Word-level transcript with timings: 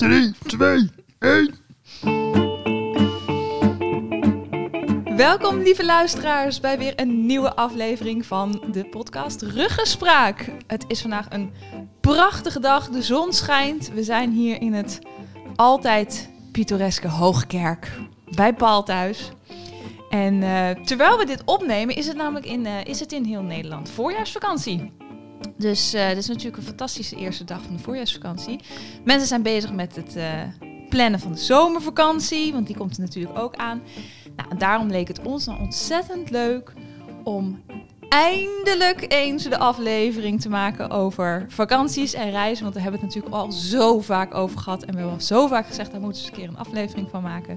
3, 0.00 0.34
2, 0.46 0.90
1. 1.18 1.54
Welkom, 5.16 5.58
lieve 5.58 5.84
luisteraars, 5.84 6.60
bij 6.60 6.78
weer 6.78 6.92
een 6.96 7.26
nieuwe 7.26 7.54
aflevering 7.54 8.26
van 8.26 8.62
de 8.72 8.84
podcast 8.84 9.42
Ruggespraak. 9.42 10.50
Het 10.66 10.84
is 10.88 11.00
vandaag 11.00 11.26
een 11.30 11.52
prachtige 12.00 12.60
dag, 12.60 12.88
de 12.88 13.02
zon 13.02 13.32
schijnt. 13.32 13.90
We 13.94 14.02
zijn 14.02 14.30
hier 14.30 14.60
in 14.60 14.72
het 14.72 14.98
altijd 15.56 16.30
pittoreske 16.52 17.08
Hoogkerk 17.08 17.92
bij 18.34 18.54
Paul 18.54 18.82
thuis. 18.82 19.30
En 20.10 20.42
eh, 20.42 20.70
terwijl 20.84 21.18
we 21.18 21.26
dit 21.26 21.42
opnemen, 21.44 21.96
is 21.96 22.06
het 22.06 22.16
namelijk 22.16 22.46
in, 22.46 22.66
eh, 22.66 22.84
is 22.84 23.00
het 23.00 23.12
in 23.12 23.24
heel 23.24 23.42
Nederland 23.42 23.90
voorjaarsvakantie. 23.90 24.99
Dus 25.56 25.94
uh, 25.94 26.08
dit 26.08 26.16
is 26.16 26.28
natuurlijk 26.28 26.56
een 26.56 26.62
fantastische 26.62 27.16
eerste 27.16 27.44
dag 27.44 27.62
van 27.62 27.76
de 27.76 27.82
voorjaarsvakantie. 27.82 28.60
Mensen 29.04 29.28
zijn 29.28 29.42
bezig 29.42 29.72
met 29.72 29.96
het 29.96 30.16
eh, 30.16 30.42
plannen 30.88 31.20
van 31.20 31.32
de 31.32 31.38
zomervakantie, 31.38 32.52
want 32.52 32.66
die 32.66 32.76
komt 32.76 32.96
er 32.96 33.02
natuurlijk 33.02 33.38
ook 33.38 33.56
aan. 33.56 33.82
Nou, 34.36 34.56
daarom 34.58 34.88
leek 34.88 35.08
het 35.08 35.22
ons 35.22 35.44
dan 35.44 35.58
ontzettend 35.58 36.30
leuk 36.30 36.72
om 37.24 37.62
eindelijk 38.08 39.04
eens 39.08 39.44
de 39.44 39.58
aflevering 39.58 40.40
te 40.40 40.48
maken 40.48 40.90
over 40.90 41.44
vakanties 41.48 42.14
en 42.14 42.30
reizen. 42.30 42.62
Want 42.62 42.74
daar 42.74 42.82
hebben 42.82 43.00
we 43.00 43.06
het 43.06 43.16
natuurlijk 43.16 43.44
al 43.44 43.52
zo 43.52 44.00
vaak 44.00 44.34
over 44.34 44.58
gehad. 44.58 44.82
En 44.82 44.92
we 44.92 44.98
hebben 44.98 45.14
al 45.14 45.20
zo 45.20 45.46
vaak 45.46 45.66
gezegd, 45.66 45.90
daar 45.90 46.00
moeten 46.00 46.22
we 46.22 46.28
eens 46.28 46.38
een 46.38 46.44
keer 46.44 46.52
een 46.54 46.66
aflevering 46.66 47.08
van 47.10 47.22
maken. 47.22 47.56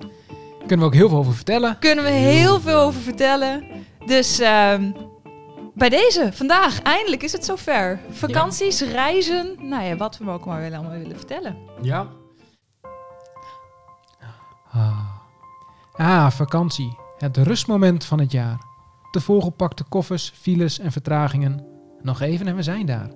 Kunnen 0.67 0.79
we 0.79 0.85
ook 0.85 0.93
heel 0.93 1.09
veel 1.09 1.17
over 1.17 1.33
vertellen. 1.33 1.79
Kunnen 1.79 2.03
we 2.03 2.11
heel 2.11 2.59
veel 2.59 2.79
over 2.79 3.01
vertellen. 3.01 3.63
Dus 4.05 4.39
ehm, 4.39 4.91
bij 5.73 5.89
deze, 5.89 6.29
vandaag, 6.33 6.81
eindelijk 6.81 7.23
is 7.23 7.31
het 7.31 7.45
zover. 7.45 7.99
Vakanties, 8.09 8.81
reizen, 8.81 9.55
nou 9.59 9.83
ja, 9.83 9.95
wat 9.95 10.17
we 10.17 10.29
ook 10.29 10.45
maar 10.45 10.61
willen, 10.61 10.77
allemaal 10.77 10.97
willen 10.97 11.17
vertellen. 11.17 11.57
Ja. 11.81 12.07
Ah. 14.71 15.09
ah, 15.91 16.31
vakantie. 16.31 16.97
Het 17.17 17.37
rustmoment 17.37 18.05
van 18.05 18.19
het 18.19 18.31
jaar. 18.31 18.57
De 19.11 19.19
volgepakte 19.19 19.83
koffers, 19.83 20.31
files 20.35 20.79
en 20.79 20.91
vertragingen. 20.91 21.65
Nog 22.01 22.21
even 22.21 22.47
en 22.47 22.55
we 22.55 22.63
zijn 22.63 22.85
daar. 22.85 23.11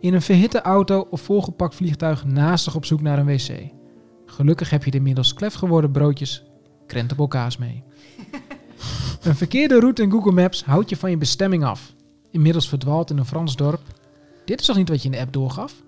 In 0.00 0.14
een 0.14 0.22
verhitte 0.22 0.60
auto 0.60 1.06
of 1.10 1.20
volgepakt 1.20 1.74
vliegtuig 1.74 2.24
naastig 2.24 2.74
op 2.74 2.84
zoek 2.84 3.00
naar 3.00 3.18
een 3.18 3.26
wc. 3.26 3.70
Gelukkig 4.26 4.70
heb 4.70 4.84
je 4.84 4.90
de 4.90 4.96
inmiddels 4.96 5.34
klef 5.34 5.54
geworden 5.54 5.90
broodjes 5.92 6.44
krentenbolkaas 6.86 7.56
mee. 7.56 7.82
Een 9.22 9.34
verkeerde 9.34 9.80
route 9.80 10.02
in 10.02 10.10
Google 10.10 10.32
Maps 10.32 10.64
houdt 10.64 10.88
je 10.88 10.96
van 10.96 11.10
je 11.10 11.16
bestemming 11.16 11.64
af. 11.64 11.94
Inmiddels 12.30 12.68
verdwaald 12.68 13.10
in 13.10 13.18
een 13.18 13.24
Frans 13.24 13.56
dorp. 13.56 13.80
Dit 14.44 14.60
is 14.60 14.66
toch 14.66 14.76
niet 14.76 14.88
wat 14.88 15.02
je 15.02 15.08
in 15.08 15.14
de 15.14 15.20
app 15.20 15.32
doorgaf? 15.32 15.82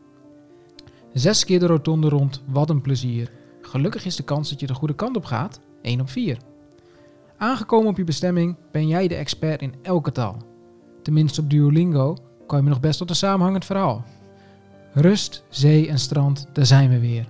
Zes 1.13 1.45
keer 1.45 1.59
de 1.59 1.67
rotonde 1.67 2.09
rond, 2.09 2.43
wat 2.47 2.71
een 2.71 2.81
plezier. 2.81 3.31
Gelukkig 3.63 4.05
is 4.05 4.17
de 4.17 4.23
kans 4.23 4.51
dat 4.51 4.61
je 4.61 4.67
de 4.67 4.75
goede 4.75 4.95
kant 4.95 5.17
op 5.17 5.25
gaat 5.25 5.61
1 5.83 6.01
op 6.01 6.11
4. 6.11 6.39
Aangekomen 7.37 7.89
op 7.89 7.97
je 7.97 8.05
bestemming 8.05 8.57
ben 8.73 8.89
jij 8.89 9.09
de 9.09 9.15
expert 9.15 9.63
in 9.63 9.75
elke 9.83 10.13
taal. 10.13 10.37
Tenminste 11.03 11.41
op 11.41 11.51
Duolingo 11.51 12.17
kan 12.47 12.63
je 12.63 12.69
nog 12.69 12.81
best 12.81 12.99
tot 12.99 13.11
een 13.11 13.17
samenhangend 13.17 13.65
verhaal. 13.65 14.05
Rust, 14.93 15.45
zee 15.49 15.89
en 15.89 15.99
strand, 15.99 16.47
daar 16.53 16.67
zijn 16.67 16.91
we 16.91 17.01
weer. 17.01 17.29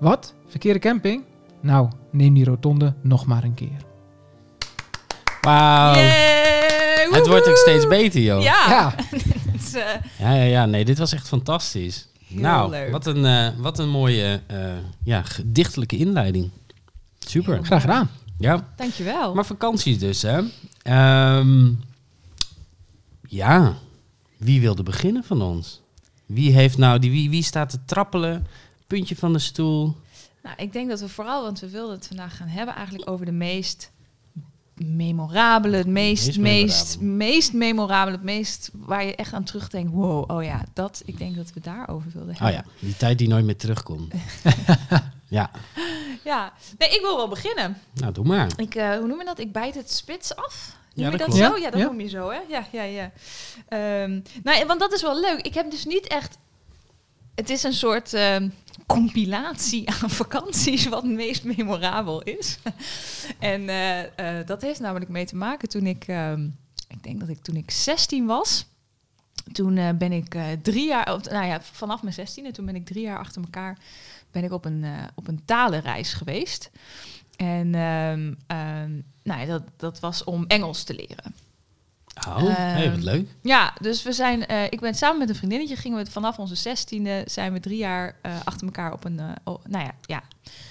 Wat? 0.00 0.34
Verkeerde 0.46 0.78
camping? 0.78 1.24
Nou, 1.60 1.88
neem 2.10 2.34
die 2.34 2.44
rotonde 2.44 2.94
nog 3.02 3.26
maar 3.26 3.44
een 3.44 3.54
keer. 3.54 3.93
Wauw. 5.44 5.94
Het 7.10 7.26
wordt 7.26 7.48
ook 7.48 7.56
steeds 7.56 7.86
beter, 7.86 8.20
joh. 8.20 8.42
Ja. 8.42 8.68
Ja. 8.68 8.94
Eh, 9.74 9.80
ja, 10.18 10.32
ja, 10.32 10.42
ja. 10.42 10.66
Nee, 10.66 10.84
dit 10.84 10.98
was 10.98 11.12
echt 11.12 11.28
fantastisch. 11.28 12.08
Heel 12.26 12.40
nou, 12.40 12.70
leuk. 12.70 12.90
Wat, 12.90 13.06
een, 13.06 13.24
eh, 13.24 13.48
wat 13.58 13.78
een 13.78 13.88
mooie 13.88 14.40
eh, 14.46 14.72
ja, 15.04 15.22
gedichtelijke 15.22 15.96
inleiding. 15.96 16.50
Super. 17.18 17.64
Graag 17.64 17.80
gedaan. 17.80 18.10
Ja, 18.38 18.68
dankjewel. 18.76 19.34
maar 19.34 19.46
vakanties 19.46 19.98
dus, 19.98 20.22
hè. 20.22 20.40
Ehm, 20.82 21.72
ja, 23.28 23.74
wie 24.36 24.60
wilde 24.60 24.82
beginnen 24.82 25.24
van 25.24 25.42
ons? 25.42 25.80
Wie, 26.26 26.52
heeft 26.52 26.78
nou 26.78 26.98
die, 26.98 27.10
wie, 27.10 27.30
wie 27.30 27.42
staat 27.42 27.70
te 27.70 27.84
trappelen? 27.84 28.46
Puntje 28.86 29.16
van 29.16 29.32
de 29.32 29.38
stoel. 29.38 29.96
Nou, 30.42 30.56
ik 30.56 30.72
denk 30.72 30.88
dat 30.88 31.00
we 31.00 31.08
vooral, 31.08 31.42
want 31.42 31.60
we 31.60 31.70
wilden 31.70 31.94
het 31.94 32.06
vandaag 32.06 32.36
gaan 32.36 32.48
hebben 32.48 32.74
eigenlijk 32.74 33.10
over 33.10 33.26
de 33.26 33.32
meest 33.32 33.90
memorabele, 34.76 35.76
het 35.76 35.86
meest, 35.86 36.26
Meest 36.26 36.38
meest, 36.38 36.98
memorabele. 37.00 37.26
meest 37.26 37.52
memorabele, 37.52 38.16
het 38.16 38.24
meest 38.24 38.70
waar 38.72 39.04
je 39.04 39.14
echt 39.14 39.32
aan 39.32 39.44
terugdenkt. 39.44 39.92
Wow, 39.92 40.30
oh 40.30 40.44
ja, 40.44 40.64
dat, 40.72 41.02
ik 41.04 41.18
denk 41.18 41.36
dat 41.36 41.50
we 41.54 41.60
daarover 41.60 42.10
wilden 42.14 42.34
Oh 42.34 42.40
hebben. 42.40 42.64
ja, 42.80 42.86
die 42.86 42.96
tijd 42.96 43.18
die 43.18 43.28
nooit 43.28 43.44
meer 43.44 43.56
terugkomt. 43.56 44.12
ja, 45.28 45.50
Ja, 46.24 46.52
nee, 46.78 46.88
ik 46.88 47.00
wil 47.00 47.16
wel 47.16 47.28
beginnen. 47.28 47.78
nou 47.94 48.12
doe 48.12 48.24
maar. 48.24 48.48
Ik, 48.56 48.74
eh, 48.74 48.96
hoe 48.96 49.06
noem 49.06 49.18
je 49.18 49.24
dat? 49.24 49.38
Ik 49.38 49.52
bijt 49.52 49.74
het 49.74 49.92
spits 49.92 50.36
af. 50.36 50.76
Noem 50.94 51.04
Ja, 51.06 51.10
je 51.12 51.16
dat 51.18 51.34
zo? 51.36 51.56
Ja, 51.56 51.70
dat 51.70 51.80
ja. 51.80 51.86
noem 51.86 52.00
je 52.00 52.08
zo, 52.08 52.30
hè? 52.30 52.38
Ja, 52.48 52.66
ja, 52.72 52.82
ja. 52.82 53.10
Ehm, 53.68 54.20
nou, 54.42 54.66
want 54.66 54.80
dat 54.80 54.92
is 54.92 55.02
wel 55.02 55.20
leuk. 55.20 55.40
Ik 55.40 55.54
heb 55.54 55.70
dus 55.70 55.84
niet 55.84 56.06
echt... 56.06 56.38
Het 57.34 57.50
is 57.50 57.62
een 57.62 57.72
soort 57.72 58.14
ehm, 58.14 58.48
compilatie 58.86 59.90
aan 60.02 60.10
vakanties 60.10 60.86
wat 60.86 61.02
het 61.02 61.12
meest 61.12 61.44
memorabel 61.44 62.22
is. 62.22 62.58
en 63.38 63.68
eh, 63.68 64.38
eh, 64.38 64.46
dat 64.46 64.62
heeft 64.62 64.80
namelijk 64.80 65.10
mee 65.10 65.26
te 65.26 65.36
maken 65.36 65.68
toen 65.68 65.86
ik... 65.86 66.04
ehm, 66.06 66.48
ik 66.88 67.02
denk 67.02 67.20
dat 67.20 67.28
ik 67.28 67.42
toen 67.42 67.56
ik 67.56 67.70
16 67.70 68.26
was... 68.26 68.66
Toen 69.52 69.76
eh, 69.76 69.90
ben 69.98 70.12
ik 70.12 70.36
drie 70.62 70.86
jaar... 70.86 71.20
Nou 71.30 71.46
ja, 71.46 71.62
vanaf 71.62 72.02
mijn 72.02 72.14
16e, 72.14 72.52
toen 72.52 72.66
ben 72.66 72.74
ik 72.74 72.86
drie 72.86 73.02
jaar 73.02 73.18
achter 73.18 73.42
elkaar... 73.42 73.78
ben 74.30 74.44
ik 74.44 74.52
op 74.52 74.64
een, 74.64 74.84
op 75.14 75.28
een 75.28 75.44
talenreis 75.44 76.12
geweest. 76.12 76.70
En 77.36 77.74
ehm, 77.74 78.32
nou 79.22 79.40
ja, 79.40 79.44
dat, 79.44 79.62
dat 79.76 80.00
was 80.00 80.24
om 80.24 80.44
Engels 80.46 80.82
te 80.82 80.94
leren. 80.94 81.34
Oh, 82.28 82.42
hey, 82.56 82.88
wat 82.88 82.96
Ehm, 82.98 83.04
leuk. 83.04 83.28
Ja, 83.42 83.74
dus 83.80 84.02
we 84.02 84.12
zijn, 84.12 84.46
eh, 84.46 84.64
ik 84.64 84.80
ben 84.80 84.94
samen 84.94 85.18
met 85.18 85.28
een 85.28 85.34
vriendinnetje, 85.34 85.76
gingen 85.76 86.04
we 86.04 86.10
vanaf 86.10 86.38
onze 86.38 86.54
zestiende, 86.54 87.22
zijn 87.26 87.52
we 87.52 87.60
drie 87.60 87.76
jaar 87.78 88.16
eh, 88.22 88.32
achter 88.44 88.66
elkaar 88.66 88.92
op 88.92 89.04
een, 89.04 89.18
eh, 89.20 89.30
oh, 89.44 89.64
nou 89.64 89.84
ja, 89.84 89.92
ja, 90.06 90.22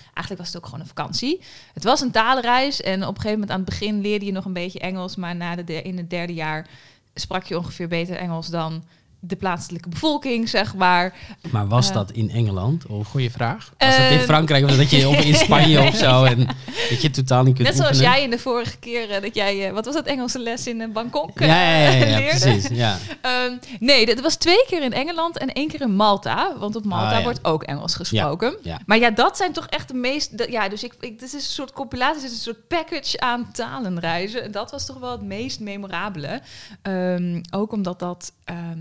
eigenlijk 0.04 0.38
was 0.38 0.48
het 0.48 0.58
ook 0.58 0.66
gewoon 0.66 0.80
een 0.80 0.88
vakantie. 0.88 1.42
Het 1.74 1.84
was 1.84 2.02
een 2.02 2.12
talenreis 2.12 2.82
en 2.82 3.02
op 3.02 3.08
een 3.16 3.22
gegeven 3.22 3.32
moment 3.32 3.52
aan 3.52 3.60
het 3.62 3.70
begin 3.70 4.02
leerde 4.02 4.26
je 4.26 4.32
nog 4.32 4.46
een 4.46 4.54
beetje 4.54 4.80
Engels, 4.80 5.16
maar 5.16 5.36
na 5.36 5.56
de, 5.56 5.64
de- 5.64 5.82
in 5.82 5.98
het 5.98 6.10
derde 6.10 6.34
jaar 6.34 6.68
sprak 7.16 7.44
je 7.44 7.58
ongeveer 7.58 7.88
beter 7.88 8.16
Engels 8.16 8.48
dan 8.48 8.84
de 9.26 9.36
plaatselijke 9.36 9.90
bevolking, 9.90 10.50
zeg 10.50 10.76
maar. 10.76 11.14
Maar 11.52 11.68
was 11.68 11.88
eh, 11.88 11.94
dat 11.94 12.12
in 12.12 12.30
Engeland? 12.30 12.86
Of 12.86 13.08
Goeie 13.08 13.32
vraag. 13.32 13.72
was 13.78 13.98
dat 13.98 14.12
in 14.12 14.18
Eh, 14.18 14.24
Frankrijk? 14.24 14.64
Of 14.66 14.76
dat 14.76 14.90
je 14.90 15.08
of 15.08 15.24
in 15.26 15.36
Spanje 15.36 15.82
of 15.82 15.96
zo? 15.96 16.24
En 16.24 16.48
dat 16.90 17.02
je 17.02 17.10
totaal 17.10 17.44
niet 17.44 17.56
kunt 17.56 17.68
Net 17.68 17.78
zoals 17.78 17.90
oefenen? 17.92 18.12
jij 18.14 18.24
in 18.24 18.30
de 18.30 18.40
vorige 18.40 18.78
keer 18.78 19.10
eh, 19.10 19.22
dat 19.22 19.36
jij, 19.36 19.74
wat 19.74 19.86
was 19.86 19.94
dat 19.94 20.06
Engelse 20.06 20.40
les 20.40 20.68
in 20.68 20.92
Bangkok 20.94 21.40
Ja, 21.40 21.46
ja, 21.46 21.54
ja, 21.80 21.90
ja, 21.92 22.06
ja, 22.06 22.18
leerde? 22.20 22.40
precies. 22.40 22.68
Ja. 22.78 22.98
Ehm, 23.22 23.52
nee, 23.80 24.06
dat 24.06 24.20
was 24.20 24.36
twee 24.36 24.66
keer 24.68 24.84
in 24.84 24.94
Engeland 24.94 25.38
en 25.38 25.54
één 25.54 25.68
keer 25.68 25.82
in 25.82 25.96
Malta. 25.96 26.58
Want 26.58 26.76
op 26.76 26.86
Malta 26.86 27.10
Ah, 27.12 27.18
ja. 27.18 27.24
wordt 27.24 27.46
ook 27.46 27.64
Engels 27.64 27.96
gesproken. 27.96 28.56
ja. 28.62 28.80
Maar 28.86 28.98
ja, 28.98 29.10
dat 29.12 29.38
zijn 29.38 29.52
toch 29.54 29.66
echt 29.68 29.88
de 29.88 29.94
meest... 29.94 30.38
de- 30.38 30.48
ja, 30.52 30.70
dus 30.70 30.84
ik, 30.84 30.94
ik, 31.00 31.20
dit 31.20 31.28
is 31.28 31.34
een 31.34 31.40
soort 31.42 31.72
compilatie, 31.74 32.22
dit 32.22 32.30
is 32.32 32.36
een 32.38 32.42
soort 32.54 32.68
package 32.68 33.20
aan 33.20 33.52
talenreizen. 33.52 34.44
En 34.44 34.52
dat 34.52 34.72
was 34.72 34.86
toch 34.86 35.00
wel 35.00 35.12
het 35.12 35.22
meest 35.22 35.60
memorabele. 35.60 36.42
Ehm, 36.82 37.42
ook 37.52 37.72
omdat 37.72 38.00
dat... 38.00 38.32
ehm, 38.44 38.80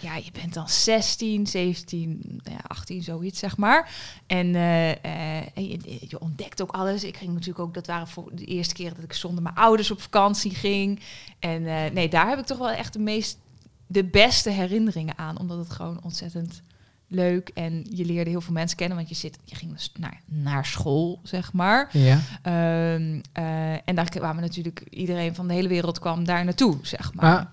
ja, 0.00 0.16
je 0.16 0.30
bent 0.32 0.54
dan 0.54 0.68
16, 0.68 1.46
17, 1.46 2.40
nou 2.42 2.56
ja, 2.56 2.64
18, 2.66 3.02
zoiets 3.02 3.38
zeg 3.38 3.56
maar. 3.56 3.90
En, 4.26 4.54
eh, 4.54 4.90
eh, 4.90 5.46
je, 5.54 5.98
je 6.08 6.20
ontdekt 6.20 6.62
ook 6.62 6.70
alles. 6.70 7.04
Ik 7.04 7.16
ging 7.16 7.32
natuurlijk 7.32 7.58
ook, 7.58 7.74
dat 7.74 7.86
waren 7.86 8.08
voor 8.08 8.30
de 8.34 8.44
eerste 8.44 8.74
keer 8.74 8.94
dat 8.94 9.04
ik 9.04 9.12
zonder 9.12 9.42
mijn 9.42 9.54
ouders 9.54 9.90
op 9.90 10.00
vakantie 10.00 10.54
ging. 10.54 11.00
En 11.38 11.66
eh, 11.66 11.90
nee, 11.92 12.08
daar 12.08 12.28
heb 12.28 12.38
ik 12.38 12.46
toch 12.46 12.58
wel 12.58 12.70
echt 12.70 12.92
de 12.92 12.98
meest, 12.98 13.38
de 13.86 14.04
beste 14.04 14.50
herinneringen 14.50 15.18
aan. 15.18 15.38
Omdat 15.38 15.58
het 15.58 15.70
gewoon 15.70 16.00
ontzettend 16.02 16.62
leuk 17.10 17.50
en 17.54 17.86
je 17.88 18.04
leerde 18.04 18.30
heel 18.30 18.40
veel 18.40 18.52
mensen 18.52 18.76
kennen. 18.76 18.96
Want 18.96 19.08
je, 19.08 19.14
zit, 19.14 19.38
je 19.44 19.54
ging 19.54 19.72
dus 19.72 19.92
naar, 19.98 20.20
naar 20.24 20.66
school, 20.66 21.20
zeg 21.22 21.52
maar. 21.52 21.88
Ja. 21.92 22.20
Ehm, 22.42 23.20
eh, 23.32 23.72
en 23.72 23.94
daar 23.94 24.08
kwamen 24.08 24.42
natuurlijk, 24.42 24.82
iedereen 24.90 25.34
van 25.34 25.48
de 25.48 25.54
hele 25.54 25.68
wereld 25.68 25.98
kwam 25.98 26.24
daar 26.24 26.44
naartoe, 26.44 26.78
zeg 26.82 27.14
maar. 27.14 27.24
Maar 27.24 27.52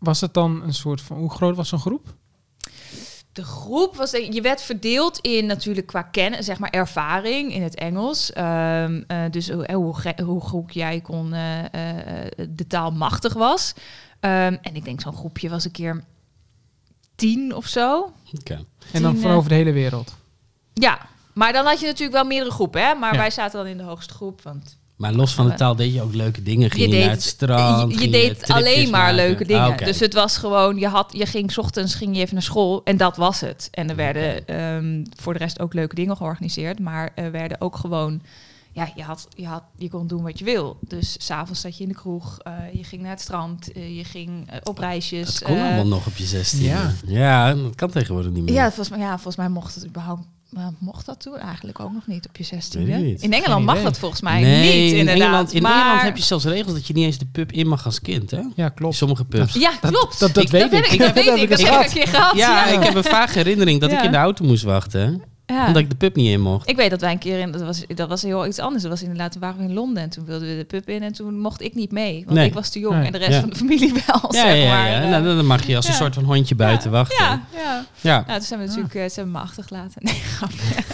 was 0.00 0.20
het 0.20 0.34
dan 0.34 0.62
een 0.62 0.74
soort 0.74 1.00
van... 1.00 1.16
Hoe 1.16 1.30
groot 1.30 1.56
was 1.56 1.68
zo'n 1.68 1.78
groep? 1.78 2.14
De 3.32 3.44
groep 3.44 3.96
was, 3.96 4.10
je 4.10 4.40
werd 4.42 4.62
verdeeld 4.62 5.18
in 5.18 5.46
natuurlijk 5.46 5.86
qua 5.86 6.02
kennen, 6.02 6.44
zeg 6.44 6.58
maar 6.58 6.70
ervaring 6.70 7.52
in 7.54 7.62
het 7.62 7.74
Engels. 7.74 8.32
Ehm, 8.32 9.02
eh, 9.06 9.18
dus 9.30 9.50
hoe, 9.50 9.72
hoe, 9.74 9.94
ge- 9.96 10.22
hoe 10.24 10.40
goed 10.40 10.74
jij 10.74 11.00
kon 11.00 11.32
eh, 11.32 11.64
eh, 12.24 12.30
de 12.50 12.66
taal 12.66 12.90
machtig 12.90 13.32
was. 13.32 13.72
Ehm, 14.20 14.56
en 14.62 14.74
ik 14.74 14.84
denk 14.84 15.00
zo'n 15.00 15.16
groepje 15.16 15.48
was 15.48 15.64
een 15.64 15.70
keer 15.70 16.04
tien 17.14 17.54
of 17.54 17.66
zo. 17.66 18.12
Oké. 18.38 18.64
En 18.92 19.02
dan 19.02 19.16
van 19.16 19.30
eh, 19.30 19.36
over 19.36 19.48
de 19.48 19.54
hele 19.54 19.72
wereld. 19.72 20.16
Ja, 20.74 21.06
maar 21.34 21.52
dan 21.52 21.66
had 21.66 21.80
je 21.80 21.86
natuurlijk 21.86 22.12
wel 22.12 22.24
meerdere 22.24 22.50
groepen, 22.50 22.86
hè? 22.86 22.94
Maar 22.94 23.12
Ja. 23.12 23.18
wij 23.18 23.30
zaten 23.30 23.58
dan 23.58 23.68
in 23.68 23.76
de 23.76 23.82
hoogste 23.82 24.14
groep, 24.14 24.42
want 24.42 24.78
Maar 25.00 25.12
los 25.12 25.34
van 25.34 25.48
de 25.48 25.54
taal 25.54 25.76
deed 25.76 25.94
je 25.94 26.02
ook 26.02 26.14
leuke 26.14 26.42
dingen. 26.42 26.70
Ging 26.70 26.82
je, 26.82 26.88
Je 26.88 26.94
naar 26.94 27.04
deed- 27.04 27.10
het 27.16 27.22
strand? 27.22 28.00
je, 28.00 28.08
deed 28.08 28.50
alleen 28.50 28.90
maar 28.90 29.00
maken? 29.00 29.14
leuke 29.14 29.44
dingen. 29.44 29.62
Ah, 29.62 29.68
oké. 29.68 29.84
Dus 29.84 30.00
het 30.00 30.14
was 30.14 30.36
gewoon, 30.36 30.76
je, 30.76 30.86
had, 30.88 31.12
je 31.16 31.26
ging 31.26 31.52
's 31.52 31.58
ochtends 31.58 31.94
ging 31.94 32.14
je 32.16 32.20
even 32.22 32.34
naar 32.34 32.42
school 32.42 32.80
en 32.84 32.96
dat 32.96 33.16
was 33.16 33.40
het. 33.40 33.68
En 33.70 33.88
er 33.90 33.96
werden 33.96 34.46
ehm, 34.46 35.04
voor 35.20 35.32
de 35.32 35.38
rest 35.38 35.60
ook 35.60 35.74
leuke 35.74 35.94
dingen 35.94 36.16
georganiseerd. 36.16 36.78
Maar 36.78 37.10
er 37.14 37.30
werden 37.30 37.60
ook 37.60 37.76
gewoon, 37.76 38.22
ja, 38.72 38.92
je, 38.94 39.02
had, 39.02 39.28
je, 39.36 39.46
had, 39.46 39.62
je 39.76 39.88
kon 39.88 40.06
doen 40.06 40.22
wat 40.22 40.38
je 40.38 40.44
wil. 40.44 40.78
Dus 40.88 41.16
s'avonds 41.18 41.60
zat 41.60 41.76
je 41.76 41.82
in 41.82 41.88
de 41.88 41.94
kroeg, 41.94 42.38
eh, 42.38 42.52
je 42.72 42.84
ging 42.84 43.02
naar 43.02 43.10
het 43.10 43.20
strand, 43.20 43.72
eh, 43.72 43.96
je 43.96 44.04
ging 44.04 44.50
eh, 44.50 44.56
op 44.62 44.78
reisjes. 44.78 45.26
Dat 45.34 45.42
kon 45.42 45.60
allemaal 45.60 45.86
nog 45.86 46.06
op 46.06 46.16
je 46.16 46.24
16. 46.24 46.62
Ja. 46.62 46.92
ja, 47.06 47.54
dat 47.54 47.74
kan 47.74 47.90
tegenwoordig 47.90 48.32
niet 48.32 48.44
meer. 48.44 48.54
Ja, 48.54 48.66
volgens 48.66 48.88
mij, 48.88 48.98
ja, 48.98 49.12
volgens 49.14 49.36
mij 49.36 49.48
mocht 49.48 49.74
het 49.74 49.86
überhaupt. 49.86 50.22
Maar 50.50 50.70
mocht 50.78 51.06
dat 51.06 51.20
toen 51.20 51.36
eigenlijk 51.38 51.80
ook 51.80 51.92
nog 51.92 52.06
niet 52.06 52.28
op 52.28 52.36
je 52.36 52.44
16e? 52.44 52.48
Weet 52.72 52.88
ik 52.88 52.94
niet. 53.02 53.22
In 53.22 53.32
Engeland 53.32 53.64
mag 53.64 53.82
dat 53.82 53.98
volgens 53.98 54.20
mij 54.20 54.40
nee, 54.40 54.82
niet, 54.82 54.92
in 54.92 54.98
inderdaad. 54.98 55.22
Engeland, 55.24 55.52
in 55.52 55.62
maar... 55.62 55.72
Engeland 55.80 56.02
heb 56.02 56.16
je 56.16 56.22
zelfs 56.22 56.44
regels 56.44 56.72
dat 56.72 56.86
je 56.86 56.92
niet 56.92 57.04
eens 57.04 57.18
de 57.18 57.26
pub 57.32 57.52
in 57.52 57.66
mag 57.68 57.84
als 57.84 58.00
kind, 58.00 58.30
hè? 58.30 58.40
Ja, 58.54 58.68
klopt. 58.68 58.94
Sommige 58.96 59.24
pubs. 59.24 59.54
Ja, 59.54 59.70
klopt. 59.80 60.18
Dat, 60.18 60.34
dat 60.34 60.44
Ik- 60.44 60.50
weet 60.50 60.60
dat 60.60 60.70
heb 60.70 60.84
ik. 60.84 60.92
ik, 60.92 60.98
dat 60.98 61.12
weet 61.14 61.24
heb 61.24 61.36
ik. 61.36 61.48
Dat 61.50 61.58
heb 61.60 61.68
ik 61.68 61.74
gehad. 61.74 61.84
een 61.86 61.92
keer 61.92 62.08
gehad. 62.08 62.36
Ja, 62.36 62.66
ja. 62.68 62.78
ik 62.78 62.82
heb 62.84 62.94
een 62.94 63.04
vage 63.04 63.38
herinnering 63.38 63.80
dat 63.80 63.92
ik 63.92 64.02
in 64.02 64.10
de 64.10 64.16
auto 64.16 64.44
moest 64.44 64.62
wachten, 64.62 65.00
hè? 65.00 65.12
Ja. 65.50 65.66
omdat 65.66 65.82
ik 65.82 65.90
de 65.90 65.96
pub 65.96 66.16
niet 66.16 66.28
in 66.30 66.40
mocht. 66.40 66.68
Ik 66.68 66.76
weet 66.76 66.90
dat 66.90 67.00
wij 67.00 67.12
een 67.12 67.18
keer 67.18 67.38
in, 67.38 67.50
dat 67.50 67.62
was, 67.62 67.82
dat 67.94 68.08
was 68.08 68.22
heel 68.22 68.46
iets 68.46 68.58
anders. 68.58 68.82
Dat 68.82 68.90
was 68.90 69.02
inderdaad, 69.02 69.36
waren 69.38 69.58
we 69.58 69.62
in 69.64 69.72
Londen 69.74 70.02
en 70.02 70.10
toen 70.10 70.24
wilden 70.24 70.48
we 70.48 70.56
de 70.56 70.64
pub 70.64 70.88
in 70.88 71.02
en 71.02 71.12
toen 71.12 71.38
mocht 71.38 71.60
ik 71.62 71.74
niet 71.74 71.92
mee. 71.92 72.22
Want 72.24 72.36
Nee. 72.36 72.46
ik 72.46 72.54
was 72.54 72.68
te 72.68 72.78
jong 72.78 72.96
Nee. 72.96 73.06
en 73.06 73.12
de 73.12 73.18
rest 73.18 73.30
Ja. 73.32 73.40
van 73.40 73.48
de 73.50 73.56
familie 73.56 73.92
wel, 74.06 74.20
Ja, 74.30 74.40
zeg 74.42 74.56
ja, 74.56 74.68
maar. 74.68 74.90
ja. 74.90 75.08
Nou, 75.08 75.24
dan 75.24 75.46
mag 75.46 75.66
je 75.66 75.76
als 75.76 75.84
een 75.86 75.92
ja. 75.92 75.98
soort 75.98 76.14
van 76.14 76.24
hondje 76.24 76.54
buiten 76.54 76.90
ja. 76.90 76.96
wachten. 76.96 77.24
Ja, 77.24 77.42
ja. 77.56 77.86
Ja, 78.00 78.24
Nou, 78.26 78.38
toen 78.38 78.46
zijn 78.46 78.60
we 78.60 78.66
natuurlijk 78.66 78.94
eh, 78.94 79.04
ze 79.08 79.14
hebben 79.14 79.32
me 79.32 79.38
achtergelaten. 79.38 80.02
Nee, 80.04 80.22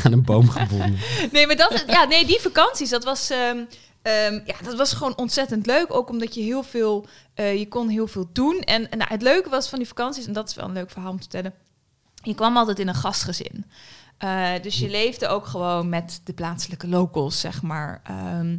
aan 0.04 0.12
een 0.12 0.22
boom 0.24 0.48
gebonden. 0.50 0.96
nee, 1.32 1.46
maar 1.46 1.56
dat, 1.56 1.84
ja, 1.86 2.04
nee, 2.04 2.26
die 2.26 2.40
vakanties, 2.40 2.90
dat 2.90 3.04
was, 3.04 3.30
ehm, 3.30 3.56
ehm, 4.02 4.32
ja, 4.44 4.54
dat 4.64 4.74
was 4.76 4.92
gewoon 4.92 5.16
ontzettend 5.16 5.66
leuk. 5.66 5.86
Ook 5.94 6.10
omdat 6.10 6.34
je 6.34 6.40
heel 6.42 6.62
veel, 6.62 7.06
eh, 7.34 7.58
je 7.58 7.68
kon 7.68 7.88
heel 7.88 8.06
veel 8.06 8.28
doen. 8.32 8.60
En, 8.60 8.90
en 8.90 8.98
nou, 8.98 9.10
het 9.12 9.22
leuke 9.22 9.48
was 9.50 9.68
van 9.68 9.78
die 9.78 9.88
vakanties, 9.88 10.26
en 10.26 10.32
dat 10.32 10.48
is 10.48 10.54
wel 10.54 10.64
een 10.64 10.72
leuk 10.72 10.90
verhaal 10.90 11.10
om 11.10 11.16
te 11.20 11.28
vertellen. 11.30 11.52
Je 12.22 12.34
kwam 12.34 12.56
altijd 12.56 12.78
in 12.78 12.88
een 12.88 12.94
gastgezin. 12.94 13.64
Eh, 14.18 14.50
dus 14.62 14.78
je 14.78 14.90
leefde 14.90 15.28
ook 15.28 15.46
gewoon 15.46 15.88
met 15.88 16.20
de 16.24 16.32
plaatselijke 16.32 16.88
locals, 16.88 17.40
zeg 17.40 17.62
maar. 17.62 18.00
Ehm, 18.04 18.56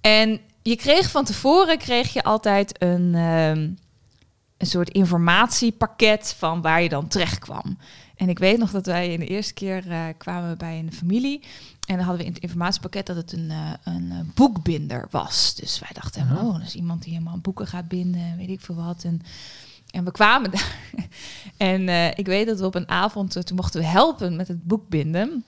en 0.00 0.40
je 0.62 0.76
kreeg 0.76 1.10
van 1.10 1.24
tevoren 1.24 1.78
kreeg 1.78 2.12
je 2.12 2.22
altijd 2.22 2.82
een, 2.82 3.14
ehm, 3.14 3.70
een 4.56 4.66
soort 4.66 4.90
informatiepakket 4.90 6.34
van 6.38 6.60
waar 6.60 6.82
je 6.82 6.88
dan 6.88 7.08
terecht 7.08 7.38
kwam. 7.38 7.78
En 8.16 8.28
ik 8.28 8.38
weet 8.38 8.58
nog 8.58 8.70
dat 8.70 8.86
wij 8.86 9.12
in 9.12 9.20
de 9.20 9.26
eerste 9.26 9.54
keer 9.54 9.90
eh, 9.90 10.04
kwamen 10.18 10.58
bij 10.58 10.78
een 10.78 10.92
familie. 10.92 11.40
En 11.86 11.96
dan 11.96 12.04
hadden 12.04 12.18
we 12.18 12.26
in 12.26 12.32
het 12.32 12.42
informatiepakket 12.42 13.06
dat 13.06 13.16
het 13.16 13.32
een, 13.32 13.50
eh, 13.50 13.72
een 13.84 14.32
boekbinder 14.34 15.06
was. 15.10 15.54
Dus 15.54 15.78
wij 15.78 15.90
dachten, 15.92 16.22
oh, 16.22 16.52
dat 16.52 16.66
is 16.66 16.74
iemand 16.74 17.02
die 17.02 17.12
helemaal 17.12 17.38
boeken 17.38 17.66
gaat 17.66 17.88
binden, 17.88 18.36
weet 18.36 18.48
ik 18.48 18.60
veel 18.60 18.74
wat. 18.74 19.04
En, 19.04 19.22
en 19.90 20.04
we 20.04 20.10
kwamen 20.10 20.50
daar. 20.50 20.76
en 21.56 21.88
eh, 21.88 22.06
ik 22.06 22.26
weet 22.26 22.46
dat 22.46 22.60
we 22.60 22.66
op 22.66 22.74
een 22.74 22.88
avond, 22.88 23.36
eh, 23.36 23.42
toen 23.42 23.56
mochten 23.56 23.80
we 23.80 23.86
helpen 23.86 24.36
met 24.36 24.48
het 24.48 24.64
boekbinden. 24.64 25.44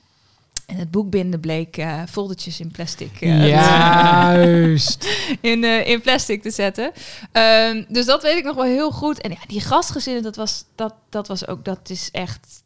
En 0.67 0.77
het 0.77 0.91
boekbinden 0.91 1.41
bleek 1.41 1.77
eh 1.77 2.03
foldertjes 2.09 2.61
in 2.61 2.71
plastic 2.71 3.21
eh, 3.21 3.49
Juist. 3.49 5.09
in, 5.41 5.65
eh, 5.65 5.89
in 5.89 6.01
plastic 6.01 6.43
te 6.43 6.51
zetten. 6.51 6.93
Ehm, 7.33 7.85
dus 7.89 8.07
dat 8.07 8.23
weet 8.23 8.37
ik 8.37 8.45
nog 8.45 8.55
wel 8.55 8.65
heel 8.65 8.91
goed. 8.91 9.21
En 9.21 9.31
ja, 9.31 9.37
die 9.47 9.61
gastgezinnen, 9.61 10.23
dat 10.23 10.37
was, 10.37 10.65
dat, 10.75 10.95
dat 11.09 11.29
was 11.29 11.47
ook, 11.47 11.65
dat 11.65 11.91
is 11.91 12.09
echt... 12.13 12.63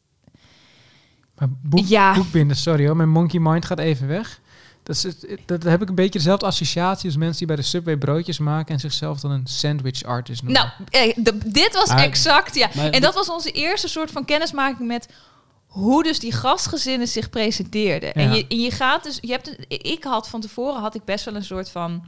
Maar 1.39 1.49
boek, 1.63 1.87
Ja. 1.87 2.15
boekbinden, 2.15 2.57
sorry 2.57 2.87
hoor. 2.87 2.97
Mijn 2.97 3.09
monkey 3.09 3.41
mind 3.41 3.65
gaat 3.65 3.79
even 3.79 4.07
weg. 4.09 4.41
Dat, 4.87 5.05
is, 5.05 5.15
dat 5.47 5.63
heb 5.63 5.83
ik 5.83 5.89
een 5.89 5.95
beetje 5.95 6.19
dezelfde 6.19 6.47
associatie 6.47 7.07
als 7.07 7.17
mensen 7.17 7.39
die 7.39 7.47
bij 7.47 7.57
de 7.57 7.63
Subway 7.63 7.97
broodjes 7.97 8.39
maken 8.39 8.75
en 8.75 8.81
zichzelf 8.81 9.21
dan 9.21 9.31
een 9.31 9.47
sandwich 9.47 10.03
artist 10.03 10.43
noemen. 10.43 10.73
Nou, 10.91 11.09
eh, 11.09 11.15
de- 11.25 11.39
dit 11.47 11.73
was 11.75 11.89
exact, 11.91 12.55
ja. 12.55 12.69
maar- 12.75 12.91
en 12.91 13.01
dat 13.01 13.15
was 13.15 13.29
onze 13.31 13.51
eerste 13.51 13.89
soort 13.89 14.11
van 14.11 14.25
kennismaking 14.25 14.89
met 14.89 15.09
hoe 15.67 16.03
dus 16.03 16.19
die 16.19 16.33
gastgezinnen 16.33 17.09
zich 17.09 17.31
presenteerden. 17.31 18.15
En, 18.15 18.35
je, 18.35 18.47
en 18.49 18.61
je 18.61 18.71
gaat 18.71 19.03
dus, 19.05 19.19
je 19.21 19.31
hebt, 19.33 19.57
ik 19.69 20.05
had 20.05 20.29
van 20.29 20.41
tevoren 20.41 20.81
had 20.81 20.95
ik 20.95 21.05
best 21.05 21.25
wel 21.25 21.35
een 21.35 21.45
soort 21.45 21.71
van, 21.71 22.05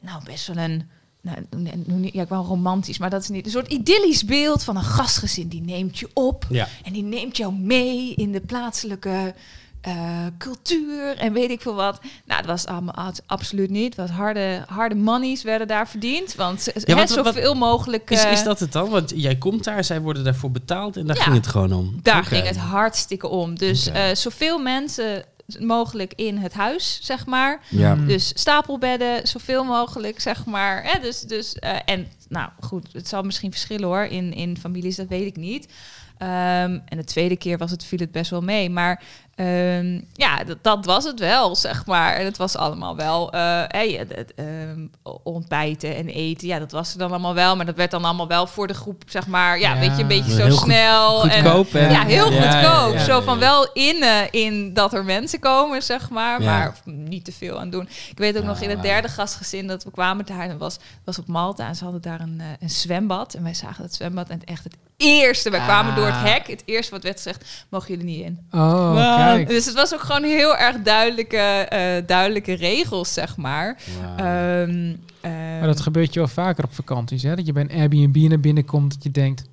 nou 0.00 0.24
best 0.24 0.46
wel 0.46 0.56
een, 0.56 0.88
nou, 1.20 1.38
nee, 1.56 1.72
nee, 1.86 2.10
ja, 2.12 2.22
ik 2.22 2.28
wel 2.28 2.44
romantisch, 2.44 2.98
maar 2.98 3.10
dat 3.10 3.22
is 3.22 3.28
niet 3.28 3.44
een 3.46 3.50
soort 3.52 3.72
idyllisch 3.72 4.24
beeld 4.24 4.64
van 4.64 4.76
een 4.76 4.84
gastgezin 4.84 5.48
die 5.48 5.62
neemt 5.62 5.98
je 5.98 6.08
op 6.14 6.46
Ja. 6.50 6.68
en 6.84 6.92
die 6.92 7.02
neemt 7.02 7.36
jou 7.36 7.52
mee 7.54 8.14
in 8.14 8.32
de 8.32 8.40
plaatselijke 8.40 9.34
eh, 9.80 10.26
cultuur 10.38 11.16
en 11.16 11.32
weet 11.32 11.50
ik 11.50 11.60
veel 11.60 11.74
wat. 11.74 12.00
Nou, 12.24 12.40
dat 12.42 12.50
was 12.50 12.66
allemaal 12.66 13.12
absoluut 13.26 13.70
niet. 13.70 13.94
Wat 13.94 14.10
harde, 14.10 14.64
harde 14.68 14.94
monies 14.94 15.42
werden 15.42 15.68
daar 15.68 15.88
verdiend. 15.88 16.34
Want 16.34 16.70
Ja, 16.84 16.94
wat- 16.94 17.10
zoveel 17.10 17.54
mogelijk. 17.54 18.10
Is, 18.10 18.24
eh, 18.24 18.32
is 18.32 18.42
dat 18.42 18.60
het 18.60 18.72
dan? 18.72 18.88
Want 18.88 19.12
jij 19.16 19.36
komt 19.36 19.64
daar, 19.64 19.84
zij 19.84 20.00
worden 20.00 20.24
daarvoor 20.24 20.50
betaald 20.50 20.96
en 20.96 21.06
daar 21.06 21.16
Ja. 21.16 21.22
ging 21.22 21.34
het 21.36 21.46
gewoon 21.46 21.72
om. 21.72 21.98
Daar 22.02 22.24
ging 22.24 22.46
het 22.46 22.56
hartstikke 22.56 23.28
om. 23.28 23.58
Dus 23.58 23.88
Oké. 23.88 23.98
eh, 23.98 24.14
zoveel 24.14 24.58
mensen 24.58 25.24
mogelijk 25.58 26.12
in 26.16 26.36
het 26.36 26.52
huis, 26.52 26.98
zeg 27.02 27.26
maar. 27.26 27.60
Ja. 27.68 27.94
Dus 27.94 28.32
stapelbedden, 28.34 29.26
zoveel 29.28 29.64
mogelijk, 29.64 30.20
zeg 30.20 30.44
maar. 30.44 30.82
Hè? 30.84 31.00
Dus, 31.00 31.20
dus, 31.20 31.54
eh, 31.54 31.76
en 31.84 32.06
nou 32.28 32.48
goed, 32.60 32.88
het 32.92 33.08
zal 33.08 33.22
misschien 33.22 33.50
verschillen 33.50 33.88
hoor 33.88 34.04
in, 34.04 34.34
in 34.34 34.56
families, 34.60 34.96
dat 34.96 35.08
weet 35.08 35.26
ik 35.26 35.36
niet. 35.36 35.72
Ehm, 36.18 36.78
en 36.84 36.96
de 36.96 37.04
tweede 37.04 37.36
keer 37.36 37.58
was 37.58 37.70
het, 37.70 37.84
viel 37.84 37.98
het 37.98 38.12
best 38.12 38.30
wel 38.30 38.40
mee. 38.40 38.70
Maar 38.70 39.02
ehm, 39.34 40.00
ja, 40.12 40.44
dat, 40.44 40.58
dat 40.62 40.84
was 40.84 41.04
het 41.04 41.18
wel, 41.20 41.56
zeg 41.56 41.86
maar. 41.86 42.14
En 42.14 42.24
het 42.24 42.36
was 42.36 42.56
allemaal 42.56 42.96
wel 42.96 43.32
eh, 43.32 43.62
hey, 43.66 44.06
ehm, 44.36 44.86
ontbijten 45.22 45.96
en 45.96 46.08
eten. 46.08 46.48
Ja, 46.48 46.58
dat 46.58 46.72
was 46.72 46.92
er 46.92 46.98
dan 46.98 47.10
allemaal 47.10 47.34
wel. 47.34 47.56
Maar 47.56 47.66
dat 47.66 47.76
werd 47.76 47.90
dan 47.90 48.04
allemaal 48.04 48.28
wel 48.28 48.46
voor 48.46 48.66
de 48.66 48.74
groep, 48.74 49.02
zeg 49.06 49.26
maar. 49.26 49.58
Ja, 49.58 49.74
Ja. 49.74 49.80
weet 49.80 49.96
je, 49.96 50.02
een 50.02 50.08
beetje 50.08 50.30
zo 50.34 50.44
Heel 50.44 50.56
goed- 50.56 50.70
snel. 50.70 51.22
en, 51.28 51.30
Goedkoop. 51.30 51.74
en- 51.74 51.90
ja, 51.90 52.04
heel 52.04 52.32
Ja, 52.32 52.40
goedkoop. 52.42 52.92
ja, 52.92 52.98
ja, 52.98 53.04
Zo 53.04 53.16
ja, 53.16 53.22
van 53.22 53.38
wel 53.38 53.72
in, 53.72 54.02
eh, 54.02 54.16
in 54.30 54.74
dat 54.74 54.92
er 54.94 55.04
mensen 55.04 55.38
komen, 55.40 55.82
zeg 55.82 56.10
maar. 56.10 56.42
Ja. 56.42 56.46
Maar 56.58 56.74
niet 56.84 57.24
te 57.24 57.32
veel 57.32 57.60
aan 57.60 57.70
doen. 57.70 57.88
Ik 58.10 58.18
weet 58.18 58.38
ook 58.38 58.44
nog 58.44 58.60
in 58.60 58.70
het 58.70 58.82
derde 58.82 59.08
gastgezin 59.08 59.66
dat 59.66 59.84
we 59.84 59.90
kwamen 59.90 60.26
daar. 60.26 60.48
En 60.48 60.58
was, 60.58 60.76
was 61.04 61.18
op 61.18 61.26
Malta 61.26 61.66
en 61.68 61.74
ze 61.76 61.84
hadden 61.84 62.02
daar 62.02 62.17
een, 62.20 62.40
eh, 62.40 62.46
een 62.60 62.70
zwembad. 62.70 63.34
En 63.34 63.42
wij 63.42 63.54
zagen 63.54 63.82
het 63.82 63.94
zwembad 63.94 64.28
en 64.28 64.44
echt 64.44 64.64
het 64.64 64.76
eerste. 64.96 65.50
Wij 65.50 65.60
kwamen 65.60 65.90
Ah. 65.90 65.96
door 65.96 66.06
het 66.06 66.20
hek. 66.32 66.46
Het 66.46 66.62
eerste 66.64 66.90
wat 66.92 67.02
werd 67.02 67.16
gezegd, 67.16 67.64
mogen 67.68 67.88
jullie 67.88 68.04
niet 68.04 68.24
in. 68.24 68.38
Oh, 68.50 69.16
kijk. 69.16 69.48
Dus 69.48 69.64
het 69.66 69.74
was 69.74 69.94
ook 69.94 70.00
gewoon 70.00 70.22
heel 70.24 70.56
erg 70.56 70.76
duidelijke, 70.82 71.36
eh, 71.36 72.06
duidelijke 72.06 72.52
regels, 72.52 73.12
zeg 73.12 73.36
maar. 73.36 73.76
Ehm, 74.16 74.94
ehm, 75.20 75.58
Maar 75.58 75.66
dat 75.66 75.80
gebeurt 75.80 76.12
je 76.14 76.18
wel 76.18 76.28
vaker 76.28 76.64
op 76.64 76.74
vakanties, 76.74 77.22
hè? 77.22 77.36
Dat 77.36 77.46
je 77.46 77.52
bij 77.52 77.62
een 77.68 77.80
Airbnb 77.80 78.16
naar 78.28 78.40
binnen 78.40 78.64
komt, 78.64 78.92
dat 78.94 79.02
je 79.02 79.10
denkt... 79.10 79.44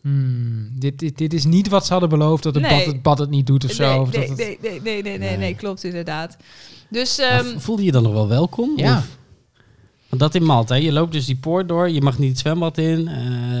Hmm, 0.00 0.68
dit, 0.78 0.98
dit, 0.98 1.18
dit 1.18 1.32
is 1.32 1.44
niet 1.44 1.68
wat 1.68 1.86
ze 1.86 1.92
hadden 1.92 2.08
beloofd, 2.10 2.42
dat 2.42 2.54
het, 2.54 2.62
Nee. 2.62 2.76
bad, 2.76 2.86
het 2.86 3.02
bad 3.02 3.18
het 3.18 3.30
niet 3.30 3.46
doet 3.46 3.64
of 3.64 3.70
zo. 3.70 3.88
nee, 3.90 4.00
of 4.00 4.10
dat 4.10 4.20
nee, 4.20 4.28
het- 4.28 4.36
nee, 4.38 4.58
nee, 4.62 4.80
nee, 4.80 5.02
nee, 5.02 5.18
nee, 5.18 5.28
Nee. 5.28 5.36
nee, 5.38 5.54
klopt 5.54 5.84
inderdaad. 5.84 6.36
Dus 6.88 7.18
ehm, 7.18 7.58
voelde 7.58 7.84
je 7.84 7.92
dan 7.92 8.02
nog 8.02 8.12
wel 8.12 8.28
welkom? 8.28 8.72
Ja. 8.76 8.96
Of- 8.98 9.06
Want 10.12 10.24
dat 10.24 10.34
in 10.34 10.46
Malta, 10.46 10.74
hè? 10.74 10.80
je 10.80 10.92
loopt 10.92 11.12
dus 11.12 11.26
die 11.26 11.36
poort 11.36 11.68
door, 11.68 11.90
je 11.90 12.00
mag 12.02 12.18
niet 12.18 12.28
het 12.28 12.38
zwembad 12.38 12.78
in. 12.78 13.08
Eh, 13.08 13.14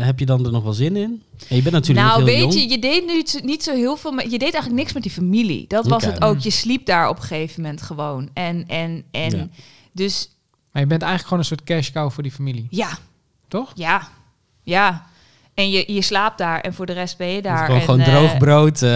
heb 0.04 0.18
je 0.18 0.26
dan 0.26 0.44
er 0.44 0.52
nog 0.52 0.62
wel 0.62 0.72
zin 0.72 0.96
in? 0.96 1.22
En 1.48 1.56
je 1.56 1.62
bent 1.62 1.74
natuurlijk 1.74 2.06
nou, 2.06 2.20
nog 2.20 2.28
heel 2.28 2.38
weet 2.38 2.54
jong. 2.54 2.64
je, 2.64 2.70
je 2.70 2.78
deed 2.78 3.06
nu 3.06 3.24
niet 3.42 3.62
zo 3.62 3.74
heel 3.74 3.96
veel. 3.96 4.12
Met, 4.12 4.24
je 4.24 4.30
deed 4.30 4.42
eigenlijk 4.42 4.74
niks 4.74 4.92
met 4.92 5.02
die 5.02 5.12
familie. 5.12 5.64
Dat 5.68 5.86
was 5.86 6.04
het 6.04 6.22
ook. 6.22 6.38
Je 6.38 6.50
sliep 6.50 6.86
daar 6.86 7.08
op 7.08 7.16
een 7.16 7.22
gegeven 7.22 7.62
moment 7.62 7.82
gewoon. 7.82 8.28
En, 8.32 8.64
en, 8.68 9.04
en 9.10 9.36
Ja. 9.36 9.48
dus 9.92 10.30
Maar 10.72 10.82
je 10.82 10.88
bent 10.88 11.02
eigenlijk 11.02 11.22
gewoon 11.22 11.38
een 11.38 11.44
soort 11.44 11.64
cash 11.64 11.90
cow 11.90 12.10
voor 12.10 12.22
die 12.22 12.32
familie, 12.32 12.66
ja, 12.70 12.98
toch? 13.48 13.72
ja, 13.74 14.08
ja. 14.62 15.06
En 15.54 15.70
je, 15.70 15.92
je 15.92 16.02
slaapt 16.02 16.38
daar 16.38 16.60
en 16.60 16.74
voor 16.74 16.86
de 16.86 16.92
rest 16.92 17.16
ben 17.16 17.28
je 17.28 17.42
daar. 17.42 17.64
gewoon, 17.64 17.80
en, 17.80 17.84
gewoon 17.84 18.00
eh, 18.00 18.06
droog 18.06 18.36
brood 18.36 18.82
eh, 18.82 18.90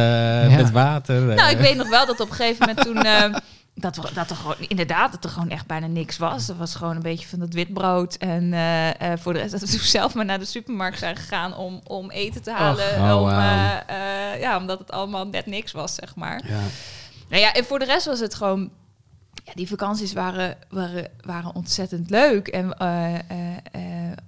Ja. 0.50 0.56
met 0.56 0.70
water. 0.70 1.22
Nou, 1.22 1.50
ik 1.50 1.58
weet 1.58 1.76
nog 1.76 1.88
wel 1.88 2.06
dat 2.06 2.20
op 2.20 2.28
een 2.30 2.34
gegeven 2.34 2.66
moment 2.68 2.86
toen... 2.86 3.02
eh, 3.12 3.36
dat, 3.78 3.97
er- 3.97 4.14
dat 4.14 4.30
er 4.30 4.37
gewoon, 4.37 4.56
inderdaad, 4.59 5.12
dat 5.12 5.25
er 5.25 5.30
gewoon 5.30 5.49
echt 5.49 5.66
bijna 5.66 5.87
niks 5.87 6.16
was. 6.16 6.49
Er 6.49 6.56
was 6.56 6.75
gewoon 6.75 6.97
een 6.97 7.02
beetje 7.02 7.26
van 7.28 7.38
dat 7.38 7.52
witbrood. 7.52 8.14
En 8.14 8.52
eh, 8.52 9.12
eh, 9.12 9.18
voor 9.18 9.33
de 9.33 9.38
rest 9.38 9.50
dat 9.61 9.61
we 9.61 9.78
zelf 9.78 10.14
maar 10.14 10.25
naar 10.25 10.38
de 10.38 10.45
supermarkt 10.45 10.99
zijn 10.99 11.16
gegaan 11.16 11.54
om, 11.56 11.80
om 11.85 12.11
eten 12.11 12.42
te 12.42 12.50
halen. 12.52 13.12
oh, 13.12 13.21
om, 13.23 13.28
eh, 13.28 14.40
ja, 14.40 14.56
omdat 14.56 14.78
het 14.78 14.90
allemaal 14.90 15.26
net 15.26 15.47
niks 15.47 15.73
was, 15.73 15.95
zeg 15.95 16.14
maar. 16.14 16.49
Ja. 16.49 16.61
Nou 17.28 17.42
ja, 17.42 17.52
en 17.52 17.64
voor 17.64 17.78
de 17.78 17.85
rest 17.85 18.06
was 18.06 18.21
het 18.21 18.35
gewoon... 18.35 18.71
Ja, 19.45 19.52
die 19.54 19.68
vakanties 19.68 20.12
waren, 20.12 20.56
waren, 20.68 21.11
waren 21.21 21.54
ontzettend 21.54 22.11
leuk. 22.11 22.49
En 22.49 22.80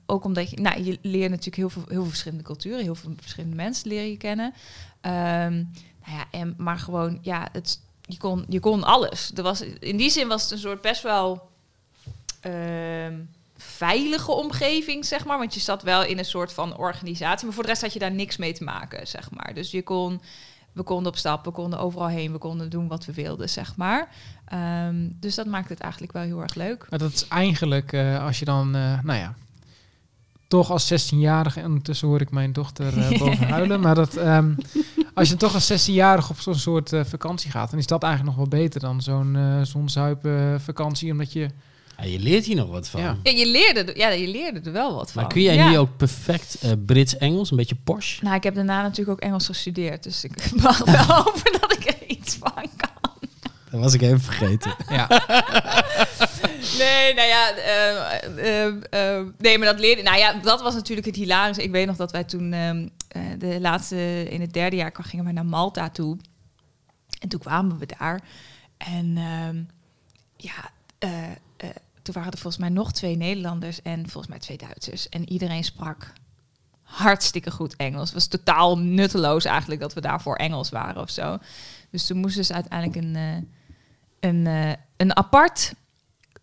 ook 0.06 0.24
omdat 0.24 0.50
je... 0.50 0.60
Nou, 0.60 0.82
je 0.82 0.98
leert 1.02 1.30
natuurlijk 1.30 1.56
heel 1.56 1.70
veel, 1.70 1.82
heel 1.88 2.00
veel 2.00 2.08
verschillende 2.08 2.44
culturen. 2.44 2.82
Heel 2.82 2.94
veel 2.94 3.12
verschillende 3.20 3.56
mensen 3.56 3.88
leer 3.88 4.04
je 4.10 4.16
kennen. 4.16 4.52
Ehm, 5.00 5.54
nou 6.04 6.16
ja, 6.16 6.24
en, 6.30 6.54
maar 6.56 6.78
gewoon, 6.78 7.18
ja, 7.22 7.48
het, 7.52 7.80
je, 8.08 8.18
kon, 8.18 8.44
je 8.48 8.60
kon 8.60 8.84
alles. 8.84 9.30
Er 9.34 9.42
was, 9.42 9.60
in 9.60 9.96
die 9.96 10.10
zin 10.10 10.28
was 10.28 10.42
het 10.42 10.50
een 10.50 10.58
soort 10.58 10.80
best 10.80 11.02
wel... 11.02 11.48
ehm, 12.40 13.14
veilige 13.56 14.32
omgeving, 14.32 15.04
zeg 15.04 15.24
maar. 15.24 15.38
Want 15.38 15.54
je 15.54 15.60
zat 15.60 15.82
wel 15.82 16.04
in 16.04 16.18
een 16.18 16.24
soort 16.24 16.52
van 16.52 16.76
organisatie. 16.76 17.44
Maar 17.44 17.54
voor 17.54 17.62
de 17.62 17.68
rest 17.68 17.82
had 17.82 17.92
je 17.92 17.98
daar 17.98 18.12
niks 18.12 18.36
mee 18.36 18.52
te 18.52 18.64
maken, 18.64 19.06
zeg 19.06 19.30
maar. 19.30 19.54
Dus 19.54 19.70
je 19.70 19.82
kon 19.82 20.20
we 20.78 20.84
konden 20.84 21.12
op 21.12 21.18
stap, 21.18 21.44
we 21.44 21.50
konden 21.50 21.78
overal 21.78 22.08
heen, 22.08 22.32
we 22.32 22.38
konden 22.38 22.70
doen 22.70 22.88
wat 22.88 23.04
we 23.04 23.12
wilden, 23.12 23.48
zeg 23.48 23.76
maar. 23.76 24.08
Ehm, 24.44 25.08
dus 25.14 25.34
dat 25.34 25.46
maakt 25.46 25.68
het 25.68 25.80
eigenlijk 25.80 26.12
wel 26.12 26.22
heel 26.22 26.40
erg 26.40 26.54
leuk. 26.54 26.86
Maar 26.90 26.98
dat 26.98 27.12
is 27.12 27.28
eigenlijk, 27.28 27.92
eh, 27.92 28.24
als 28.24 28.38
je 28.38 28.44
dan, 28.44 28.74
eh, 28.74 29.02
nou 29.02 29.18
ja, 29.18 29.34
toch 30.48 30.70
als 30.70 30.92
16-jarige, 31.12 31.60
en 31.60 31.66
ondertussen 31.66 32.08
hoor 32.08 32.20
ik 32.20 32.30
mijn 32.30 32.52
dochter 32.52 32.98
eh, 32.98 33.18
boven 33.18 33.48
huilen, 33.48 33.80
maar 33.80 33.94
dat, 33.94 34.16
ehm, 34.16 34.50
als 35.14 35.28
je 35.28 35.36
toch 35.36 35.54
als 35.54 35.72
16-jarige 35.72 36.30
op 36.32 36.40
zo'n 36.40 36.54
soort 36.54 36.92
eh, 36.92 37.00
vakantie 37.04 37.50
gaat, 37.50 37.70
dan 37.70 37.78
is 37.78 37.86
dat 37.86 38.02
eigenlijk 38.02 38.36
nog 38.36 38.48
wel 38.48 38.60
beter 38.60 38.80
dan 38.80 39.02
zo'n 39.02 39.36
eh 39.36 39.60
zonzuipen 39.62 40.60
vakantie, 40.60 41.12
omdat 41.12 41.32
je, 41.32 41.48
Ja, 41.98 42.04
je 42.04 42.18
leert 42.18 42.44
hier 42.44 42.56
nog 42.56 42.68
wat 42.70 42.88
van. 42.88 43.00
Ja. 43.00 43.16
Ja, 43.22 43.30
je 43.30 43.46
leerde, 43.50 43.84
er- 43.84 43.98
ja, 43.98 44.08
je 44.08 44.28
leerde 44.28 44.60
er 44.60 44.72
wel 44.72 44.94
wat 44.94 45.12
van. 45.12 45.22
Maar 45.22 45.32
kun 45.32 45.42
jij 45.42 45.54
ja. 45.54 45.68
nu 45.70 45.78
ook 45.78 45.96
perfect 45.96 46.58
Brits-Engels, 46.86 47.50
een 47.50 47.56
beetje 47.56 47.76
posh? 47.84 48.20
Nou, 48.20 48.36
ik 48.36 48.42
heb 48.42 48.54
daarna 48.54 48.82
natuurlijk 48.82 49.10
ook 49.10 49.20
Engels 49.28 49.46
gestudeerd, 49.46 50.02
dus 50.02 50.24
ik 50.24 50.50
mag 50.62 50.78
wel 50.84 51.04
hopen 51.22 51.52
dat 51.60 51.72
ik 51.72 51.84
er 51.86 52.06
iets 52.06 52.36
van 52.36 52.52
kan. 52.76 53.12
Dat 53.70 53.80
was 53.80 53.94
ik 53.94 54.02
even 54.02 54.20
vergeten. 54.20 54.74
ja, 54.96 55.06
Nee, 56.78 57.14
nou 57.14 57.28
ja, 57.28 57.50
eh, 57.56 58.66
eh, 58.66 58.66
eh, 58.90 59.26
nee, 59.38 59.58
maar 59.58 59.66
dat 59.68 59.78
leerde. 59.78 60.02
Nou 60.02 60.18
ja, 60.18 60.32
dat 60.32 60.60
was 60.62 60.74
natuurlijk 60.74 61.06
het 61.06 61.16
hilarische. 61.16 61.62
Ik 61.62 61.70
weet 61.70 61.86
nog 61.86 61.96
dat 61.96 62.12
wij 62.12 62.24
toen 62.24 62.52
ehm, 62.52 62.88
eh, 63.08 63.22
de 63.38 63.60
laatste 63.60 64.26
in 64.30 64.40
het 64.40 64.52
derde 64.52 64.76
jaar 64.76 64.90
kwam- 64.90 65.06
gingen 65.06 65.24
we 65.24 65.32
naar 65.32 65.46
Malta 65.46 65.90
toe. 65.90 66.16
En 67.20 67.28
toen 67.28 67.40
kwamen 67.40 67.78
we 67.78 67.86
daar. 67.98 68.20
En 68.76 69.16
ehm, 69.16 69.62
ja, 70.36 70.70
eh, 70.98 71.22
eh, 71.56 71.68
toen 72.02 72.14
waren 72.14 72.32
er 72.32 72.38
volgens 72.38 72.62
mij 72.62 72.68
nog 72.72 72.92
twee 72.92 73.16
Nederlanders 73.16 73.82
en 73.82 74.00
volgens 74.08 74.26
mij 74.28 74.38
twee 74.38 74.56
Duitsers. 74.58 75.08
En 75.08 75.28
iedereen 75.32 75.64
sprak 75.64 76.12
hartstikke 76.82 77.50
goed 77.50 77.76
Engels. 77.76 78.04
Het 78.04 78.14
was 78.14 78.26
totaal 78.26 78.78
nutteloos 78.78 79.44
eigenlijk 79.44 79.80
dat 79.80 79.94
we 79.94 80.00
daarvoor 80.00 80.36
Engels 80.36 80.70
waren 80.70 81.02
of 81.02 81.10
zo. 81.10 81.38
Dus 81.90 82.06
toen 82.06 82.18
moesten 82.18 82.44
ze 82.44 82.54
uiteindelijk 82.54 83.04
een, 83.04 83.16
eh, 83.16 83.56
een, 84.20 84.46
eh, 84.46 84.70
een 84.96 85.16
apart 85.16 85.72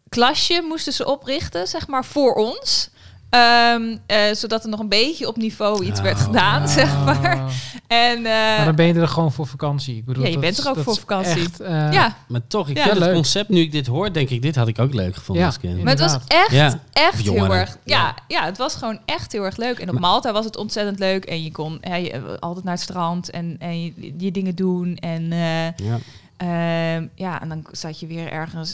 klasje 0.09 0.65
moesten 0.67 0.93
ze 0.93 1.05
oprichten, 1.07 1.67
zeg 1.67 1.87
maar, 1.87 2.05
voor 2.05 2.33
ons. 2.33 2.89
Ehm, 3.29 3.97
eh, 4.05 4.17
zodat 4.33 4.63
er 4.63 4.69
nog 4.69 4.79
een 4.79 4.89
beetje 4.89 5.27
op 5.27 5.37
niveau 5.37 5.85
iets 5.85 6.01
werd 6.01 6.17
Oh. 6.17 6.23
gedaan, 6.23 6.67
zeg 6.79 7.03
maar. 7.05 7.35
Ah. 7.37 7.47
En 7.87 8.17
eh, 8.17 8.23
maar 8.31 8.65
dan 8.65 8.75
ben 8.75 8.85
je 8.85 8.93
er 8.93 9.07
gewoon 9.07 9.31
voor 9.31 9.47
vakantie. 9.47 9.95
Ik 9.97 10.05
bedoel, 10.05 10.21
Ja, 10.23 10.27
je 10.27 10.33
dat 10.35 10.43
bent 10.43 10.57
er 10.57 10.69
ook 10.69 10.77
voor 10.83 10.95
vakantie. 10.97 11.41
Echt, 11.41 11.59
eh, 11.59 11.91
ja, 11.93 12.15
Maar 12.27 12.41
toch, 12.47 12.69
ik 12.69 12.77
Ja, 12.77 12.83
vind 12.83 12.95
het 12.95 13.03
leuk. 13.03 13.13
concept, 13.13 13.49
nu 13.49 13.59
ik 13.59 13.71
dit 13.71 13.87
hoor, 13.87 14.13
denk 14.13 14.29
ik, 14.29 14.41
dit 14.41 14.55
had 14.55 14.67
ik 14.67 14.79
ook 14.79 14.93
leuk 14.93 15.15
gevonden 15.15 15.43
Ja, 15.43 15.49
als 15.49 15.59
kind. 15.59 15.77
in- 15.77 15.83
maar 15.83 15.93
het 15.93 16.01
was 16.01 16.17
echt, 16.27 16.51
Ja, 16.51 16.79
echt 16.93 17.21
heel 17.21 17.53
erg. 17.55 17.77
Ja, 17.83 18.15
Ja. 18.27 18.45
het 18.45 18.57
was 18.57 18.75
gewoon 18.75 18.99
echt 19.05 19.31
heel 19.31 19.43
erg 19.43 19.57
leuk. 19.57 19.79
En 19.79 19.87
op 19.87 19.93
Maar- 19.93 20.01
Malta 20.01 20.31
was 20.33 20.45
het 20.45 20.57
ontzettend 20.57 20.99
leuk. 20.99 21.25
En 21.25 21.43
je 21.43 21.51
kon 21.51 21.77
ja, 21.81 21.95
je, 21.95 22.39
altijd 22.39 22.65
naar 22.65 22.73
het 22.73 22.83
strand 22.83 23.29
en, 23.29 23.55
en 23.59 23.83
je, 23.83 24.13
je 24.17 24.31
dingen 24.31 24.55
doen. 24.55 24.95
En 24.95 25.31
eh, 25.31 25.65
Ja. 25.65 25.97
Ehm, 26.37 27.07
ja, 27.15 27.41
en 27.41 27.49
dan 27.49 27.65
zat 27.71 27.99
je 27.99 28.07
weer 28.07 28.31
ergens, 28.31 28.69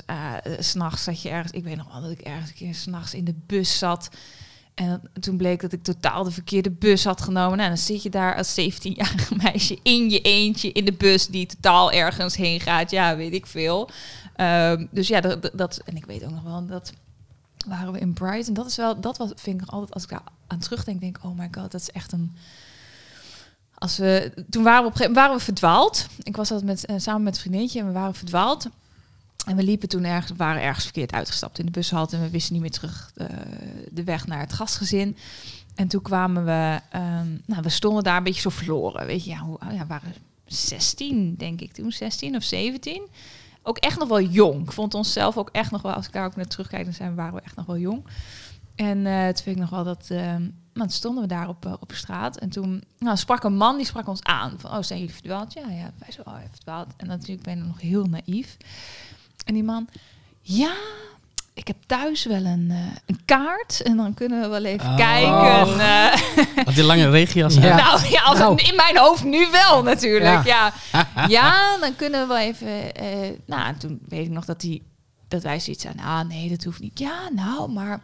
s 0.60 0.70
s'nachts 0.70 1.04
zat 1.04 1.22
je 1.22 1.30
ergens, 1.30 1.52
ik 1.52 1.64
weet 1.64 1.78
nog 1.78 1.92
wel 1.92 2.02
dat 2.02 2.12
ik 2.12 2.22
ergens 2.22 2.50
een 2.50 2.56
keer 2.56 2.76
s'nachts 2.76 3.14
in 3.14 3.24
de 3.26 3.36
bus 3.46 3.78
zat. 3.78 4.10
En 4.76 5.02
toen 5.20 5.38
bleek 5.38 5.62
dat 5.62 5.72
ik 5.74 5.84
totaal 5.84 6.24
de 6.24 6.32
verkeerde 6.32 6.72
bus 6.72 7.04
had 7.04 7.22
genomen. 7.22 7.58
Nou, 7.58 7.70
dan 7.70 7.78
zit 7.78 8.04
je 8.04 8.10
daar 8.10 8.36
als 8.36 8.60
17-jarige 8.60 9.36
meisje 9.44 9.80
in 9.84 10.10
je 10.10 10.22
eentje 10.22 10.72
in 10.72 10.86
de 10.86 10.94
bus 10.94 11.28
die 11.28 11.46
totaal 11.46 11.92
ergens 11.92 12.36
heen 12.36 12.60
gaat. 12.60 12.92
Ja, 12.92 13.16
weet 13.16 13.34
ik 13.34 13.46
veel. 13.46 13.90
Ehm, 14.36 14.86
dus 14.92 15.08
ja, 15.08 15.22
dat, 15.22 15.50
dat- 15.54 15.82
en 15.86 15.96
ik 15.96 16.06
weet 16.06 16.24
ook 16.24 16.32
nog 16.32 16.44
wel 16.44 16.66
dat 16.66 16.94
waren 17.68 17.94
we 17.94 18.00
in 18.00 18.14
Brighton. 18.14 18.54
Dat 18.54 18.66
is 18.66 18.76
wel, 18.76 19.02
dat 19.02 19.18
was, 19.18 19.30
vind 19.36 19.62
ik 19.62 19.70
altijd, 19.70 19.94
als 19.94 20.04
ik 20.04 20.10
daar 20.10 20.24
aan 20.48 20.60
terugdenk, 20.60 21.02
denk 21.02 21.18
oh 21.22 21.38
my 21.38 21.48
god, 21.52 21.72
dat 21.72 21.82
is 21.82 21.90
echt 21.92 22.12
een 22.12 22.36
als 23.82 23.98
we, 23.98 24.32
toen 24.50 24.64
waren 24.64 24.82
we 24.82 24.88
op 24.88 24.96
gegeven 24.96 25.16
waren 25.16 25.40
verdwaald. 25.40 26.08
Ik 26.24 26.36
was 26.36 26.52
altijd 26.52 26.70
met, 26.70 26.86
eh, 26.86 26.96
samen 26.98 27.24
met 27.24 27.34
een 27.34 27.40
vriendinnetje 27.40 27.80
en 27.80 27.86
we 27.86 27.92
waren 27.92 28.14
verdwaald. 28.14 28.68
En 29.46 29.56
we 29.56 29.64
liepen 29.64 29.90
toen 29.90 30.04
ergens, 30.04 30.38
waren 30.38 30.62
ergens 30.62 30.84
verkeerd 30.84 31.12
uitgestapt 31.12 31.60
in 31.60 31.66
de 31.66 31.72
bushalte 31.72 32.16
en 32.16 32.22
we 32.22 32.30
wisten 32.30 32.54
niet 32.54 32.62
meer 32.62 32.72
terug 32.72 33.12
eh, 33.16 33.28
de 33.92 34.04
weg 34.04 34.28
naar 34.28 34.40
het 34.40 34.54
gastgezin. 34.54 35.18
En 35.76 35.88
toen 35.88 36.02
kwamen 36.02 36.46
we, 36.46 36.80
ehm, 36.92 37.28
nou, 37.46 37.62
we 37.62 37.70
stonden 37.70 38.04
daar 38.04 38.18
een 38.18 38.24
beetje 38.24 38.42
zo 38.42 38.50
verloren. 38.50 39.06
Weet 39.06 39.24
je, 39.24 39.30
ja, 39.30 39.40
hoe, 39.40 39.58
ja, 39.72 39.78
we 39.78 39.88
waren 39.88 40.14
16, 40.46 41.36
denk 41.36 41.62
ik 41.62 41.74
toen, 41.74 41.92
16 41.92 42.36
of 42.36 42.44
17. 42.44 43.02
Ook 43.64 43.78
echt 43.78 44.00
nog 44.00 44.08
wel 44.08 44.22
jong. 44.22 44.64
Ik 44.64 44.72
vond 44.72 44.94
onszelf 44.94 45.38
ook 45.38 45.50
echt 45.52 45.72
nog 45.72 45.82
wel, 45.82 45.94
als 45.94 46.08
ik 46.08 46.14
daar 46.14 46.26
ook 46.26 46.36
naar 46.36 46.48
terugkijk, 46.48 46.84
dan 46.84 46.94
zijn, 46.94 47.16
waren 47.16 47.34
we 47.34 47.42
echt 47.42 47.56
nog 47.56 47.66
wel 47.66 47.78
jong. 47.78 48.04
En 48.76 49.06
eh 49.06 49.26
toen 49.26 49.44
vind 49.44 49.56
ik 49.56 49.62
nog 49.62 49.70
wel 49.70 49.84
dat, 49.84 50.06
ehm, 50.10 50.44
nou, 50.74 50.88
toen 50.88 50.90
stonden 50.98 51.22
we 51.24 51.30
daar 51.30 51.48
op, 51.48 51.66
eh, 51.66 51.74
op 51.80 51.92
straat. 51.94 52.38
En 52.38 52.50
toen 52.50 52.84
nou, 53.00 53.18
sprak 53.18 53.44
een 53.44 53.56
man, 53.58 53.78
die 53.78 53.86
sprak 53.86 54.08
ons 54.08 54.24
aan. 54.24 54.54
Van, 54.58 54.72
oh, 54.72 54.82
zijn 54.82 55.00
jullie 55.00 55.14
verdwaald? 55.14 55.54
Ja, 55.54 55.62
ja, 55.70 55.92
wij 55.98 56.12
zo, 56.12 56.22
oh, 56.26 56.36
verdwaald. 56.52 56.88
En 56.98 57.08
natuurlijk 57.08 57.44
ben 57.44 57.58
ik 57.58 57.66
nog 57.66 57.82
heel 57.82 58.06
naïef. 58.06 58.58
En 59.46 59.54
die 59.54 59.64
man, 59.64 59.88
ja, 60.42 60.74
ik 61.54 61.68
heb 61.68 61.76
thuis 61.86 62.26
wel 62.26 62.46
een, 62.46 62.68
eh, 62.72 62.78
een 63.06 63.20
kaart. 63.26 63.82
En 63.82 63.98
dan 63.98 64.14
kunnen 64.14 64.42
we 64.42 64.48
wel 64.48 64.64
even 64.66 64.90
Oh. 64.90 64.96
kijken. 64.96 65.80
eh. 65.80 66.66
Had 66.66 66.76
die 66.76 66.84
lange 66.84 67.10
regenjas 67.10 67.54
Ja. 67.56 67.76
nou 67.76 68.10
ja, 68.10 68.22
als 68.22 68.40
Nou. 68.40 68.56
in 68.64 68.76
mijn 68.76 68.98
hoofd 68.98 69.24
nu 69.24 69.48
wel 69.52 69.84
natuurlijk. 69.84 70.46
Ja. 70.46 70.74
Ja, 70.92 71.08
ja. 71.28 71.78
dan 71.78 71.96
kunnen 71.96 72.22
we 72.22 72.28
wel 72.28 72.38
even. 72.38 72.96
eh, 72.96 73.30
nou, 73.46 73.66
en 73.68 73.78
toen 73.78 74.00
weet 74.08 74.26
ik 74.26 74.32
nog 74.32 74.46
dat 74.46 74.62
hij 74.62 74.82
dat 75.28 75.44
wij 75.44 75.60
zoiets 75.60 75.86
aan. 75.86 76.00
Ah, 76.00 76.28
nee, 76.28 76.50
dat 76.50 76.64
hoeft 76.64 76.80
niet. 76.80 77.00
Ja, 77.00 77.30
nou, 77.36 77.72
maar 77.72 78.02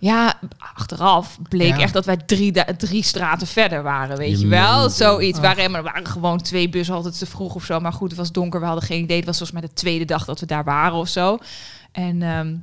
ja, 0.00 0.34
achteraf 0.58 1.38
bleek 1.48 1.76
Ja. 1.76 1.80
echt 1.80 1.92
dat 1.92 2.04
wij 2.04 2.16
drie, 2.16 2.52
drie 2.76 3.02
straten 3.02 3.46
verder 3.46 3.82
waren, 3.82 4.16
weet 4.16 4.40
Je 4.40 4.46
wel. 4.46 4.90
Zoiets. 4.90 5.38
Ach. 5.38 5.44
Waren, 5.44 5.70
maar 5.70 5.80
er 5.84 5.92
waren 5.92 6.06
gewoon 6.06 6.40
twee 6.40 6.68
bussen 6.68 6.94
altijd 6.94 7.18
te 7.18 7.26
vroeg 7.26 7.54
of 7.54 7.64
zo. 7.64 7.80
Maar 7.80 7.92
goed, 7.92 8.08
het 8.08 8.18
was 8.18 8.32
donker, 8.32 8.60
we 8.60 8.66
hadden 8.66 8.84
geen 8.84 9.02
idee. 9.02 9.16
Het 9.16 9.26
was 9.26 9.36
volgens 9.38 9.60
mij 9.60 9.68
de 9.68 9.74
tweede 9.74 10.04
dag 10.04 10.24
dat 10.24 10.40
we 10.40 10.46
daar 10.46 10.64
waren 10.64 10.98
of 10.98 11.08
zo. 11.08 11.38
En 11.92 12.22
ehm, 12.22 12.54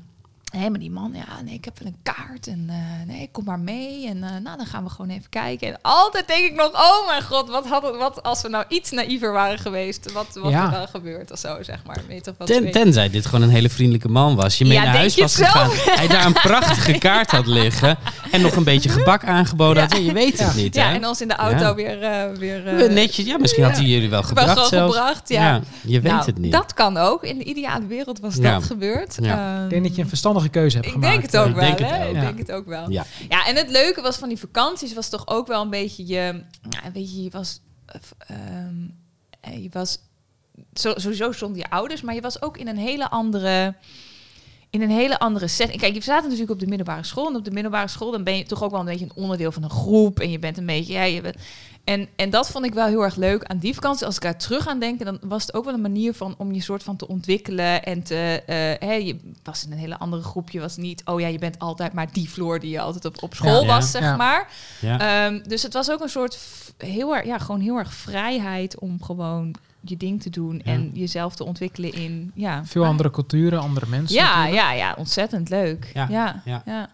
nee, 0.54 0.70
maar 0.70 0.80
die 0.80 0.92
man, 0.92 1.12
ja, 1.16 1.42
nee, 1.46 1.54
ik 1.54 1.66
heb 1.66 1.80
wel 1.80 1.88
een 1.88 1.98
kaart. 2.04 2.48
En 2.48 2.66
eh, 2.70 3.08
nee, 3.08 3.30
kom 3.32 3.44
maar 3.44 3.60
mee. 3.60 4.08
En 4.08 4.24
eh, 4.24 4.30
nou, 4.44 4.58
dan 4.58 4.66
gaan 4.66 4.84
we 4.84 4.90
gewoon 4.90 5.10
even 5.10 5.30
kijken. 5.30 5.68
En 5.68 5.78
altijd 5.82 6.28
denk 6.28 6.46
ik 6.46 6.56
nog, 6.56 6.72
oh 6.74 7.08
mijn 7.08 7.24
god, 7.24 7.50
wat 7.50 7.68
had 7.68 7.84
het, 7.84 7.96
wat 7.98 8.24
als 8.24 8.42
we 8.42 8.50
nou 8.50 8.66
iets 8.68 8.92
naïver 8.92 9.32
waren 9.32 9.60
geweest. 9.60 10.12
Wat, 10.12 10.28
wat 10.34 10.52
Ja. 10.52 10.66
er 10.66 10.72
dan 10.72 10.88
gebeurt 10.88 11.32
of 11.32 11.40
zo, 11.40 11.64
zeg 11.64 11.80
maar. 11.86 12.02
Weet 12.08 12.24
toch 12.24 12.34
wat 12.38 12.48
Ten, 12.48 12.72
tenzij 12.72 13.10
dit 13.10 13.26
gewoon 13.26 13.42
een 13.42 13.50
hele 13.50 13.70
vriendelijke 13.70 14.10
man 14.10 14.36
was. 14.36 14.58
Je 14.58 14.66
mee 14.66 14.74
Ja, 14.78 14.84
naar 14.84 14.96
huis 14.96 15.16
was 15.18 15.36
gegaan. 15.36 15.70
Hij 15.74 16.08
daar 16.08 16.26
een 16.26 16.34
prachtige 16.34 16.98
kaart 16.98 17.32
had 17.32 17.48
liggen. 17.48 17.98
En 18.32 18.42
nog 18.42 18.56
een 18.56 18.64
beetje 18.64 18.90
gebak 18.90 19.24
aangeboden 19.26 19.84
had. 19.84 19.92
Ja, 19.92 20.00
je 20.00 20.14
weet 20.14 20.40
het 20.40 20.56
Ja. 20.56 20.62
niet, 20.62 20.76
Ja, 20.76 20.88
hè? 20.90 20.96
en 20.96 21.08
ons 21.08 21.22
in 21.22 21.28
de 21.28 21.36
auto 21.36 21.64
Ja. 21.66 21.76
weer... 21.76 22.04
eh 22.04 22.38
weer 22.38 22.68
eh, 22.68 22.90
Netjes. 22.92 23.26
Ja, 23.26 23.38
misschien 23.38 23.64
had 23.64 23.76
hij 23.76 23.86
jullie 23.86 24.10
wel 24.10 24.16
wel 24.20 24.28
gebracht 24.28 24.52
gewoon 24.52 24.68
zelfs. 24.70 24.96
gebracht, 24.96 25.30
ja. 25.30 25.62
je 25.82 26.02
weet 26.02 26.12
Nou, 26.12 26.26
het 26.26 26.38
niet. 26.38 26.52
Dat 26.52 26.74
kan 26.74 26.98
ook. 26.98 27.24
In 27.24 27.38
de 27.38 27.44
ideale 27.44 27.86
wereld 27.86 28.20
was 28.20 28.36
Ja. 28.36 28.54
dat 28.54 28.64
gebeurd. 28.64 29.18
Ja. 29.22 29.56
Ehm, 29.56 29.64
Ik 29.64 29.70
denk 29.70 29.84
dat 29.84 29.96
je 29.96 30.02
een 30.02 30.08
verstandige 30.52 30.60
keuze 30.60 30.76
hebt 30.76 30.88
Ik 30.88 30.94
gemaakt. 30.94 31.12
denk 31.14 31.32
het 31.32 31.38
ook 31.38 31.48
Ik 31.48 31.56
wel, 31.56 31.66
denk 31.66 31.80
het 31.80 31.90
hè? 31.90 31.98
wel. 31.98 32.08
Ik 32.16 32.22
denk 32.22 32.38
het 32.38 32.52
ook 32.52 32.66
wel. 32.66 32.90
Ja. 32.92 33.06
Ja, 33.30 33.46
en 33.48 33.56
het 33.56 33.70
leuke 33.70 34.02
was 34.02 34.18
van 34.18 34.30
die 34.30 34.38
vakanties 34.38 34.94
was 34.94 35.10
toch 35.10 35.28
ook 35.28 35.48
wel 35.48 35.62
een 35.62 35.70
beetje 35.70 36.06
je... 36.06 36.44
Ja, 36.70 36.92
weet 36.94 37.16
je, 37.16 37.24
je 37.24 37.30
was... 37.30 37.62
eh, 37.86 38.00
ehm, 38.38 38.76
eh, 39.42 39.64
je 39.64 39.70
was... 39.72 39.98
Zo, 40.74 40.94
sowieso 40.96 41.32
stonden 41.32 41.58
je 41.58 41.70
ouders, 41.70 42.02
maar 42.02 42.16
je 42.16 42.22
was 42.22 42.42
ook 42.42 42.58
in 42.58 42.68
een 42.68 42.78
hele 42.78 43.10
andere... 43.10 43.76
In 44.70 44.82
een 44.82 44.90
hele 44.90 45.20
andere 45.20 45.48
setting. 45.48 45.80
Kijk, 45.82 45.94
je 45.94 46.02
zaten 46.02 46.24
natuurlijk 46.24 46.52
op 46.52 46.60
de 46.60 46.68
middelbare 46.68 47.04
school. 47.04 47.28
En 47.28 47.36
op 47.36 47.46
de 47.46 47.52
middelbare 47.52 47.88
school 47.88 48.12
dan 48.12 48.24
ben 48.24 48.38
je 48.38 48.44
toch 48.44 48.64
ook 48.64 48.72
wel 48.72 48.80
een 48.80 48.86
beetje 48.86 49.06
een 49.06 49.16
onderdeel 49.16 49.52
van 49.52 49.64
een 49.64 49.70
groep. 49.70 50.20
En 50.20 50.32
je 50.32 50.40
bent 50.40 50.58
een 50.58 50.66
beetje... 50.66 50.94
Ja, 50.94 51.04
je 51.04 51.22
bent, 51.22 51.36
en, 51.88 52.08
en 52.16 52.30
dat 52.30 52.50
vond 52.50 52.66
ik 52.66 52.74
wel 52.74 52.88
heel 52.88 53.04
erg 53.04 53.16
leuk 53.16 53.44
aan 53.44 53.58
die 53.58 53.74
vakantie. 53.74 54.06
Als 54.06 54.16
ik 54.16 54.22
daar 54.22 54.38
terug 54.38 54.68
aan 54.68 54.80
denk, 54.80 55.06
dan 55.06 55.18
was 55.22 55.42
het 55.46 55.54
ook 55.54 55.66
wel 55.66 55.74
een 55.74 55.82
manier 55.82 56.14
van 56.14 56.36
om 56.38 56.52
je 56.52 56.62
soort 56.62 56.84
van 56.84 56.96
te 56.96 57.08
ontwikkelen. 57.08 57.84
En 57.84 58.04
te, 58.04 58.44
eh, 58.46 58.56
hè, 58.90 58.94
je 58.94 59.20
was 59.44 59.66
in 59.66 59.72
een 59.72 59.78
hele 59.78 59.98
andere 59.98 60.24
groep. 60.24 60.50
Je 60.50 60.60
was 60.60 60.78
niet, 60.78 61.02
oh 61.06 61.20
ja, 61.20 61.28
je 61.28 61.40
bent 61.40 61.60
altijd 61.60 61.94
maar 61.94 62.12
die 62.12 62.28
Floor 62.28 62.60
die 62.60 62.70
je 62.72 62.80
altijd 62.80 63.06
op, 63.06 63.24
op 63.24 63.34
school 63.36 63.62
Ja. 63.62 63.68
was, 63.68 63.92
zeg 63.92 64.02
Ja. 64.02 64.16
maar. 64.16 64.48
Ja. 64.82 65.26
Ehm, 65.26 65.40
dus 65.48 65.64
het 65.64 65.74
was 65.74 65.92
ook 65.92 66.02
een 66.02 66.10
soort 66.10 66.40
heel 66.78 67.16
erg, 67.16 67.26
ja, 67.26 67.38
gewoon 67.38 67.62
heel 67.62 67.78
erg 67.78 67.94
vrijheid 67.94 68.80
om 68.80 69.04
gewoon 69.04 69.56
je 69.82 69.98
ding 69.98 70.22
te 70.22 70.30
doen 70.30 70.62
Ja. 70.66 70.72
en 70.72 70.92
jezelf 70.94 71.36
te 71.36 71.44
ontwikkelen 71.44 71.94
in, 71.94 72.32
ja. 72.36 72.66
Veel 72.66 72.86
andere 72.86 73.12
culturen, 73.12 73.60
andere 73.60 73.86
mensen. 73.86 74.16
Ja, 74.16 74.36
natuurlijk. 74.36 74.56
ja, 74.56 74.72
ja, 74.72 74.94
ontzettend 74.98 75.50
leuk. 75.50 75.92
Ja, 75.94 76.08
Ja, 76.10 76.42
ja. 76.66 76.90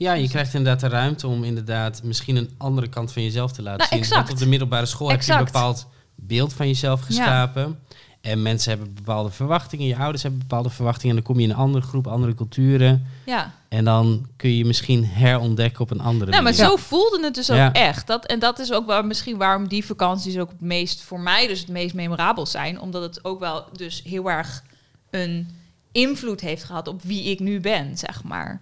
Ja. 0.00 0.12
Je 0.12 0.28
krijgt 0.28 0.54
inderdaad 0.54 0.80
de 0.80 0.88
ruimte 0.96 1.26
om 1.26 1.44
inderdaad 1.44 2.02
misschien 2.02 2.36
een 2.36 2.50
andere 2.58 2.88
kant 2.88 3.12
van 3.12 3.22
jezelf 3.22 3.52
te 3.52 3.62
laten 3.62 3.78
Nou, 3.78 3.90
zien. 3.90 3.98
exact. 4.00 4.20
Want 4.20 4.32
op 4.32 4.38
de 4.38 4.48
middelbare 4.48 4.86
school 4.86 5.10
heb 5.10 5.22
je 5.22 5.32
een 5.32 5.44
bepaald 5.44 5.86
beeld 6.14 6.52
van 6.52 6.66
jezelf 6.66 7.00
geschapen. 7.00 7.78
En 8.20 8.42
mensen 8.42 8.70
hebben 8.70 8.94
bepaalde 8.94 9.30
verwachtingen, 9.30 9.86
je 9.86 9.96
ouders 9.96 10.22
hebben 10.22 10.40
bepaalde 10.40 10.70
verwachtingen. 10.70 11.16
En 11.16 11.22
dan 11.22 11.32
kom 11.32 11.40
je 11.42 11.46
in 11.48 11.52
een 11.54 11.60
andere 11.60 11.84
groep, 11.86 12.06
andere 12.06 12.34
culturen. 12.34 13.06
ja. 13.26 13.52
En 13.68 13.84
dan 13.84 14.26
kun 14.36 14.50
je 14.50 14.56
je 14.56 14.64
misschien 14.64 15.04
herontdekken 15.04 15.80
op 15.80 15.90
een 15.90 16.00
andere 16.00 16.30
Nou, 16.30 16.42
maar 16.42 16.52
manier. 16.52 16.68
zo 16.68 16.76
voelde 16.76 17.20
het 17.22 17.34
dus 17.34 17.50
ook 17.50 17.56
Ja. 17.56 17.72
echt. 17.72 18.06
Dat, 18.06 18.26
en 18.26 18.38
dat 18.38 18.58
is 18.58 18.72
ook 18.72 18.86
wel 18.86 19.02
misschien 19.02 19.36
waarom 19.36 19.68
die 19.68 19.84
vakanties 19.84 20.38
ook 20.38 20.50
het 20.50 20.60
meest 20.60 21.02
voor 21.02 21.20
mij 21.20 21.46
dus 21.46 21.60
het 21.60 21.68
meest 21.68 21.94
memorabel 21.94 22.46
zijn. 22.46 22.80
Omdat 22.80 23.02
het 23.02 23.24
ook 23.24 23.40
wel 23.40 23.64
dus 23.76 24.02
heel 24.04 24.30
erg 24.30 24.62
een 25.10 25.48
invloed 25.92 26.40
heeft 26.40 26.64
gehad 26.64 26.88
op 26.88 27.02
wie 27.02 27.24
ik 27.24 27.40
nu 27.40 27.60
ben, 27.60 27.98
zeg 27.98 28.22
maar. 28.24 28.60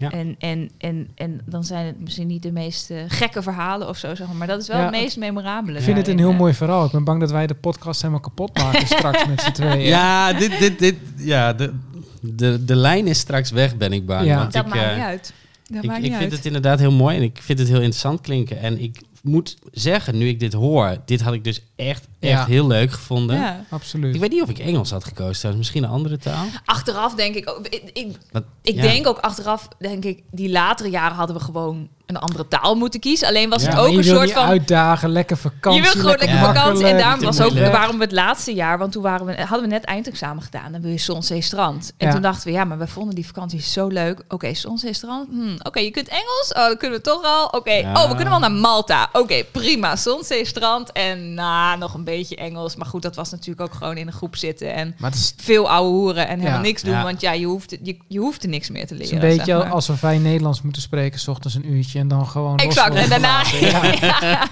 Ja. 0.00 0.10
En, 0.10 0.36
en, 0.38 0.70
en, 0.78 1.08
en 1.14 1.40
dan 1.44 1.64
zijn 1.64 1.86
het 1.86 2.00
misschien 2.00 2.26
niet 2.26 2.42
de 2.42 2.52
meest 2.52 2.90
eh, 2.90 3.02
gekke 3.08 3.42
verhalen 3.42 3.88
of 3.88 3.96
zo, 3.96 4.14
zeg 4.14 4.26
maar. 4.26 4.36
Maar 4.36 4.46
dat 4.46 4.60
is 4.60 4.68
wel 4.68 4.76
Ja, 4.76 4.82
het 4.82 4.92
meest 4.92 5.16
memorabele. 5.16 5.78
Ik 5.78 5.84
vind 5.84 5.96
het 5.96 6.08
een 6.08 6.18
heel 6.18 6.30
eh. 6.30 6.38
mooi 6.38 6.54
verhaal. 6.54 6.84
Ik 6.84 6.90
ben 6.90 7.04
bang 7.04 7.20
dat 7.20 7.30
wij 7.30 7.46
de 7.46 7.54
podcast 7.54 8.00
helemaal 8.00 8.20
kapot 8.20 8.58
maken 8.58 8.86
straks 8.96 9.26
met 9.26 9.40
z'n 9.40 9.50
tweeën. 9.50 9.80
Ja, 9.80 10.32
dit, 10.32 10.58
dit, 10.58 10.78
dit, 10.78 10.96
ja 11.16 11.52
de, 11.52 11.72
de, 12.20 12.64
de 12.64 12.76
lijn 12.76 13.06
is 13.06 13.18
straks 13.18 13.50
weg, 13.50 13.76
ben 13.76 13.92
ik 13.92 14.06
bang. 14.06 14.26
Ja. 14.26 14.36
Want 14.36 14.52
Dat 14.52 14.66
ik, 14.66 14.74
maakt 14.74 14.86
eh, 14.86 14.94
niet 14.94 15.04
uit. 15.04 15.32
Dat 15.68 15.84
ik, 15.84 15.90
ik 15.90 16.00
vind 16.00 16.14
uit. 16.14 16.32
het 16.32 16.46
inderdaad 16.46 16.78
heel 16.78 16.92
mooi 16.92 17.16
en 17.16 17.22
ik 17.22 17.38
vind 17.42 17.58
het 17.58 17.68
heel 17.68 17.76
interessant 17.76 18.20
klinken. 18.20 18.60
En 18.60 18.82
ik 18.82 19.02
moet 19.22 19.56
zeggen, 19.72 20.18
nu 20.18 20.28
ik 20.28 20.40
dit 20.40 20.52
hoor, 20.52 20.96
dit 21.04 21.20
had 21.20 21.34
ik 21.34 21.44
dus 21.44 21.62
echt, 21.76 22.08
echt 22.20 22.32
Ja. 22.32 22.44
heel 22.46 22.66
leuk 22.66 22.90
gevonden. 22.92 23.36
Ja. 23.36 23.64
Absoluut. 23.70 24.14
Ik 24.14 24.20
weet 24.20 24.30
niet 24.30 24.42
of 24.42 24.48
ik 24.48 24.58
Engels 24.58 24.90
had 24.90 25.04
gekozen, 25.04 25.32
trouwens. 25.38 25.56
misschien 25.56 25.84
een 25.84 25.90
andere 25.96 26.18
taal. 26.18 26.44
Achteraf 26.64 27.14
denk 27.14 27.34
ik 27.34 27.50
ook... 27.50 27.66
Ik, 27.66 27.82
ik, 27.92 28.16
Wat- 28.32 28.44
ik 28.62 28.74
ja. 28.74 28.82
denk 28.82 29.06
ook 29.06 29.18
achteraf, 29.18 29.68
denk 29.78 30.04
ik... 30.04 30.22
Die 30.30 30.50
latere 30.50 30.90
jaren 30.90 31.16
hadden 31.16 31.36
we 31.36 31.42
gewoon 31.42 31.88
een 32.06 32.16
andere 32.16 32.48
taal 32.48 32.74
moeten 32.74 33.00
kiezen. 33.00 33.28
Alleen 33.28 33.48
was 33.50 33.62
Ja, 33.62 33.68
het 33.68 33.78
ook 33.78 33.92
een 33.96 34.04
soort 34.04 34.32
van... 34.32 34.44
uitdagen, 34.46 35.08
lekker 35.10 35.36
vakantie. 35.36 35.82
je 35.82 35.86
wil 35.92 36.00
gewoon 36.00 36.16
lekker 36.18 36.36
Ja. 36.38 36.44
vakantie. 36.54 36.86
En 36.86 36.98
daarom 36.98 37.20
was 37.24 37.40
ook 37.40 37.52
waarom 37.58 37.96
we 37.98 38.02
het 38.04 38.12
laatste 38.12 38.54
jaar, 38.54 38.78
want 38.78 38.92
toen 38.92 39.02
waren 39.02 39.26
we, 39.26 39.34
hadden 39.42 39.60
we 39.60 39.66
net 39.66 39.84
eindexamen 39.84 40.42
gedaan. 40.42 40.72
Dan 40.72 40.80
wil 40.80 40.90
je 40.90 40.98
Zonzee 40.98 41.42
Strand. 41.42 41.92
En 41.96 42.06
Ja. 42.06 42.12
toen 42.12 42.22
dachten 42.22 42.46
we, 42.46 42.52
ja, 42.52 42.64
maar 42.64 42.78
we 42.78 42.86
vonden 42.86 43.14
die 43.14 43.26
vakantie 43.26 43.60
zo 43.60 43.86
leuk. 43.86 44.22
Oké, 44.28 44.54
Zonzee 44.54 44.92
Strand. 44.92 45.28
Hm, 45.30 45.56
Oké, 45.62 45.80
je 45.80 45.90
kunt 45.90 46.08
Engels. 46.08 46.52
Oh, 46.56 46.66
dan 46.66 46.76
kunnen 46.76 46.98
we 46.98 47.04
toch 47.04 47.24
al. 47.24 47.46
Oké, 47.46 47.72
Ja. 47.72 47.92
oh, 47.92 48.02
we 48.08 48.14
kunnen 48.14 48.30
wel 48.30 48.38
naar 48.38 48.52
Malta. 48.52 49.08
Oké, 49.12 49.44
prima. 49.52 49.96
Zonzee 49.96 50.44
Strand. 50.44 50.92
En 50.92 51.34
nou, 51.34 51.78
nog 51.78 51.94
een 51.94 52.04
beetje 52.04 52.09
Engels. 52.18 52.76
Maar 52.76 52.86
goed, 52.86 53.02
dat 53.02 53.16
was 53.16 53.30
natuurlijk 53.30 53.60
ook 53.60 53.74
gewoon 53.74 53.96
in 53.96 54.06
een 54.06 54.12
groep 54.12 54.36
zitten. 54.36 54.74
En 54.74 54.94
Maar 54.98 55.10
het 55.10 55.18
is, 55.18 55.34
veel 55.36 55.70
ouwe 55.70 55.90
hoeren 55.90 56.28
en 56.28 56.38
helemaal 56.38 56.58
Ja. 56.58 56.64
niks 56.66 56.82
doen. 56.82 56.92
Ja. 56.94 57.02
Want 57.02 57.20
ja, 57.20 57.32
je 57.32 57.46
hoeft, 57.46 57.76
je, 57.82 57.96
je 58.08 58.18
hoeft 58.18 58.42
er 58.42 58.48
niks 58.48 58.70
meer 58.70 58.86
te 58.86 58.94
het 58.94 59.02
is 59.02 59.10
leren. 59.10 59.28
een 59.30 59.36
beetje 59.36 59.52
zeg 59.52 59.62
maar. 59.62 59.72
alsof 59.72 60.00
wij 60.00 60.18
Nederlands 60.18 60.62
moeten 60.62 60.82
spreken, 60.82 61.20
s 61.20 61.28
ochtends 61.28 61.56
een 61.56 61.72
uurtje 61.72 61.98
en 61.98 62.08
dan 62.08 62.26
gewoon. 62.26 62.58
Exact. 62.58 62.94
En 62.94 63.08
daarna... 63.08 63.42
Ja. 63.60 64.48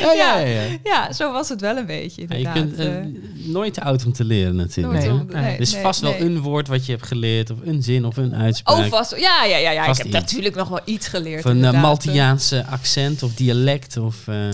Ja, 0.00 0.12
ja, 0.12 0.36
ja. 0.38 0.62
ja, 0.84 1.12
zo 1.12 1.32
was 1.32 1.48
het 1.48 1.60
wel 1.60 1.76
een 1.76 1.86
beetje, 1.86 2.24
Ja, 2.28 2.36
je 2.36 2.52
kunt 2.52 2.78
eh, 2.78 2.98
Eh, 2.98 3.04
nooit 3.34 3.74
te 3.74 3.82
oud 3.82 4.04
om 4.06 4.12
te 4.12 4.24
leren 4.24 4.56
natuurlijk. 4.56 5.04
Nee. 5.32 5.42
Er 5.54 5.60
is 5.60 5.72
nee, 5.72 5.82
vast 5.82 6.00
wel 6.00 6.10
nee. 6.10 6.20
een 6.20 6.40
woord 6.40 6.68
wat 6.68 6.86
je 6.86 6.92
hebt 6.92 7.06
geleerd, 7.06 7.50
of 7.50 7.58
een 7.64 7.82
zin 7.82 8.04
of 8.04 8.16
een 8.16 8.34
uitspraak. 8.34 8.76
Oh, 8.78 8.84
vast. 8.86 9.16
Ja, 9.16 9.44
ja, 9.44 9.56
ja. 9.56 9.70
ja. 9.70 9.84
Vast 9.84 9.98
ik 10.04 10.12
heb 10.12 10.22
iets. 10.22 10.30
natuurlijk 10.32 10.54
nog 10.56 10.68
wel 10.68 10.80
iets 10.84 11.08
geleerd. 11.08 11.38
of 11.38 11.44
een 11.44 11.50
eh, 11.50 11.56
inderdaad. 11.56 11.82
Maltiaanse 11.82 12.66
accent 12.66 13.22
of 13.22 13.34
dialect 13.34 13.96
of... 13.96 14.28
eh, 14.28 14.48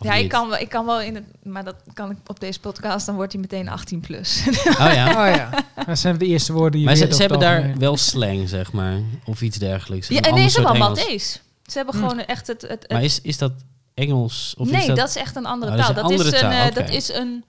of 0.00 0.06
Ja, 0.06 0.14
ik 0.14 0.28
kan, 0.28 0.48
wel, 0.48 0.58
ik 0.58 0.68
kan 0.68 0.86
wel 0.86 1.00
in 1.00 1.14
het... 1.14 1.24
Maar 1.42 1.64
dat 1.64 1.74
kan 1.92 2.10
ik 2.10 2.16
op 2.26 2.40
deze 2.40 2.60
podcast, 2.60 3.06
dan 3.06 3.14
wordt 3.14 3.32
hij 3.32 3.40
meteen 3.40 3.68
18 3.68 4.00
plus. 4.00 4.42
Oh 4.48 4.92
ja. 4.92 5.08
Oh 5.28 5.34
ja, 5.36 5.50
dat 5.86 5.98
zijn 5.98 6.18
de 6.18 6.26
eerste 6.26 6.52
woorden 6.52 6.72
die 6.72 6.80
je 6.80 6.86
Maar 6.86 6.96
ze, 6.96 7.14
ze 7.14 7.20
hebben 7.20 7.38
daar 7.40 7.76
wel 7.78 7.96
slang, 7.96 8.48
zeg 8.48 8.72
maar. 8.72 9.00
Of 9.24 9.42
iets 9.42 9.58
dergelijks. 9.58 10.08
ja, 10.08 10.16
en 10.16 10.22
ander 10.24 10.40
nee, 10.40 10.48
ze 10.48 10.60
hebben 10.60 10.76
soort 10.76 10.88
al 10.88 10.94
Engels. 10.96 11.06
Maltese. 11.08 11.38
Ze 11.66 11.76
hebben 11.76 11.94
Hm. 11.94 12.00
gewoon 12.00 12.24
echt 12.24 12.46
het... 12.46 12.62
het, 12.62 12.70
het- 12.70 12.90
Maar 12.90 13.02
is, 13.04 13.20
is 13.20 13.38
dat 13.38 13.52
Engels? 13.94 14.54
Of 14.58 14.70
nee, 14.70 14.80
is 14.80 14.86
dat... 14.86 14.96
dat... 14.96 15.08
is 15.08 15.16
echt 15.16 15.36
een 15.36 15.46
andere 15.46 15.72
Oh, 15.72 15.78
dat 15.78 15.88
is 15.88 15.94
taal. 15.94 16.10
een 16.10 16.16
Dat 16.16 16.26
is, 16.26 16.32
een, 16.32 16.40
taal, 16.50 16.68
eh, 16.68 16.74
dat 16.74 16.88
is 16.88 17.08
een, 17.12 17.44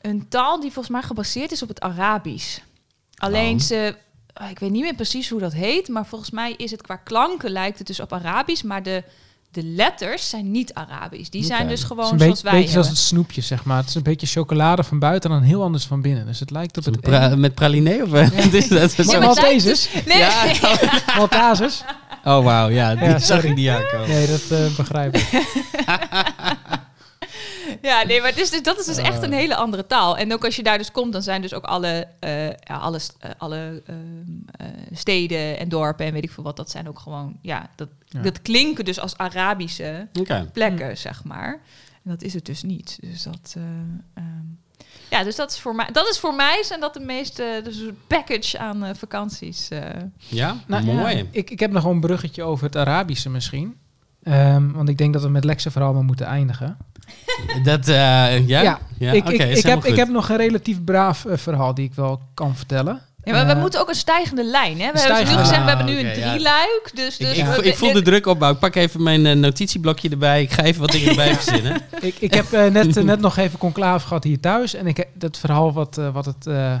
een 0.00 0.28
taal 0.28 0.60
die 0.60 0.72
volgens 0.72 0.94
mij 0.94 1.02
gebaseerd 1.02 1.52
is 1.52 1.62
op 1.62 1.68
het 1.68 1.80
Arabisch. 1.80 2.58
Alleen 3.16 3.54
Oh. 3.54 3.60
ze... 3.62 3.96
ah, 4.32 4.50
Ik 4.50 4.58
weet 4.58 4.70
niet 4.70 4.82
meer 4.82 4.94
precies 4.94 5.28
hoe 5.30 5.40
dat 5.40 5.52
heet, 5.52 5.88
maar 5.88 6.06
volgens 6.06 6.30
mij 6.30 6.52
is 6.56 6.70
het 6.70 6.82
qua 6.82 6.96
klanken 6.96 7.50
lijkt 7.50 7.78
het 7.78 7.86
dus 7.86 8.00
op 8.00 8.12
Arabisch, 8.12 8.62
maar 8.62 8.82
de, 8.82 9.02
de 9.52 9.62
letters 9.64 10.28
zijn 10.28 10.50
niet 10.50 10.74
Arabisch. 10.74 11.28
Die 11.30 11.44
zijn 11.44 11.60
dus 11.62 11.70
Het 11.70 11.78
is 11.78 11.84
gewoon 11.84 12.12
een 12.12 12.18
zoals 12.18 12.22
beetje, 12.32 12.42
wij 12.42 12.52
beetje 12.52 12.70
zoals 12.72 12.86
hebben. 12.86 13.02
het 13.04 13.08
snoepje, 13.12 13.40
zeg 13.40 13.64
maar. 13.64 13.76
Het 13.76 13.88
is 13.88 13.94
een 13.94 14.02
beetje 14.02 14.26
chocolade 14.26 14.82
van 14.84 14.98
buiten 14.98 15.30
en 15.30 15.36
dan 15.38 15.44
heel 15.46 15.62
anders 15.62 15.84
van 15.84 16.00
binnen. 16.02 16.26
Dus 16.26 16.40
het 16.40 16.50
lijkt 16.50 16.76
op 16.78 16.84
het 16.84 17.00
Pra- 17.00 17.36
met 17.36 17.54
pralinee 17.54 18.02
of 18.02 18.10
wat 18.10 18.32
is 18.52 18.68
dat? 18.68 18.94
Ja, 19.10 19.18
Maltesers? 19.20 19.88
Nee, 20.06 20.18
Ja. 20.18 20.32
Maltazers? 21.16 21.82
Oh, 22.24 22.44
wauw. 22.44 22.68
Ja, 22.68 22.94
die 22.94 23.04
Ja, 23.08 23.18
zag 23.18 23.44
ik 23.44 23.54
niet 23.54 23.68
aankomen. 23.68 24.08
Nee, 24.08 24.26
dat 24.26 24.42
eh, 24.50 24.76
begrijp 24.76 25.16
ik. 25.16 25.28
Ja, 27.90 28.04
nee, 28.06 28.20
maar 28.20 28.30
het 28.30 28.38
is 28.40 28.50
dus, 28.50 28.62
dat 28.62 28.78
is 28.78 28.84
dus 28.86 28.96
echt 28.96 29.22
een 29.22 29.32
hele 29.32 29.56
andere 29.56 29.86
taal. 29.86 30.16
En 30.18 30.32
ook 30.32 30.44
als 30.44 30.56
je 30.56 30.62
daar 30.62 30.78
dus 30.78 30.90
komt, 30.90 31.12
dan 31.12 31.22
zijn 31.22 31.42
dus 31.42 31.54
ook 31.54 31.64
alle, 31.64 32.06
eh, 32.20 32.46
ja, 32.46 32.76
alle, 32.80 33.00
eh, 33.18 33.30
alle 33.38 33.82
ehm, 33.86 33.96
eh, 34.50 34.66
steden 34.92 35.58
en 35.58 35.68
dorpen 35.68 36.06
en 36.06 36.12
weet 36.12 36.24
ik 36.24 36.30
veel 36.30 36.44
wat, 36.44 36.56
dat 36.56 36.70
zijn 36.70 36.88
ook 36.88 36.98
gewoon, 36.98 37.38
ja, 37.42 37.70
dat, 37.76 37.88
Ja. 38.06 38.22
dat 38.22 38.42
klinken 38.42 38.84
dus 38.84 39.00
als 39.00 39.16
Arabische 39.16 40.08
plekken, 40.52 40.96
zeg 40.98 41.24
maar. 41.24 41.60
En 42.04 42.10
dat 42.10 42.22
is 42.22 42.34
het 42.34 42.46
dus 42.46 42.62
niet. 42.62 42.98
Dus 43.00 43.22
dat, 43.22 43.54
eh, 43.56 43.62
ehm, 44.14 44.44
ja, 45.10 45.24
dus 45.24 45.36
dat 45.36 45.50
is 45.50 45.58
voor 45.58 45.74
mij, 45.74 45.88
dat 45.92 46.08
is 46.08 46.18
voor 46.18 46.34
mij 46.34 46.62
zijn 46.64 46.80
dat 46.80 46.94
de 46.94 47.00
meeste, 47.00 47.60
dus 47.64 47.78
een 47.78 47.98
package 48.06 48.58
aan 48.58 48.84
eh, 48.84 48.94
vakanties. 48.94 49.68
eh. 49.68 49.80
Ja, 50.16 50.56
Nou, 50.66 50.84
mooi. 50.84 51.16
ja, 51.16 51.22
ik, 51.30 51.50
ik 51.50 51.60
heb 51.60 51.70
nog 51.70 51.82
wel 51.82 51.92
een 51.92 52.00
bruggetje 52.00 52.42
over 52.42 52.64
het 52.64 52.76
Arabische 52.76 53.30
misschien. 53.30 53.76
Ehm, 54.22 54.70
want 54.72 54.88
ik 54.88 54.98
denk 54.98 55.12
dat 55.12 55.22
we 55.22 55.28
met 55.28 55.44
Lexe 55.44 55.70
vooral 55.70 55.92
maar 55.92 56.04
moeten 56.04 56.26
eindigen. 56.26 56.76
Dat, 57.62 57.88
eh, 57.88 57.94
ja? 57.94 58.62
Ja, 58.62 58.78
Ja, 58.98 59.12
ik, 59.12 59.28
ik, 59.28 59.62
heb, 59.66 59.84
ik 59.84 59.96
heb 59.96 60.08
nog 60.08 60.28
een 60.28 60.36
relatief 60.36 60.84
braaf 60.84 61.24
eh, 61.24 61.36
verhaal 61.36 61.74
die 61.74 61.84
ik 61.84 61.94
wel 61.94 62.20
kan 62.34 62.56
vertellen. 62.56 63.00
Ja, 63.24 63.32
maar 63.34 63.46
we 63.46 63.52
Eh, 63.52 63.60
moeten 63.60 63.80
ook 63.80 63.88
een 63.88 63.94
stijgende 63.94 64.44
lijn. 64.44 64.80
Hè? 64.80 64.92
We 64.92 65.00
hebben 65.00 65.18
nu 65.32 65.38
gezegd, 65.38 65.62
we 65.62 65.68
hebben 65.68 65.86
nu 65.86 65.98
Ah, 66.00 66.06
een 66.06 66.12
drieluik. 66.12 66.90
Dus, 66.94 67.18
Ik, 67.18 67.26
dus 67.26 67.36
ik, 67.38 67.56
ik 67.56 67.76
voel 67.76 67.92
de 67.92 68.02
druk 68.02 68.26
opbouwen. 68.26 68.60
Ik 68.62 68.72
pak 68.72 68.82
even 68.82 69.02
mijn 69.02 69.40
notitieblokje 69.40 70.08
erbij. 70.08 70.42
Ik 70.42 70.50
ga 70.50 70.62
even 70.62 70.80
wat 70.80 70.90
dingen 70.90 71.08
erbij 71.08 71.34
verzinnen. 71.34 71.80
Ik, 72.00 72.14
ik 72.18 72.34
heb 72.34 72.50
net, 72.72 73.04
net 73.04 73.20
nog 73.20 73.36
even 73.36 73.58
conclave 73.58 74.06
gehad 74.06 74.24
hier 74.24 74.40
thuis. 74.40 74.74
En 74.74 74.86
ik 74.86 74.96
heb 74.96 75.08
dat 75.14 75.38
verhaal 75.38 75.72
wat, 75.72 76.00
wat 76.12 76.24
het... 76.24 76.46
eh, 76.46 76.74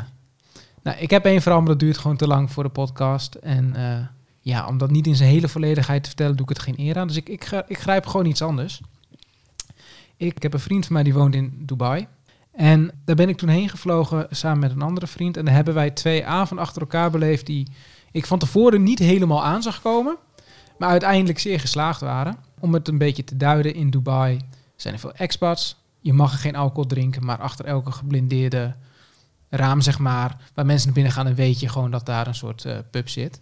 nou, 0.82 0.96
ik 0.98 1.10
heb 1.10 1.24
één 1.24 1.42
verhaal, 1.42 1.60
maar 1.60 1.70
dat 1.70 1.80
duurt 1.80 1.98
gewoon 1.98 2.16
te 2.16 2.26
lang 2.26 2.52
voor 2.52 2.62
de 2.62 2.68
podcast. 2.68 3.34
En 3.34 3.72
eh, 3.76 3.82
ja, 4.40 4.66
om 4.66 4.78
dat 4.78 4.90
niet 4.90 5.06
in 5.06 5.16
zijn 5.16 5.30
hele 5.30 5.48
volledigheid 5.48 6.02
te 6.02 6.08
vertellen, 6.08 6.36
doe 6.36 6.42
ik 6.50 6.56
het 6.56 6.62
geen 6.64 6.74
eer 6.78 6.98
aan. 6.98 7.06
Dus 7.06 7.16
ik, 7.16 7.28
ik, 7.28 7.44
ga- 7.44 7.64
ik 7.66 7.78
grijp 7.78 8.06
gewoon 8.06 8.26
iets 8.26 8.42
anders. 8.42 8.80
Ik 10.18 10.42
heb 10.42 10.52
een 10.52 10.60
vriend 10.60 10.86
van 10.86 10.94
mij 10.94 11.02
die 11.02 11.14
woont 11.14 11.34
in 11.34 11.62
Dubai. 11.66 12.06
En 12.52 12.90
daar 13.04 13.16
ben 13.16 13.28
ik 13.28 13.36
toen 13.36 13.48
heen 13.48 13.68
gevlogen 13.68 14.26
samen 14.30 14.58
met 14.58 14.70
een 14.70 14.82
andere 14.82 15.06
vriend. 15.06 15.36
En 15.36 15.44
daar 15.44 15.54
hebben 15.54 15.74
wij 15.74 15.90
twee 15.90 16.26
avonden 16.26 16.66
achter 16.66 16.82
elkaar 16.82 17.10
beleefd 17.10 17.46
die 17.46 17.68
ik 18.10 18.26
van 18.26 18.38
tevoren 18.38 18.82
niet 18.82 18.98
helemaal 18.98 19.44
aan 19.44 19.62
zag 19.62 19.82
komen. 19.82 20.16
Maar 20.78 20.88
uiteindelijk 20.88 21.38
zeer 21.38 21.60
geslaagd 21.60 22.00
waren. 22.00 22.36
Om 22.58 22.74
het 22.74 22.88
een 22.88 22.98
beetje 22.98 23.24
te 23.24 23.36
duiden, 23.36 23.74
in 23.74 23.90
Dubai 23.90 24.40
zijn 24.76 24.94
er 24.94 25.00
veel 25.00 25.14
expats. 25.14 25.76
Je 26.00 26.12
mag 26.12 26.40
geen 26.40 26.56
alcohol 26.56 26.86
drinken, 26.86 27.24
maar 27.24 27.38
achter 27.38 27.64
elke 27.64 27.92
geblindeerde 27.92 28.74
raam, 29.48 29.80
zeg 29.80 29.98
maar, 29.98 30.36
waar 30.54 30.66
mensen 30.66 30.86
naar 30.86 30.94
binnen 30.94 31.12
gaan, 31.12 31.24
dan 31.24 31.34
weet 31.34 31.60
je 31.60 31.68
gewoon 31.68 31.90
dat 31.90 32.06
daar 32.06 32.26
een 32.26 32.34
soort 32.34 32.64
eh, 32.64 32.78
pub 32.90 33.08
zit. 33.08 33.40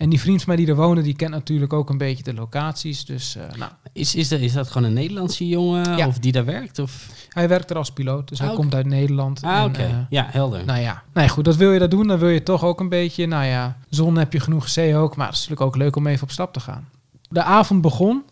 En 0.00 0.08
die 0.08 0.20
vriend 0.20 0.38
van 0.42 0.54
mij 0.54 0.56
die 0.64 0.66
er 0.74 0.80
woonde, 0.80 1.02
die 1.02 1.14
kent 1.16 1.30
natuurlijk 1.30 1.72
ook 1.72 1.90
een 1.90 1.98
beetje 1.98 2.22
de 2.22 2.34
locaties. 2.34 3.04
Dus 3.04 3.36
eh, 3.36 3.42
nou, 3.58 3.70
Is, 3.92 4.14
is, 4.14 4.28
dat, 4.28 4.40
is 4.40 4.52
dat 4.52 4.68
gewoon 4.70 4.88
een 4.88 4.94
Nederlandse 4.94 5.48
jongen 5.48 5.96
Ja. 5.96 6.06
of 6.06 6.18
die 6.18 6.32
daar 6.32 6.44
werkt? 6.44 6.78
Of? 6.78 7.06
hij 7.28 7.48
werkt 7.48 7.70
er 7.70 7.76
als 7.76 7.92
piloot, 7.92 8.28
dus 8.28 8.38
hij 8.38 8.48
Ah, 8.48 8.54
komt 8.54 8.74
uit 8.74 8.86
Nederland. 8.86 9.42
Ah, 9.42 9.64
oké. 9.64 9.82
eh, 9.82 9.88
ja, 10.10 10.26
helder. 10.30 10.64
nou 10.64 10.80
ja, 10.80 11.02
nee, 11.12 11.28
goed, 11.28 11.44
dat 11.44 11.56
wil 11.56 11.72
je 11.72 11.78
dat 11.78 11.90
doen, 11.90 12.06
dan 12.06 12.18
wil 12.18 12.28
je 12.28 12.42
toch 12.42 12.64
ook 12.64 12.80
een 12.80 12.88
beetje, 12.88 13.26
nou 13.26 13.44
ja, 13.44 13.76
zon 13.88 14.16
heb 14.16 14.32
je 14.32 14.40
genoeg, 14.40 14.68
zee 14.68 14.96
ook, 14.96 15.16
maar 15.16 15.26
het 15.26 15.34
is 15.36 15.40
natuurlijk 15.40 15.66
ook 15.68 15.76
leuk 15.82 15.96
om 15.96 16.06
even 16.06 16.22
op 16.22 16.30
stap 16.30 16.52
te 16.52 16.60
gaan. 16.60 16.88
De 17.28 17.42
avond 17.42 17.80
begon 17.80 18.22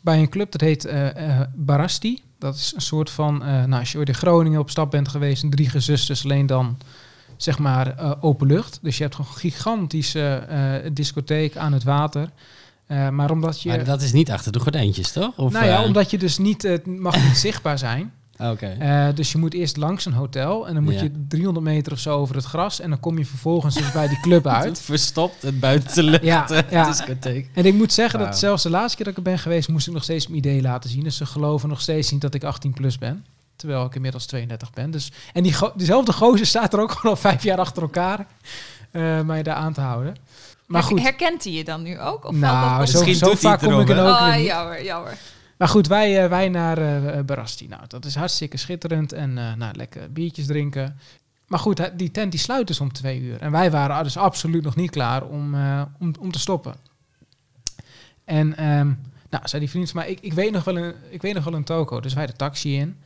bij 0.00 0.18
een 0.18 0.28
club, 0.28 0.52
dat 0.52 0.60
heet 0.60 0.84
eh, 0.84 1.40
Barasti. 1.54 2.22
Dat 2.38 2.54
is 2.54 2.72
een 2.74 2.80
soort 2.80 3.10
van, 3.10 3.38
nou, 3.38 3.72
als 3.72 3.92
je 3.92 3.98
ooit 3.98 4.08
in 4.08 4.14
Groningen 4.14 4.60
op 4.60 4.70
stap 4.70 4.90
bent 4.90 5.08
geweest, 5.08 5.42
een 5.42 5.50
drie 5.50 5.68
gezusters, 5.68 6.24
alleen 6.24 6.46
dan 6.46 6.78
zeg 7.38 7.58
maar 7.58 7.96
eh, 7.96 8.12
open 8.20 8.46
lucht. 8.46 8.78
Dus 8.82 8.96
je 8.96 9.02
hebt 9.02 9.14
gewoon 9.14 9.30
een 9.30 9.38
gigantische 9.40 10.34
eh, 10.48 10.90
discotheek 10.92 11.56
aan 11.56 11.72
het 11.72 11.84
water. 11.84 12.30
Eh, 12.86 13.08
maar 13.08 13.30
omdat 13.30 13.62
je, 13.62 13.68
Maar 13.68 13.84
dat 13.84 14.02
is 14.02 14.12
niet 14.12 14.30
achter 14.30 14.52
de 14.52 14.60
gordijntjes, 14.60 15.12
toch? 15.12 15.36
Of, 15.36 15.52
nou 15.52 15.66
ja, 15.66 15.84
omdat 15.84 16.10
je 16.10 16.18
dus 16.18 16.38
niet, 16.38 16.62
het 16.62 16.86
mag 16.86 17.24
niet 17.26 17.36
zichtbaar 17.46 17.78
zijn. 17.78 18.12
Oké. 18.42 18.76
Dus 19.14 19.32
je 19.32 19.38
moet 19.38 19.54
eerst 19.54 19.76
langs 19.76 20.04
een 20.04 20.12
hotel 20.12 20.68
en 20.68 20.74
dan 20.74 20.82
moet 20.82 20.94
Ja. 20.94 21.02
je 21.02 21.10
300 21.28 21.66
meter 21.66 21.92
of 21.92 21.98
zo 21.98 22.16
over 22.18 22.34
het 22.34 22.44
gras 22.44 22.80
en 22.80 22.90
dan 22.90 23.00
kom 23.00 23.18
je 23.18 23.24
vervolgens 23.24 23.74
dus 23.74 23.92
bij 23.92 24.08
die 24.08 24.20
club 24.20 24.46
uit. 24.60 24.80
Verstopt 24.80 25.42
het 25.42 25.60
buitenlucht 25.60 26.22
Ja, 26.24 26.46
ja. 26.70 26.86
discotheek. 26.86 27.50
En 27.54 27.64
ik 27.64 27.74
moet 27.74 27.92
zeggen 27.92 28.18
dat 28.18 28.38
zelfs 28.38 28.62
de 28.62 28.70
laatste 28.70 28.96
keer 28.96 29.04
dat 29.06 29.16
ik 29.18 29.24
er 29.24 29.30
ben 29.30 29.38
geweest, 29.38 29.68
moest 29.68 29.86
ik 29.86 29.92
nog 29.92 30.02
steeds 30.02 30.26
mijn 30.26 30.38
idee 30.38 30.62
laten 30.62 30.90
zien. 30.90 31.04
Dus 31.04 31.16
ze 31.16 31.26
geloven 31.26 31.68
nog 31.68 31.80
steeds 31.80 32.10
niet 32.10 32.20
dat 32.20 32.34
ik 32.34 32.44
18 32.44 32.72
plus 32.72 32.98
ben. 32.98 33.24
Terwijl 33.58 33.84
ik 33.84 33.94
inmiddels 33.94 34.26
32 34.26 34.70
ben. 34.72 34.90
Dus, 34.90 35.12
en 35.32 35.42
die 35.42 35.52
go- 35.52 35.72
diezelfde 35.76 36.12
gozer 36.12 36.46
staat 36.46 36.72
er 36.72 36.80
ook 36.80 36.90
gewoon 36.98 37.12
al 37.14 37.20
vijf 37.20 37.42
jaar 37.42 37.58
achter 37.58 37.82
elkaar 37.82 38.26
eh, 38.90 39.20
mij 39.20 39.42
daar 39.42 39.54
aan 39.56 39.72
te 39.72 39.80
houden. 39.80 40.16
Maar 40.66 40.82
goed, 40.82 41.00
Herkent 41.02 41.44
hij 41.44 41.52
je 41.52 41.64
dan 41.64 41.82
nu 41.82 42.00
ook? 42.00 42.24
Of 42.24 42.34
nou, 42.34 42.78
dat 42.78 42.88
zo, 42.88 42.92
Misschien 42.92 43.14
zo 43.14 43.24
doet 43.30 43.42
hij 43.42 43.50
vaak 43.50 43.60
kom 43.60 43.80
ik 43.80 43.88
er 43.88 44.00
ook 44.02 44.06
Oh, 44.08 44.36
niet. 44.36 44.46
jammer, 44.46 44.84
jammer. 44.84 45.18
Maar 45.56 45.68
goed, 45.68 45.86
wij, 45.86 46.22
eh, 46.22 46.28
wij 46.28 46.48
naar 46.48 46.78
eh, 46.78 47.24
Barasti. 47.24 47.68
Nou, 47.68 47.82
dat 47.88 48.04
is 48.04 48.14
hartstikke 48.14 48.56
schitterend. 48.56 49.12
En 49.12 49.38
eh, 49.38 49.52
nou, 49.54 49.74
lekker 49.76 50.12
biertjes 50.12 50.46
drinken. 50.46 50.98
Maar 51.46 51.58
goed, 51.58 51.90
die 51.98 52.10
tent 52.10 52.30
die 52.30 52.40
sluit 52.40 52.66
dus 52.66 52.80
om 52.80 52.92
twee 52.92 53.20
uur. 53.20 53.40
En 53.40 53.50
wij 53.50 53.70
waren 53.70 54.04
dus 54.04 54.16
absoluut 54.16 54.62
nog 54.64 54.76
niet 54.76 54.90
klaar 54.90 55.22
om, 55.24 55.54
eh, 55.54 55.82
om, 56.00 56.14
om 56.20 56.32
te 56.32 56.38
stoppen. 56.38 56.74
En 58.24 58.56
ehm, 58.56 58.86
nou, 59.30 59.42
zei 59.48 59.60
die 59.60 59.70
vriend 59.70 59.90
van 59.90 60.00
mij, 60.00 60.10
ik, 60.10 60.18
ik, 60.20 60.32
weet 60.32 60.52
nog 60.52 60.64
wel 60.64 60.76
een, 60.76 60.94
ik 61.10 61.22
weet 61.22 61.34
nog 61.34 61.44
wel 61.44 61.54
een 61.54 61.64
toko. 61.64 62.00
Dus 62.00 62.14
wij 62.14 62.26
de 62.26 62.32
taxi 62.32 62.76
in. 62.78 62.96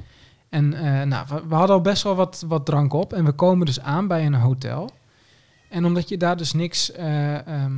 En 0.53 0.75
eh, 0.75 1.03
nou, 1.03 1.27
we, 1.29 1.43
we 1.49 1.55
hadden 1.55 1.77
al 1.77 1.83
best 1.83 2.03
wel 2.03 2.15
wat, 2.15 2.45
wat 2.47 2.67
drank 2.67 2.93
op. 2.93 3.13
En 3.13 3.25
we 3.25 3.33
komen 3.33 3.67
dus 3.67 3.81
aan 3.81 4.07
bij 4.07 4.27
een 4.27 4.35
hotel. 4.35 4.91
En 5.69 5.85
omdat 5.85 6.09
je 6.09 6.17
daar 6.17 6.37
dus 6.37 6.53
niks... 6.53 6.93
eh, 6.93 7.47
ehm, 7.47 7.73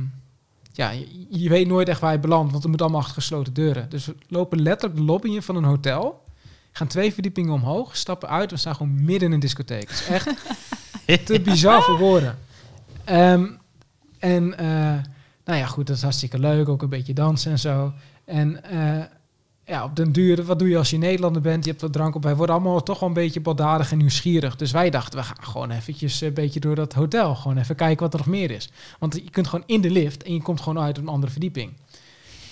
ja, 0.71 0.89
je, 0.89 1.25
je 1.29 1.49
weet 1.49 1.67
nooit 1.67 1.89
echt 1.89 1.99
waar 1.99 2.11
je 2.11 2.19
belandt, 2.19 2.51
want 2.51 2.63
het 2.63 2.71
moet 2.71 2.81
allemaal 2.81 2.99
achter 2.99 3.13
gesloten 3.13 3.53
deuren. 3.53 3.89
Dus 3.89 4.05
we 4.05 4.15
lopen 4.27 4.61
letterlijk 4.61 4.99
de 4.99 5.05
lobby 5.05 5.29
in 5.29 5.41
van 5.41 5.55
een 5.55 5.63
hotel, 5.63 6.23
gaan 6.71 6.87
twee 6.87 7.13
verdiepingen 7.13 7.53
omhoog, 7.53 7.95
stappen 7.97 8.29
uit, 8.29 8.51
we 8.51 8.57
staan 8.57 8.75
gewoon 8.75 9.03
midden 9.03 9.27
in 9.27 9.33
een 9.33 9.39
discotheek. 9.39 9.89
Het 9.89 9.99
is 9.99 10.07
echt 10.07 11.25
te 11.25 11.41
bizar 11.41 11.81
voor 11.81 11.97
woorden. 11.97 12.37
Ehm, 13.03 13.45
en 14.19 14.57
eh, 14.57 14.67
nou 15.45 15.59
ja, 15.59 15.65
goed, 15.65 15.87
dat 15.87 15.95
is 15.95 16.01
hartstikke 16.01 16.39
leuk, 16.39 16.69
ook 16.69 16.81
een 16.81 16.89
beetje 16.89 17.13
dansen 17.13 17.51
en 17.51 17.59
zo. 17.59 17.93
En 18.25 18.63
ja, 19.65 19.83
op 19.83 19.95
den 19.95 20.11
duur, 20.11 20.43
wat 20.43 20.59
doe 20.59 20.69
je 20.69 20.77
als 20.77 20.89
je 20.89 20.97
Nederlander 20.97 21.41
bent? 21.41 21.63
Je 21.63 21.69
hebt 21.69 21.81
wat 21.81 21.93
drank 21.93 22.15
op. 22.15 22.23
Wij 22.23 22.35
worden 22.35 22.55
allemaal 22.55 22.83
toch 22.83 22.99
wel 22.99 23.09
een 23.09 23.15
beetje 23.15 23.39
baldadig 23.41 23.91
en 23.91 23.97
nieuwsgierig. 23.97 24.55
Dus 24.55 24.71
wij 24.71 24.89
dachten, 24.89 25.19
we 25.19 25.25
gaan 25.25 25.43
gewoon 25.43 25.71
eventjes 25.71 26.21
een 26.21 26.33
beetje 26.33 26.59
door 26.59 26.75
dat 26.75 26.93
hotel. 26.93 27.35
Gewoon 27.35 27.57
even 27.57 27.75
kijken 27.75 28.03
wat 28.03 28.13
er 28.13 28.19
nog 28.19 28.27
meer 28.27 28.51
is. 28.51 28.69
Want 28.99 29.15
je 29.15 29.29
kunt 29.29 29.47
gewoon 29.47 29.65
in 29.67 29.81
de 29.81 29.89
lift 29.89 30.23
en 30.23 30.33
je 30.33 30.41
komt 30.41 30.61
gewoon 30.61 30.83
uit 30.83 30.97
op 30.97 31.03
een 31.03 31.09
andere 31.09 31.31
verdieping. 31.31 31.71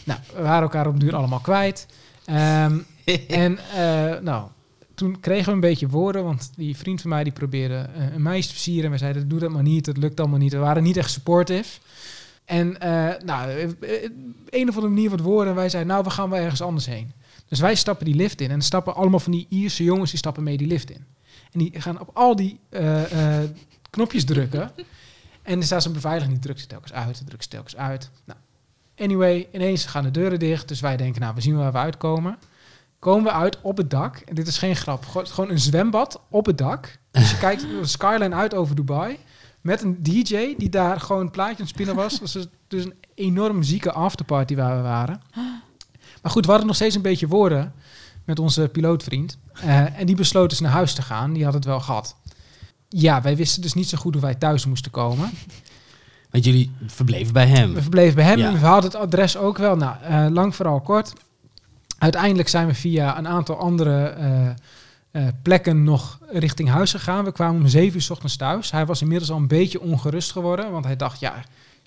Nou, 0.04 0.20
we 0.36 0.42
waren 0.42 0.62
elkaar 0.62 0.88
op 0.88 0.92
den 0.92 1.08
duur 1.08 1.16
allemaal 1.16 1.40
kwijt. 1.40 1.88
Ehm, 2.26 2.78
en 3.28 3.58
eh, 3.76 4.20
nou, 4.22 4.48
toen 4.96 5.20
kregen 5.20 5.46
we 5.46 5.52
een 5.52 5.60
beetje 5.60 5.88
woorden, 5.88 6.24
want 6.24 6.52
die 6.56 6.78
vriend 6.78 7.02
van 7.02 7.10
mij 7.10 7.24
die 7.24 7.34
probeerde 7.34 7.76
eh, 7.96 8.14
een 8.14 8.22
meisje 8.22 8.48
te 8.48 8.54
versieren. 8.54 8.86
En 8.86 8.92
we 8.92 8.98
zeiden, 8.98 9.28
doe 9.28 9.40
dat 9.40 9.52
maar 9.52 9.64
niet, 9.64 9.86
het 9.86 9.98
lukt 9.98 10.20
allemaal 10.20 10.40
niet. 10.40 10.54
We 10.54 10.58
waren 10.58 10.84
niet 10.84 10.98
echt 10.98 11.12
supportive. 11.12 11.80
En 12.46 12.80
eh, 12.80 13.22
nou, 13.26 13.50
eh, 13.50 13.64
eh, 13.64 14.12
een 14.50 14.70
of 14.70 14.76
andere 14.76 14.94
manier 14.94 15.10
wat 15.10 15.20
woorden. 15.20 15.48
En 15.48 15.56
wij 15.56 15.70
zeiden, 15.70 15.92
nou, 15.92 16.04
we 16.04 16.10
gaan 16.10 16.30
wel 16.30 16.40
ergens 16.40 16.62
anders 16.62 16.86
heen. 16.86 17.12
Dus 17.48 17.60
wij 17.60 17.76
stappen 17.76 18.06
die 18.06 18.16
lift 18.16 18.42
in. 18.42 18.52
En 18.52 18.62
stappen 18.62 18.96
allemaal 18.96 19.20
van 19.20 19.32
die 19.32 19.46
Ierse 19.50 19.84
jongens, 19.84 20.10
die 20.10 20.20
stappen 20.20 20.44
mee 20.44 20.58
die 20.58 20.68
lift 20.68 20.90
in. 20.90 21.06
En 21.52 21.60
die 21.60 21.82
gaan 21.82 22.00
op 22.00 22.10
al 22.14 22.36
die 22.36 22.60
knopjes 23.90 24.26
drukken. 24.26 24.72
En 25.42 25.58
er 25.58 25.66
staat 25.66 25.84
zo'n 25.84 25.94
beveiliging, 25.94 26.34
die 26.34 26.42
drukt 26.42 26.60
ze 26.60 26.68
telkens 26.68 26.94
uit, 26.94 27.22
drukt 27.26 27.44
ze 27.44 27.50
telkens 27.50 27.76
uit. 27.76 28.10
Nou, 28.26 28.40
anyway, 28.98 29.48
ineens 29.52 29.86
gaan 29.86 30.04
de 30.04 30.12
deuren 30.12 30.40
dicht. 30.40 30.68
Dus 30.68 30.80
wij 30.80 30.98
denken, 30.98 31.22
nou, 31.22 31.36
we 31.36 31.42
zien 31.42 31.58
waar 31.58 31.72
we 31.72 31.78
uitkomen. 31.78 32.38
Komen 33.00 33.24
we 33.24 33.32
uit 33.32 33.62
op 33.62 33.78
het 33.78 33.90
dak. 33.90 34.18
En 34.18 34.36
dit 34.36 34.48
is 34.48 34.58
geen 34.58 34.76
grap. 34.76 35.06
Gewoon 35.06 35.50
een 35.50 35.60
zwembad 35.60 36.22
op 36.30 36.46
het 36.46 36.58
dak. 36.58 36.98
Dus 37.12 37.32
je 37.32 37.38
kijkt 37.38 37.62
de 37.62 37.86
skyline 37.88 38.36
uit 38.36 38.54
over 38.54 38.76
Dubai. 38.76 39.20
Met 39.64 39.82
een 39.82 40.04
DJ 40.04 40.56
die 40.58 40.70
daar 40.70 41.00
gewoon 41.00 41.22
een 41.22 41.32
plaatje 41.32 41.56
aan 41.56 41.60
het 41.60 41.70
spinnen 41.70 41.96
was. 41.96 42.20
Dat 42.20 42.36
is 42.36 42.48
dus 42.68 42.84
een 42.84 42.94
enorm 43.16 43.64
zieke 43.64 43.92
afterparty 43.92 44.56
waar 44.56 44.76
we 44.76 44.82
waren. 44.82 45.22
Maar 46.22 46.32
goed, 46.32 46.44
we 46.44 46.50
hadden 46.50 46.68
nog 46.68 46.76
steeds 46.76 46.96
een 46.96 47.02
beetje 47.02 47.28
woorden 47.28 47.74
met 48.26 48.40
onze 48.40 48.68
pilootvriend. 48.68 49.38
Eh, 49.54 50.00
en 50.00 50.06
die 50.06 50.16
besloot 50.16 50.50
dus 50.50 50.60
naar 50.60 50.72
huis 50.72 50.94
te 50.94 51.02
gaan. 51.02 51.34
Die 51.34 51.44
had 51.44 51.54
het 51.54 51.66
wel 51.66 51.80
gehad. 51.80 52.16
Ja, 52.90 53.22
wij 53.22 53.36
wisten 53.36 53.62
dus 53.62 53.74
niet 53.74 53.90
zo 53.90 53.98
goed 53.98 54.14
hoe 54.14 54.22
wij 54.22 54.36
thuis 54.36 54.66
moesten 54.66 54.92
komen. 54.92 55.30
Want 56.32 56.46
jullie 56.46 56.72
verbleven 56.88 57.34
bij 57.34 57.48
hem. 57.48 57.74
We 57.74 57.82
verbleven 57.82 58.16
bij 58.16 58.26
hem. 58.26 58.38
Ja. 58.38 58.52
We 58.52 58.66
hadden 58.66 58.92
het 58.92 59.00
adres 59.00 59.38
ook 59.38 59.58
wel. 59.58 59.76
Nou, 59.76 59.96
eh, 60.02 60.26
lang 60.30 60.56
vooral 60.56 60.82
kort. 60.82 61.14
Uiteindelijk 61.98 62.50
zijn 62.50 62.68
we 62.68 62.74
via 62.74 63.18
een 63.18 63.28
aantal 63.28 63.58
andere 63.58 64.06
eh, 64.06 64.50
eh, 65.14 65.24
plekken 65.42 65.84
nog 65.84 66.20
richting 66.32 66.70
huis 66.70 66.92
gegaan. 66.92 67.24
We 67.24 67.32
kwamen 67.32 67.62
om 67.62 67.68
zeven 67.68 67.96
uur 67.96 68.02
's 68.02 68.10
ochtends 68.10 68.36
thuis. 68.36 68.72
Hij 68.72 68.86
was 68.86 69.02
inmiddels 69.02 69.32
al 69.32 69.38
een 69.38 69.48
beetje 69.48 69.82
ongerust 69.82 70.32
geworden. 70.32 70.72
Want 70.72 70.86
hij 70.86 70.96
dacht, 70.96 71.20
ja, 71.20 71.34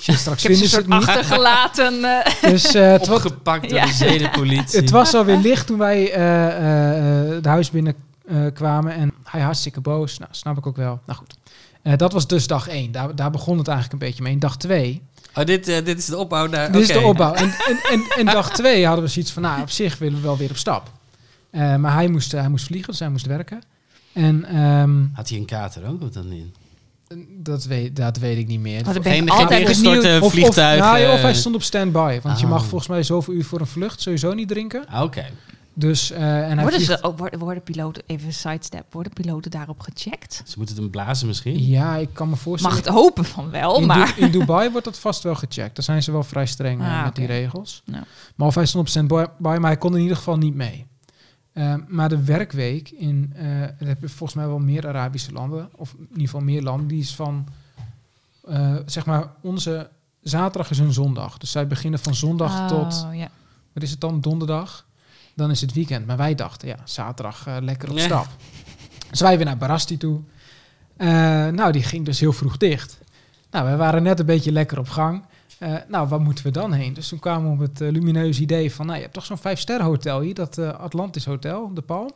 shit, 0.00 0.18
straks 0.24 0.42
vinden 0.42 0.68
ze 0.68 0.76
het 0.76 0.86
niet. 0.88 1.06
achtergelaten. 1.06 2.04
eh, 2.24 2.50
Dus 2.50 2.74
eh, 2.74 2.90
het, 2.92 3.06
was, 3.06 3.16
Opgepakt 3.24 3.68
door 3.68 3.78
Ja. 3.78 3.86
de 3.86 3.92
zedenpolitie. 3.92 4.80
het 4.80 4.90
was 4.90 5.14
alweer 5.14 5.36
licht 5.36 5.66
toen 5.66 5.78
wij 5.78 6.12
eh, 6.12 6.46
eh, 6.46 7.36
eh, 7.36 7.42
de 7.42 7.48
huis 7.48 7.70
binnen 7.70 7.94
eh, 8.28 8.36
kwamen. 8.54 8.92
En 8.94 9.12
hij 9.24 9.40
hartstikke 9.40 9.80
boos. 9.80 10.18
Nou, 10.18 10.30
snap 10.34 10.56
ik 10.58 10.66
ook 10.66 10.76
wel. 10.76 11.00
Nou 11.06 11.18
goed. 11.18 11.34
Eh, 11.82 11.96
dat 11.96 12.12
was 12.12 12.26
dus 12.26 12.46
dag 12.46 12.68
één. 12.68 12.92
Daar, 12.92 13.14
daar 13.14 13.30
begon 13.30 13.58
het 13.58 13.68
eigenlijk 13.68 14.02
een 14.02 14.08
beetje 14.08 14.22
mee. 14.22 14.32
En 14.32 14.38
dag 14.38 14.56
twee 14.56 15.02
Oh, 15.34 15.44
dit, 15.44 15.68
eh, 15.68 15.84
dit 15.84 15.98
is 15.98 16.04
de 16.06 16.16
opbouw 16.16 16.46
naar... 16.46 16.72
Dit 16.72 16.82
is 16.82 16.88
de 16.88 17.00
opbouw. 17.00 17.32
En, 17.34 17.44
en, 17.44 17.78
en, 17.90 18.04
en 18.18 18.24
dag 18.26 18.50
twee 18.50 18.86
hadden 18.86 19.04
we 19.04 19.10
zoiets 19.10 19.32
van, 19.32 19.42
nou, 19.42 19.60
op 19.60 19.70
zich 19.70 19.98
willen 19.98 20.16
we 20.16 20.22
wel 20.22 20.36
weer 20.36 20.50
op 20.50 20.56
stap. 20.56 20.90
Eh, 21.56 21.76
maar 21.76 21.92
hij 21.92 22.08
moest, 22.08 22.32
hij 22.32 22.48
moest 22.48 22.64
vliegen, 22.66 22.90
dus 22.90 22.98
hij 23.00 23.10
moest 23.10 23.26
werken. 23.26 23.62
En 24.12 24.44
ehm, 24.44 25.04
Had 25.12 25.28
hij 25.28 25.38
een 25.38 25.44
kater 25.44 25.86
ook 25.88 26.02
of 26.02 26.10
dan 26.10 26.28
niet? 26.28 26.46
dat, 27.38 27.64
weet, 27.64 27.96
dat 27.96 28.16
weet 28.18 28.38
ik 28.38 28.46
niet 28.46 28.60
meer. 28.60 28.78
Ik 28.78 29.02
Geen, 29.02 29.30
altijd 29.30 29.48
geen 29.48 29.60
ingestorte 29.60 30.16
Of, 30.16 30.22
of, 30.22 30.32
vliegtuig. 30.32 30.80
nou, 30.80 31.06
of 31.08 31.14
eh, 31.16 31.22
hij 31.22 31.34
stond 31.34 31.54
op 31.54 31.62
standby. 31.62 32.18
Want 32.22 32.40
je 32.40 32.46
mag 32.46 32.64
volgens 32.66 32.88
mij 32.90 33.02
zoveel 33.02 33.34
uur 33.34 33.44
voor 33.44 33.60
een 33.60 33.66
vlucht 33.66 34.00
sowieso 34.00 34.32
niet 34.34 34.48
drinken. 34.48 34.86
ah, 34.88 35.02
Oké. 35.02 35.24
Dus, 35.78 36.10
eh, 36.10 36.18
en 36.20 36.44
hij 36.44 36.56
Worden, 36.62 36.80
vliegt- 36.80 37.00
ze, 37.00 37.02
ook- 37.02 37.38
worden, 37.38 37.62
piloten, 37.62 38.02
even 38.06 38.32
sidestep, 38.32 38.84
worden 38.92 39.12
piloten 39.12 39.50
daarop 39.50 39.80
gecheckt? 39.80 40.42
Ze 40.46 40.54
moeten 40.58 40.76
hem 40.76 40.90
blazen 40.90 41.26
misschien. 41.26 41.66
Ja, 41.66 41.96
ik 41.96 42.08
kan 42.12 42.28
me 42.28 42.36
voorstellen. 42.36 42.76
Mag 42.76 42.84
het 42.86 42.94
hopen 42.94 43.24
van 43.24 43.50
wel, 43.50 43.80
in, 43.80 43.86
maar... 43.86 44.14
Du- 44.16 44.20
in 44.24 44.30
Dubai 44.30 44.70
wordt 44.70 44.84
dat 44.86 44.98
vast 44.98 45.22
wel 45.22 45.34
gecheckt. 45.34 45.74
Daar 45.76 45.84
zijn 45.84 46.02
ze 46.02 46.12
wel 46.12 46.22
vrij 46.22 46.46
streng 46.46 46.80
eh, 46.80 46.98
Ah, 46.98 47.04
met 47.04 47.14
die 47.16 47.26
regels. 47.26 47.82
Ja. 47.84 48.04
Maar 48.34 48.46
of 48.48 48.54
hij 48.54 48.66
stond 48.66 48.84
op 48.84 48.90
standby, 48.90 49.24
maar 49.38 49.60
hij 49.60 49.76
kon 49.76 49.94
in 49.96 50.02
ieder 50.02 50.16
geval 50.16 50.36
niet 50.36 50.54
mee. 50.54 50.86
Eh, 51.56 51.74
maar 51.88 52.08
de 52.08 52.24
werkweek 52.24 52.90
in, 52.90 53.32
eh 53.36 53.60
dat 53.78 53.88
heb 53.88 54.00
je 54.00 54.08
volgens 54.08 54.34
mij 54.34 54.46
wel 54.46 54.58
meer 54.58 54.86
Arabische 54.86 55.32
landen, 55.32 55.68
of 55.74 55.92
in 55.92 56.06
ieder 56.08 56.24
geval 56.24 56.40
meer 56.40 56.62
landen, 56.62 56.86
die 56.86 57.00
is 57.00 57.14
van, 57.14 57.46
eh, 58.48 58.76
zeg 58.86 59.06
maar, 59.06 59.26
onze 59.40 59.90
zaterdag 60.22 60.70
is 60.70 60.78
een 60.78 60.92
zondag. 60.92 61.38
Dus 61.38 61.50
zij 61.50 61.66
beginnen 61.66 62.00
van 62.00 62.14
zondag 62.14 62.58
Oh, 62.58 62.66
tot, 62.66 63.06
ja. 63.12 63.28
wat 63.72 63.82
is 63.82 63.90
het 63.90 64.00
dan, 64.00 64.20
donderdag? 64.20 64.86
Dan 65.34 65.50
is 65.50 65.60
het 65.60 65.72
weekend. 65.72 66.06
Maar 66.06 66.16
wij 66.16 66.34
dachten, 66.34 66.68
ja, 66.68 66.76
zaterdag 66.84 67.46
lekker 67.60 67.90
op 67.90 67.98
stap. 67.98 68.26
Dus 69.10 69.20
wij 69.20 69.36
weer 69.36 69.46
naar 69.46 69.56
Barasti 69.56 69.96
toe. 69.96 70.20
Eh, 70.96 71.08
nou, 71.48 71.72
die 71.72 71.82
ging 71.82 72.04
dus 72.04 72.20
heel 72.20 72.32
vroeg 72.32 72.56
dicht. 72.56 72.98
Nou, 73.50 73.70
we 73.70 73.76
waren 73.76 74.02
net 74.02 74.18
een 74.18 74.26
beetje 74.26 74.52
lekker 74.52 74.78
op 74.78 74.88
gang. 74.88 75.24
Eh, 75.58 75.74
nou, 75.88 76.08
waar 76.08 76.20
moeten 76.20 76.44
we 76.44 76.50
dan 76.50 76.72
heen? 76.72 76.94
Dus 76.94 77.08
toen 77.08 77.18
kwamen 77.18 77.46
we 77.46 77.62
op 77.62 77.68
het 77.68 77.80
eh, 77.80 77.90
lumineuze 77.90 78.42
idee 78.42 78.72
van... 78.72 78.84
nou, 78.84 78.96
je 78.96 79.02
hebt 79.02 79.14
toch 79.14 79.24
zo'n 79.24 79.38
vijfsterren 79.38 79.86
hotel 79.86 80.20
hier, 80.20 80.34
dat 80.34 80.58
eh, 80.58 80.68
Atlantis 80.68 81.24
Hotel, 81.24 81.74
de 81.74 81.82
Palm. 81.82 82.12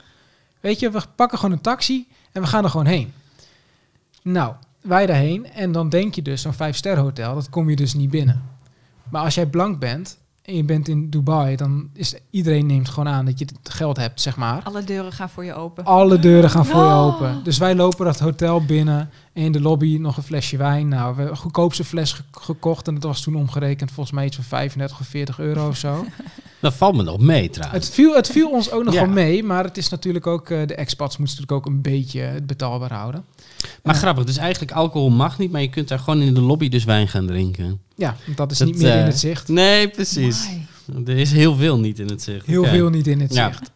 Weet 0.61 0.81
je, 0.81 0.91
we 0.91 1.03
pakken 1.17 1.39
gewoon 1.39 1.55
een 1.55 1.61
taxi 1.61 2.09
en 2.33 2.43
we 2.43 2.49
gaan 2.49 2.65
er 2.65 2.71
gewoon 2.71 2.87
heen. 2.87 3.13
Nou, 4.23 4.55
wij 4.81 5.07
daarheen 5.07 5.53
en 5.53 5.73
dan 5.73 5.89
denk 5.89 6.15
je 6.15 6.23
dus, 6.23 6.43
zo'n 6.43 6.53
vijfsterren 6.53 7.03
hotel, 7.03 7.35
dat 7.35 7.51
kom 7.51 7.71
je 7.71 7.77
dus 7.77 7.95
niet 7.95 8.11
binnen. 8.11 8.43
Maar 9.09 9.23
als 9.23 9.35
jij 9.35 9.47
blank 9.47 9.79
bent 9.79 10.19
en 10.43 10.57
je 10.57 10.65
bent 10.65 10.89
in 10.89 11.11
Dubai, 11.11 11.57
dan 11.57 11.89
is 11.95 12.15
iedereen 12.31 12.67
neemt 12.67 12.89
gewoon 12.89 13.09
aan 13.13 13.25
dat 13.25 13.39
je 13.39 13.45
het 13.63 13.73
geld 13.75 13.97
hebt, 13.97 14.21
zeg 14.21 14.37
maar. 14.37 14.63
Alle 14.63 14.85
deuren 14.85 15.13
gaan 15.13 15.31
voor 15.31 15.45
je 15.45 15.55
open. 15.55 15.85
Alle 15.85 16.19
deuren 16.19 16.51
gaan 16.51 16.67
voor 16.67 16.81
je 16.83 16.87
Oh. 16.89 17.05
open. 17.07 17.41
Dus 17.45 17.59
wij 17.59 17.75
lopen 17.75 18.05
dat 18.05 18.19
hotel 18.19 18.65
binnen. 18.65 19.11
En 19.33 19.43
in 19.43 19.53
de 19.53 19.61
lobby 19.61 19.97
nog 19.99 20.17
een 20.17 20.23
flesje 20.23 20.57
wijn. 20.57 20.89
Nou, 20.89 21.01
we 21.11 21.15
hebben 21.17 21.31
een 21.31 21.37
goedkoopste 21.41 21.85
fles 21.85 22.13
ge- 22.13 22.23
gekocht. 22.31 22.89
En 22.89 22.95
dat 22.95 23.03
was 23.03 23.21
toen 23.21 23.35
omgerekend 23.37 23.91
volgens 23.91 24.15
mij 24.17 24.25
iets 24.27 24.37
van 24.37 24.45
35 24.45 25.01
of 25.01 25.07
40 25.07 25.39
euro 25.39 25.69
of 25.69 25.77
zo. 25.77 26.05
Dat 26.61 26.75
valt 26.75 26.97
me 26.97 27.03
nog 27.03 27.19
mee 27.21 27.51
trouwens. 27.51 27.85
het, 27.87 27.95
viel, 27.95 28.15
het 28.15 28.27
viel 28.29 28.51
ons 28.51 28.71
ook 28.71 28.85
nog 28.85 28.95
Ja. 28.95 29.01
wel 29.05 29.11
mee. 29.11 29.45
Maar 29.45 29.65
het 29.65 29.77
is 29.77 29.89
natuurlijk 29.89 30.27
ook... 30.27 30.51
eh, 30.51 30.67
de 30.67 30.75
expats 30.75 31.17
moeten 31.17 31.37
natuurlijk 31.37 31.67
ook 31.67 31.75
een 31.75 31.83
beetje 31.83 32.21
het 32.21 32.47
betaalbaar 32.47 32.93
houden. 32.93 33.25
Maar 33.83 33.95
Eh, 33.95 34.01
grappig, 34.01 34.25
dus 34.25 34.37
eigenlijk 34.37 34.73
alcohol 34.73 35.11
mag 35.11 35.39
niet, 35.39 35.51
maar 35.53 35.61
je 35.61 35.69
kunt 35.71 35.89
daar 35.89 35.99
gewoon 35.99 36.21
in 36.23 36.35
de 36.35 36.41
lobby 36.41 36.69
dus 36.69 36.85
wijn 36.85 37.09
gaan 37.09 37.27
drinken. 37.27 37.81
Ja, 37.97 38.17
want 38.25 38.37
dat 38.37 38.51
is 38.51 38.59
Dat, 38.59 38.67
niet 38.69 38.77
meer 38.77 38.93
in 38.93 38.99
eh, 38.99 39.05
het 39.05 39.19
zicht. 39.19 39.49
Nee, 39.49 39.89
precies. 39.89 40.49
Er 41.07 41.19
is 41.19 41.33
heel 41.33 41.55
veel 41.55 41.79
niet 41.79 41.99
in 41.99 42.09
het 42.09 42.23
zicht. 42.23 42.47
Heel 42.47 42.65
veel 42.65 42.89
niet 42.89 43.07
in 43.07 43.21
het 43.21 43.35
Ja. 43.35 43.47
zicht. 43.53 43.71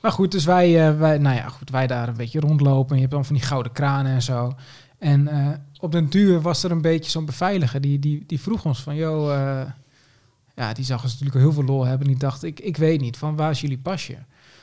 Maar 0.00 0.12
goed, 0.12 0.30
dus 0.32 0.44
wij, 0.44 0.88
eh, 0.88 0.98
wij, 0.98 1.18
nou 1.18 1.36
ja, 1.36 1.48
goed, 1.48 1.70
wij 1.70 1.86
daar 1.86 2.08
een 2.08 2.16
beetje 2.16 2.40
rondlopen. 2.40 2.88
En 2.90 2.94
je 2.94 3.00
hebt 3.00 3.12
dan 3.12 3.24
van 3.24 3.34
die 3.36 3.44
gouden 3.44 3.72
kranen 3.72 4.12
en 4.12 4.22
zo. 4.22 4.54
En 4.98 5.28
eh, 5.28 5.48
op 5.80 5.92
den 5.92 6.08
duur 6.10 6.40
was 6.40 6.62
er 6.62 6.70
een 6.70 6.80
beetje 6.82 7.10
zo'n 7.10 7.24
beveiliger. 7.24 7.80
Die, 7.80 7.98
die, 7.98 8.24
die 8.26 8.40
vroeg 8.40 8.64
ons 8.64 8.80
van, 8.82 8.96
joh, 8.96 9.34
eh, 9.34 9.60
ja, 10.54 10.72
die 10.72 10.84
zag 10.84 11.02
ons 11.02 11.12
natuurlijk 11.12 11.38
heel 11.38 11.52
veel 11.52 11.64
lol 11.64 11.84
hebben. 11.84 12.06
En 12.06 12.12
die 12.12 12.22
dacht, 12.22 12.42
ik, 12.42 12.60
ik 12.60 12.76
weet 12.76 13.00
niet, 13.00 13.16
van 13.16 13.36
waar 13.36 13.50
is 13.50 13.60
jullie 13.60 13.78
pasje? 13.78 14.16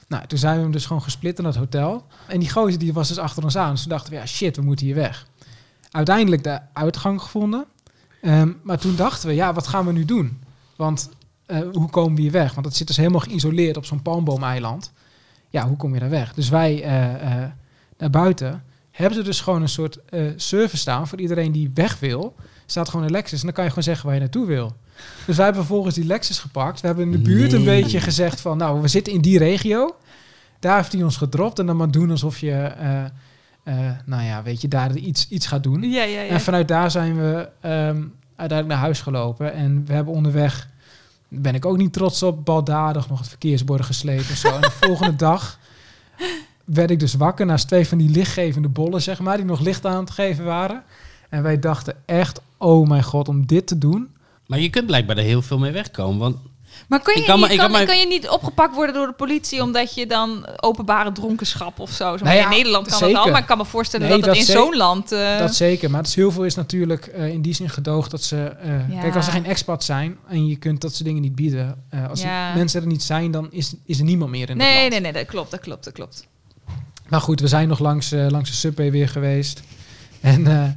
Nou, 0.07 0.27
toen 0.27 0.39
zijn 0.39 0.55
we 0.55 0.61
hem 0.61 0.71
dus 0.71 0.85
gewoon 0.85 1.01
gesplit 1.01 1.37
in 1.37 1.43
dat 1.43 1.55
hotel. 1.55 2.05
En 2.27 2.39
die 2.39 2.49
gozer 2.49 2.79
die 2.79 2.93
was 2.93 3.07
dus 3.07 3.17
achter 3.17 3.43
ons 3.43 3.57
aan. 3.57 3.71
Dus 3.71 3.81
toen 3.81 3.89
dachten 3.89 4.11
we, 4.11 4.17
ja 4.17 4.25
shit, 4.25 4.55
we 4.55 4.61
moeten 4.61 4.85
hier 4.85 4.95
weg. 4.95 5.27
Uiteindelijk 5.91 6.43
de 6.43 6.59
uitgang 6.73 7.21
gevonden. 7.21 7.65
Ehm, 8.21 8.51
maar 8.63 8.77
toen 8.77 8.95
dachten 8.95 9.27
we, 9.27 9.35
ja, 9.35 9.53
wat 9.53 9.67
gaan 9.67 9.85
we 9.85 9.91
nu 9.91 10.05
doen? 10.05 10.41
Want 10.75 11.09
eh, 11.45 11.59
hoe 11.71 11.89
komen 11.89 12.15
we 12.15 12.21
hier 12.21 12.31
weg? 12.31 12.53
Want 12.53 12.65
het 12.65 12.75
zit 12.75 12.87
dus 12.87 12.97
helemaal 12.97 13.19
geïsoleerd 13.19 13.77
op 13.77 13.85
zo'n 13.85 14.01
palmboomeiland. 14.01 14.91
Ja, 15.49 15.67
hoe 15.67 15.77
kom 15.77 15.93
je 15.93 15.99
daar 15.99 16.09
weg? 16.09 16.33
Dus 16.33 16.49
wij 16.49 16.83
eh, 16.83 17.43
eh, 17.43 17.49
naar 17.97 18.09
buiten 18.09 18.63
hebben 18.91 19.17
ze 19.17 19.23
dus 19.23 19.41
gewoon 19.41 19.61
een 19.61 19.69
soort 19.69 19.97
service 20.35 20.77
staan 20.77 21.07
voor 21.07 21.19
iedereen 21.19 21.51
die 21.51 21.71
weg 21.73 21.99
wil. 21.99 22.35
Staat 22.65 22.89
gewoon 22.89 23.05
een 23.05 23.11
Lexus 23.11 23.39
en 23.39 23.45
dan 23.45 23.53
kan 23.53 23.63
je 23.63 23.69
gewoon 23.69 23.83
zeggen 23.83 24.05
waar 24.05 24.13
je 24.13 24.21
naartoe 24.21 24.45
wil. 24.45 24.75
Dus 25.25 25.35
wij 25.35 25.45
hebben 25.45 25.63
vervolgens 25.63 25.95
die 25.95 26.05
Lexus 26.05 26.39
gepakt. 26.39 26.81
We 26.81 26.87
hebben 26.87 27.05
in 27.05 27.11
de 27.11 27.17
buurt 27.17 27.53
een 27.53 27.63
beetje 27.63 27.99
gezegd 27.99 28.41
van, 28.41 28.57
nou, 28.57 28.81
we 28.81 28.87
zitten 28.87 29.13
in 29.13 29.21
die 29.21 29.37
regio. 29.37 29.95
Daar 30.59 30.77
heeft 30.77 30.91
hij 30.91 31.03
ons 31.03 31.17
gedropt 31.17 31.59
en 31.59 31.65
dan 31.65 31.75
maar 31.75 31.91
doen 31.91 32.11
alsof 32.11 32.39
je, 32.39 32.51
eh, 32.51 33.03
eh, 33.63 33.75
nou 34.05 34.23
ja, 34.23 34.43
weet 34.43 34.61
je, 34.61 34.67
daar 34.67 34.95
iets, 34.95 35.27
iets 35.29 35.47
gaat 35.47 35.63
doen. 35.63 35.81
Ja, 35.81 36.03
ja, 36.03 36.21
ja. 36.21 36.29
En 36.29 36.41
vanuit 36.41 36.67
daar 36.67 36.91
zijn 36.91 37.15
we 37.15 37.49
ehm, 37.59 38.01
uiteindelijk 38.35 38.67
naar 38.67 38.77
huis 38.77 39.01
gelopen. 39.01 39.53
En 39.53 39.85
we 39.85 39.93
hebben 39.93 40.13
onderweg, 40.13 40.69
ben 41.27 41.55
ik 41.55 41.65
ook 41.65 41.77
niet 41.77 41.93
trots 41.93 42.23
op, 42.23 42.45
baldadig 42.45 43.09
nog 43.09 43.19
het 43.19 43.27
verkeersborden 43.27 43.85
geslepen 43.85 44.29
en 44.29 44.37
zo. 44.37 44.55
en 44.55 44.61
de 44.61 44.71
volgende 44.85 45.15
dag 45.15 45.59
werd 46.65 46.91
ik 46.91 46.99
dus 46.99 47.13
wakker 47.13 47.45
naast 47.45 47.67
twee 47.67 47.87
van 47.87 47.97
die 47.97 48.09
lichtgevende 48.09 48.67
bollen, 48.67 49.01
zeg 49.01 49.19
maar, 49.19 49.37
die 49.37 49.45
nog 49.45 49.59
licht 49.59 49.85
aan 49.85 49.99
het 49.99 50.11
geven 50.11 50.45
waren. 50.45 50.83
En 51.29 51.43
wij 51.43 51.59
dachten 51.59 51.95
echt, 52.05 52.41
oh 52.57 52.87
mijn 52.87 53.03
god, 53.03 53.27
om 53.27 53.45
dit 53.45 53.67
te 53.67 53.77
doen. 53.77 54.09
Maar 54.51 54.59
je 54.59 54.69
kunt 54.69 54.85
blijkbaar 54.85 55.17
er 55.17 55.23
heel 55.23 55.41
veel 55.41 55.57
mee 55.59 55.71
wegkomen. 55.71 56.19
Want 56.19 56.37
Maar 56.87 57.01
kun 57.01 57.19
je, 57.21 57.25
kan 57.27 57.39
niet, 57.39 57.55
kan, 57.55 57.71
kan 57.85 57.97
je 57.99 58.07
niet 58.07 58.29
opgepakt 58.29 58.75
worden 58.75 58.95
door 58.95 59.07
de 59.07 59.13
politie 59.13 59.61
omdat 59.61 59.93
je 59.93 60.05
dan 60.07 60.45
openbare 60.55 61.11
dronkenschap 61.11 61.79
of 61.79 61.91
zo? 61.91 62.17
zo 62.17 62.23
Nou 62.23 62.35
ja, 62.37 62.43
in 62.43 62.49
Nederland 62.49 62.87
kan 62.87 62.97
zeker. 62.97 63.13
dat 63.15 63.23
al, 63.25 63.31
maar 63.31 63.41
ik 63.41 63.47
kan 63.47 63.57
me 63.57 63.65
voorstellen 63.65 64.07
Nee, 64.07 64.15
dat 64.17 64.25
dat 64.25 64.35
in 64.35 64.43
zo'n 64.43 64.75
land. 64.75 65.11
eh, 65.11 65.37
Dat 65.39 65.55
zeker, 65.55 65.89
maar 65.89 65.99
het 65.99 66.07
is 66.09 66.15
heel 66.15 66.31
veel 66.31 66.43
is 66.45 66.55
natuurlijk 66.55 67.05
eh, 67.07 67.27
in 67.27 67.41
die 67.41 67.53
zin 67.53 67.69
gedoogd 67.69 68.11
dat 68.11 68.23
ze... 68.23 68.43
eh, 68.43 68.89
Ja. 68.93 69.01
Kijk, 69.01 69.15
als 69.15 69.25
er 69.25 69.31
geen 69.31 69.45
expats 69.45 69.85
zijn 69.85 70.17
en 70.27 70.47
je 70.47 70.55
kunt 70.55 70.81
dat 70.81 70.91
soort 70.93 71.05
dingen 71.05 71.21
niet 71.21 71.35
bieden... 71.35 71.83
als 72.09 72.21
Ja. 72.21 72.47
die 72.47 72.57
mensen 72.57 72.81
er 72.81 72.87
niet 72.87 73.03
zijn, 73.03 73.31
dan 73.31 73.47
is, 73.51 73.73
is 73.85 73.97
er 73.99 74.05
niemand 74.05 74.31
meer 74.31 74.49
in 74.49 74.57
nee, 74.57 74.75
land. 74.79 74.89
nee, 74.89 74.99
nee, 75.01 75.11
dat 75.13 75.25
klopt, 75.25 75.51
dat 75.51 75.59
klopt, 75.59 75.83
dat 75.83 75.93
klopt. 75.93 76.27
Maar 77.09 77.21
goed, 77.21 77.39
we 77.39 77.47
zijn 77.47 77.67
nog 77.67 77.79
langs, 77.79 78.09
langs 78.11 78.49
de 78.49 78.55
Subway 78.55 78.91
weer 78.91 79.09
geweest. 79.09 79.61
En 80.21 80.47
eh, 80.47 80.69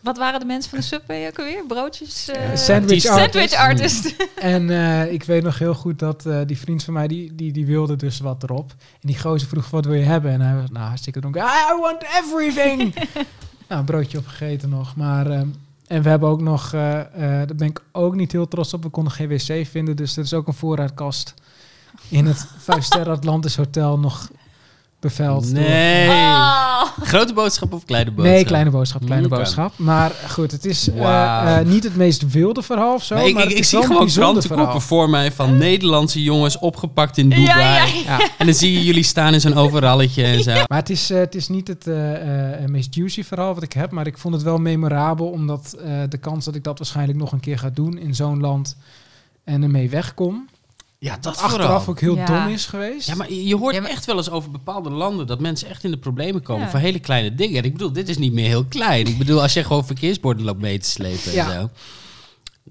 Wat 0.00 0.18
waren 0.18 0.40
de 0.40 0.46
mensen 0.46 0.70
van 0.70 0.78
de 0.78 0.84
Subway 0.84 1.26
ook 1.26 1.38
alweer? 1.38 1.64
Broodjes? 1.66 2.28
eh, 2.28 2.56
sandwich 2.56 3.00
Sandwich 3.00 3.54
artist. 3.54 3.56
artist. 3.56 4.28
En 4.36 4.70
eh, 4.70 5.12
ik 5.12 5.24
weet 5.24 5.42
nog 5.42 5.58
heel 5.58 5.74
goed 5.74 5.98
dat 5.98 6.28
die 6.46 6.58
vriend 6.58 6.84
van 6.84 6.94
mij, 6.94 7.06
die, 7.08 7.34
die, 7.34 7.52
die 7.52 7.66
wilde 7.66 7.96
dus 7.96 8.20
wat 8.20 8.42
erop. 8.42 8.70
En 8.78 9.08
die 9.08 9.18
gozer 9.18 9.48
vroeg, 9.48 9.70
wat 9.70 9.84
wil 9.84 9.94
je 9.94 10.04
hebben? 10.04 10.30
En 10.30 10.40
hij 10.40 10.54
was, 10.54 10.70
nou, 10.70 10.86
hartstikke 10.86 11.20
dronken. 11.20 11.42
I 11.42 11.80
want 11.80 12.02
everything! 12.02 12.94
nou, 13.68 13.80
een 13.80 13.84
broodje 13.84 14.18
opgegeten 14.18 14.68
nog. 14.68 14.96
Maar, 14.96 15.30
ehm, 15.30 15.46
en 15.86 16.02
we 16.02 16.08
hebben 16.08 16.28
ook 16.28 16.40
nog, 16.40 16.70
daar 16.70 17.46
ben 17.56 17.68
ik 17.68 17.80
ook 17.92 18.14
niet 18.14 18.32
heel 18.32 18.48
trots 18.48 18.74
op, 18.74 18.82
we 18.82 18.88
konden 18.88 19.12
geen 19.12 19.28
wc 19.28 19.66
vinden. 19.66 19.96
Dus 19.96 20.16
er 20.16 20.22
is 20.22 20.34
ook 20.34 20.46
een 20.46 20.54
voorraadkast 20.54 21.34
in 22.08 22.26
het 22.26 22.46
Vijf 22.58 22.84
Sterren 22.84 23.14
Atlantis 23.14 23.56
Hotel 23.56 23.98
nog 23.98 24.30
beveld. 25.02 25.44
door- 25.54 25.62
nee. 25.64 26.08
Oh. 26.08 26.82
Grote 27.02 27.32
boodschap 27.32 27.72
of 27.72 27.84
kleine 27.84 28.10
boodschap? 28.10 28.34
Nee, 28.34 28.44
kleine 28.44 28.70
boodschap, 28.70 29.04
kleine 29.04 29.28
boodschap. 29.28 29.72
Maar 29.76 30.12
goed, 30.30 30.50
het 30.50 30.64
is 30.64 30.90
eh, 30.90 31.58
eh, 31.58 31.66
niet 31.66 31.84
het 31.84 31.96
meest 31.96 32.30
wilde 32.30 32.62
verhaal 32.62 32.94
of 32.94 33.04
zo. 33.04 33.14
Maar 33.14 33.26
ik, 33.26 33.34
maar 33.34 33.42
ik, 33.50 33.50
ik 33.58 33.64
zie 33.64 33.82
gewoon 33.82 34.06
krantenkoppen 34.06 34.80
voor 34.80 35.10
mij 35.10 35.32
van 35.32 35.56
Nederlandse 35.58 36.22
jongens 36.22 36.58
opgepakt 36.58 37.18
in 37.18 37.28
Dubai. 37.28 37.46
Ja, 37.46 37.84
ja, 37.84 37.86
Ja. 38.06 38.28
En 38.38 38.46
dan 38.46 38.54
zie 38.54 38.72
je 38.72 38.84
jullie 38.84 39.02
staan 39.02 39.34
in 39.34 39.40
zo'n 39.40 39.54
overalletje 39.56 40.24
en 40.24 40.42
zo. 40.48 40.52
Maar 40.52 40.78
het 40.78 40.90
is, 40.90 41.10
eh, 41.10 41.18
het 41.18 41.34
is 41.34 41.48
niet 41.48 41.68
het 41.68 41.86
eh, 41.86 42.54
eh, 42.62 42.68
meest 42.68 42.94
juicy 42.94 43.22
verhaal 43.24 43.54
wat 43.54 43.62
ik 43.62 43.72
heb, 43.72 43.90
maar 43.90 44.06
ik 44.06 44.18
vond 44.18 44.34
het 44.34 44.42
wel 44.42 44.58
memorabel, 44.58 45.26
omdat 45.26 45.76
eh, 45.84 45.92
de 46.08 46.18
kans 46.18 46.44
dat 46.44 46.54
ik 46.54 46.64
dat 46.64 46.78
waarschijnlijk 46.78 47.18
nog 47.18 47.32
een 47.32 47.40
keer 47.40 47.58
ga 47.58 47.70
doen 47.74 47.98
in 47.98 48.14
zo'n 48.14 48.40
land 48.40 48.76
en 49.44 49.62
ermee 49.62 49.90
wegkom, 49.90 50.48
Ja, 51.02 51.12
dat 51.12 51.22
dat 51.22 51.36
achteraf 51.38 51.66
vooral. 51.84 51.86
ook 51.88 52.00
heel 52.00 52.16
Ja. 52.16 52.24
dom 52.24 52.48
is 52.54 52.66
geweest. 52.66 53.06
Ja, 53.08 53.14
maar 53.14 53.32
je 53.32 53.56
hoort 53.56 53.74
Ja, 53.74 53.80
maar- 53.80 53.90
echt 53.90 54.04
wel 54.04 54.16
eens 54.16 54.30
over 54.30 54.50
bepaalde 54.50 54.90
landen 54.90 55.26
dat 55.26 55.40
mensen 55.40 55.68
echt 55.68 55.84
in 55.84 55.90
de 55.90 55.96
problemen 55.96 56.42
komen 56.42 56.64
Ja. 56.64 56.70
voor 56.70 56.78
hele 56.80 56.98
kleine 56.98 57.34
dingen. 57.34 57.58
En 57.58 57.64
ik 57.64 57.72
bedoel, 57.72 57.92
dit 57.92 58.08
is 58.08 58.18
niet 58.18 58.32
meer 58.32 58.46
heel 58.46 58.64
klein. 58.64 59.06
Ik 59.06 59.18
bedoel, 59.18 59.42
als 59.42 59.52
je 59.52 59.64
gewoon 59.64 59.86
verkeersborden 59.86 60.44
loopt 60.44 60.60
mee 60.60 60.78
te 60.78 60.88
slepen 60.88 61.32
Ja. 61.32 61.52
en 61.52 61.60
zo. 61.60 61.70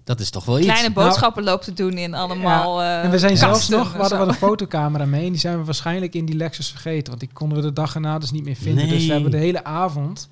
Dat 0.04 0.20
is 0.20 0.30
toch 0.30 0.46
wel 0.46 0.58
iets. 0.58 0.68
Kleine 0.68 0.92
boodschappen 0.92 1.44
loopt 1.44 1.64
te 1.64 1.74
doen 1.74 1.94
in 1.98 2.14
allemaal. 2.14 2.82
eh, 2.82 3.04
en 3.04 3.10
we 3.12 3.20
zijn 3.20 3.38
zelfs 3.38 3.70
nog, 3.70 3.92
we 3.92 3.98
hadden 4.00 4.18
wel 4.18 4.28
een 4.28 4.34
fotocamera 4.34 5.06
mee 5.06 5.26
en 5.26 5.32
die 5.32 5.40
zijn 5.40 5.58
we 5.58 5.64
waarschijnlijk 5.64 6.14
in 6.14 6.26
die 6.26 6.36
Lexus 6.36 6.70
vergeten, 6.70 7.08
want 7.08 7.20
die 7.20 7.30
konden 7.34 7.58
we 7.58 7.64
de 7.64 7.74
dag 7.74 7.96
erna 7.96 8.20
dus 8.20 8.32
niet 8.32 8.44
meer 8.44 8.56
vinden. 8.56 8.88
Dus 8.90 9.06
we 9.06 9.12
hebben 9.14 9.32
de 9.32 9.38
hele 9.38 9.64
avond, 9.64 10.30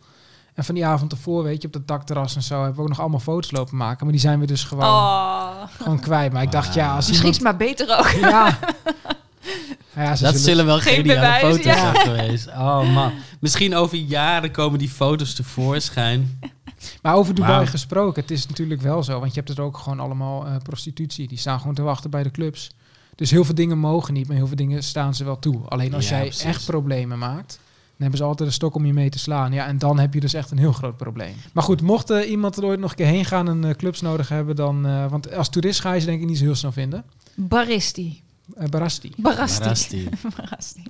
en 0.60 0.66
van 0.66 0.76
die 0.76 0.86
avond 0.86 1.12
ervoor, 1.12 1.44
weet 1.44 1.62
je, 1.62 1.68
op 1.68 1.74
dat 1.74 1.88
dakterras 1.88 2.36
en 2.36 2.44
zo, 2.44 2.56
hebben 2.58 2.76
we 2.76 2.82
ook 2.82 2.88
nog 2.88 3.00
allemaal 3.00 3.20
foto's 3.20 3.52
lopen 3.52 3.78
maken, 3.78 4.04
maar 4.04 4.12
die 4.12 4.22
zijn 4.22 4.40
we 4.40 4.46
dus 4.46 4.64
gewoon, 4.64 4.84
Oh. 4.86 5.50
gewoon 5.82 6.00
kwijt. 6.00 6.34
Maar 6.34 6.42
ik 6.44 6.52
dacht, 6.52 6.74
ja, 6.74 6.96
als 6.96 7.08
Misschien 7.08 7.30
is 7.30 7.38
iemand... 7.38 7.60
het 7.60 7.78
maar 7.88 7.88
beter 7.88 7.98
ook. 8.00 8.30
Ja. 8.32 8.58
ja 10.04 10.16
ze 10.16 10.24
Dat 10.24 10.32
zullen- 10.32 10.40
zullen 10.40 10.66
wel 10.66 10.80
Geen 10.80 10.96
geniale 10.96 11.20
bewijs, 11.20 11.42
foto's 11.42 11.64
ja. 11.64 11.78
zijn 11.94 11.96
geweest. 11.96 12.48
Oh 12.48 12.94
man. 12.94 13.12
Misschien 13.40 13.76
over 13.76 13.98
jaren 13.98 14.52
komen 14.52 14.80
die 14.80 14.90
foto's 14.90 15.34
tevoorschijn. 15.34 16.40
Maar 17.02 17.16
over 17.16 17.36
Dubai 17.36 17.52
Wauw. 17.54 17.66
gesproken, 17.66 18.22
het 18.22 18.32
is 18.32 18.48
natuurlijk 18.48 18.82
wel 18.82 19.04
zo. 19.04 19.20
Want 19.20 19.34
je 19.34 19.42
hebt 19.42 19.58
er 19.58 19.64
ook 19.64 19.78
gewoon 19.78 20.00
allemaal 20.00 20.46
eh, 20.46 20.56
prostitutie. 20.64 21.28
Die 21.28 21.38
staan 21.38 21.60
gewoon 21.60 21.76
te 21.76 21.82
wachten 21.82 22.10
bij 22.10 22.24
de 22.24 22.32
clubs. 22.32 22.72
Dus 23.16 23.32
heel 23.32 23.46
veel 23.46 23.56
dingen 23.56 23.78
mogen 23.78 24.14
niet, 24.14 24.28
maar 24.28 24.36
heel 24.36 24.48
veel 24.48 24.56
dingen 24.56 24.84
staan 24.84 25.16
ze 25.16 25.24
wel 25.24 25.40
toe. 25.40 25.62
Alleen 25.68 25.94
als 25.94 26.10
Ja, 26.10 26.16
jij 26.16 26.26
precies. 26.26 26.44
echt 26.44 26.66
problemen 26.66 27.18
maakt, 27.20 27.60
hebben 28.00 28.18
ze 28.18 28.24
altijd 28.24 28.48
een 28.50 28.54
stok 28.56 28.76
om 28.76 28.86
je 28.86 28.94
mee 28.94 29.10
te 29.10 29.20
slaan. 29.20 29.52
Ja, 29.54 29.66
en 29.68 29.78
dan 29.78 30.00
heb 30.00 30.14
je 30.14 30.20
dus 30.20 30.34
echt 30.34 30.52
een 30.52 30.58
heel 30.58 30.72
groot 30.74 30.98
probleem. 30.98 31.34
Maar 31.54 31.64
goed, 31.64 31.82
mocht 31.82 32.10
eh, 32.10 32.30
iemand 32.30 32.58
er 32.58 32.64
ooit 32.66 32.80
nog 32.80 32.90
een 32.90 32.96
keer 32.96 33.06
heen 33.06 33.26
gaan 33.26 33.50
en 33.50 33.64
eh, 33.66 33.76
clubs 33.76 34.02
nodig 34.02 34.30
hebben, 34.30 34.56
dan... 34.56 34.86
eh, 34.86 35.10
want 35.10 35.34
als 35.34 35.50
toerist 35.50 35.80
ga 35.80 35.94
je 35.94 36.00
ze 36.00 36.06
denk 36.06 36.22
ik 36.22 36.28
niet 36.28 36.38
zo 36.38 36.44
heel 36.44 36.56
snel 36.56 36.72
vinden. 36.72 37.04
Baristi. 37.36 38.22
Eh 38.56 38.68
Barasti. 38.70 39.12
Barasti. 39.18 39.60
Barasti. 39.64 40.10
Barasti. 40.38 40.84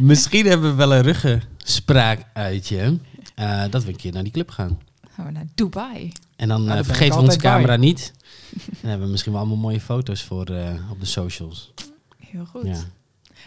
Misschien 0.00 0.46
hebben 0.46 0.70
we 0.70 0.76
wel 0.76 0.94
een 0.94 1.02
ruggenspraak 1.02 2.24
uitje. 2.32 2.98
eh, 3.34 3.64
dat 3.70 3.84
we 3.84 3.90
een 3.90 3.96
keer 3.96 4.12
naar 4.12 4.22
die 4.22 4.32
club 4.32 4.50
gaan. 4.50 4.78
Gaan 5.14 5.26
we 5.26 5.32
naar 5.32 5.46
Dubai. 5.54 6.12
En 6.36 6.48
dan 6.48 6.84
vergeten 6.84 7.14
we 7.18 7.22
onze 7.24 7.38
bij. 7.38 7.50
camera 7.52 7.76
niet. 7.76 8.12
Dan 8.80 8.90
hebben 8.90 9.06
we 9.06 9.10
misschien 9.12 9.32
wel 9.32 9.40
allemaal 9.40 9.58
mooie 9.60 9.80
foto's 9.80 10.22
voor 10.22 10.44
eh, 10.46 10.90
op 10.90 11.00
de 11.00 11.06
socials. 11.06 11.72
Heel 12.18 12.44
goed. 12.44 12.66
Ja. 12.66 12.78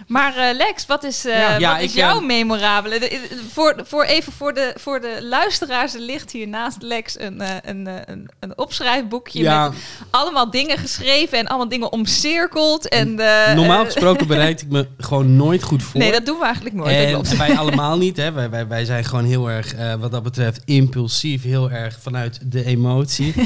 Maar 0.08 0.36
eh, 0.36 0.56
Lex, 0.56 0.86
wat 0.86 1.04
is, 1.04 1.26
eh, 1.26 1.38
Ja, 1.40 1.58
ja, 1.58 1.74
wat 1.74 1.82
is 1.82 1.94
jouw 1.94 2.20
eh, 2.20 2.26
memorabele? 2.26 3.00
De- 3.00 3.10
de- 3.30 3.42
voor, 3.52 3.76
voor 3.84 4.04
even 4.04 4.34
voor 4.34 4.54
de, 4.54 4.74
voor 4.78 5.02
de 5.02 5.18
luisteraars, 5.22 5.94
er 5.94 6.00
ligt 6.00 6.32
hier 6.32 6.48
naast 6.48 6.82
Lex 6.82 7.20
een, 7.20 7.42
een, 7.64 7.88
een, 8.06 8.30
een 8.40 8.58
opschrijfboekje 8.58 9.40
Ja, 9.44 9.70
met 9.70 9.78
allemaal 10.10 10.50
dingen 10.52 10.78
geschreven 10.78 11.38
en 11.38 11.48
allemaal 11.48 11.70
dingen 11.70 11.92
omcirkeld. 11.92 12.90
En, 12.90 13.14
normaal 13.56 13.86
gesproken 13.86 14.28
bereid 14.28 14.62
ik 14.62 14.70
me 14.70 14.88
gewoon 14.98 15.36
nooit 15.36 15.64
goed 15.64 15.84
voor. 15.84 16.00
Nee, 16.00 16.12
dat 16.12 16.26
doen 16.26 16.38
we 16.38 16.44
eigenlijk 16.46 16.76
nooit. 16.76 16.90
dat 16.96 17.04
en 17.06 17.12
klopt. 17.12 17.38
wij 17.38 17.58
allemaal 17.66 17.98
niet. 17.98 18.18
Hè. 18.18 18.32
Wij, 18.32 18.50
wij, 18.50 18.68
wij 18.68 18.86
zijn 18.86 19.04
gewoon 19.04 19.26
heel 19.26 19.50
erg, 19.50 19.76
wat 20.00 20.12
dat 20.12 20.24
betreft, 20.24 20.62
impulsief. 20.66 21.44
Heel 21.44 21.72
erg 21.72 21.98
vanuit 22.02 22.40
de 22.52 22.66
emotie. 22.66 23.34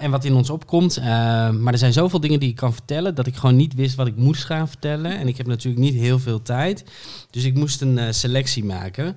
En 0.00 0.10
wat 0.10 0.24
in 0.24 0.34
ons 0.34 0.50
opkomt. 0.50 1.00
Maar 1.60 1.72
er 1.72 1.78
zijn 1.78 1.92
zoveel 1.92 2.20
dingen 2.20 2.40
die 2.40 2.48
ik 2.48 2.56
kan 2.56 2.72
vertellen... 2.72 3.14
dat 3.14 3.26
ik 3.26 3.36
gewoon 3.36 3.56
niet 3.56 3.74
wist 3.74 3.94
wat 3.94 4.06
ik 4.06 4.16
moest 4.16 4.44
gaan 4.44 4.68
vertellen. 4.68 5.18
En 5.18 5.28
ik 5.28 5.36
heb 5.40 5.46
natuurlijk 5.46 5.82
niet 5.82 5.94
heel 5.94 6.18
veel 6.18 6.42
tijd. 6.42 6.84
Dus 7.30 7.44
ik 7.44 7.54
moest 7.54 7.80
een 7.80 7.98
eh, 7.98 8.06
selectie 8.10 8.64
maken. 8.64 9.16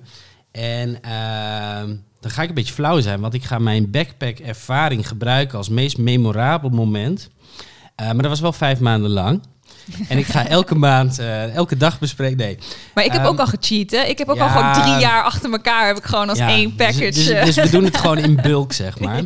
En 0.52 1.02
ehm, 1.02 1.96
dan 2.20 2.30
ga 2.30 2.42
ik 2.42 2.48
een 2.48 2.54
beetje 2.54 2.74
flauw 2.74 3.00
zijn... 3.00 3.20
want 3.20 3.34
ik 3.34 3.44
ga 3.44 3.58
mijn 3.58 3.90
backpack-ervaring 3.90 5.08
gebruiken... 5.08 5.58
als 5.58 5.68
meest 5.68 5.98
memorabel 5.98 6.70
moment. 6.70 7.30
Eh, 7.94 8.06
maar 8.06 8.16
dat 8.22 8.26
was 8.26 8.40
wel 8.40 8.52
vijf 8.52 8.80
maanden 8.80 9.10
lang... 9.10 9.42
En 10.08 10.18
ik 10.18 10.26
ga 10.26 10.46
elke 10.46 10.74
maand, 10.74 11.18
eh, 11.18 11.54
elke 11.54 11.76
dag 11.76 11.98
bespreken. 11.98 12.36
Nee, 12.36 12.58
Maar 12.94 13.04
ik 13.04 13.12
heb 13.12 13.20
Ehm, 13.20 13.30
ook 13.30 13.38
al 13.38 13.46
gecheat, 13.46 13.90
hè? 13.90 14.02
Ik 14.02 14.18
heb 14.18 14.28
ook 14.28 14.36
ja. 14.36 14.42
al 14.42 14.48
gewoon 14.48 14.72
drie 14.72 14.98
jaar 14.98 15.22
achter 15.22 15.52
elkaar 15.52 15.86
heb 15.86 15.96
ik 15.96 16.04
gewoon 16.04 16.28
als 16.28 16.38
Ja, 16.38 16.48
één 16.48 16.74
package. 16.74 16.98
Dus, 16.98 17.14
dus, 17.14 17.28
eh, 17.28 17.44
dus 17.44 17.54
we 17.56 17.70
doen 17.70 17.84
het 17.84 17.96
gewoon 17.96 18.18
in 18.18 18.36
bulk, 18.42 18.72
zeg 18.72 18.98
maar. 18.98 19.22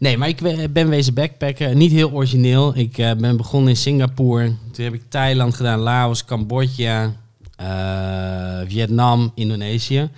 Nee, 0.00 0.16
maar 0.18 0.28
ik 0.28 0.40
ben- 0.40 0.72
ben 0.72 0.88
wezen 0.88 1.14
backpacken. 1.14 1.76
Niet 1.78 1.92
heel 1.92 2.10
origineel. 2.12 2.76
Ik 2.76 2.98
eh, 2.98 3.12
ben 3.14 3.36
begonnen 3.36 3.68
in 3.70 3.76
Singapore. 3.76 4.54
Toen 4.72 4.84
heb 4.84 4.94
ik 4.94 5.02
Thailand 5.08 5.54
gedaan, 5.54 5.78
Laos, 5.78 6.24
Cambodja, 6.24 7.12
eh, 7.56 8.60
Vietnam, 8.66 9.32
Indonesië. 9.34 10.10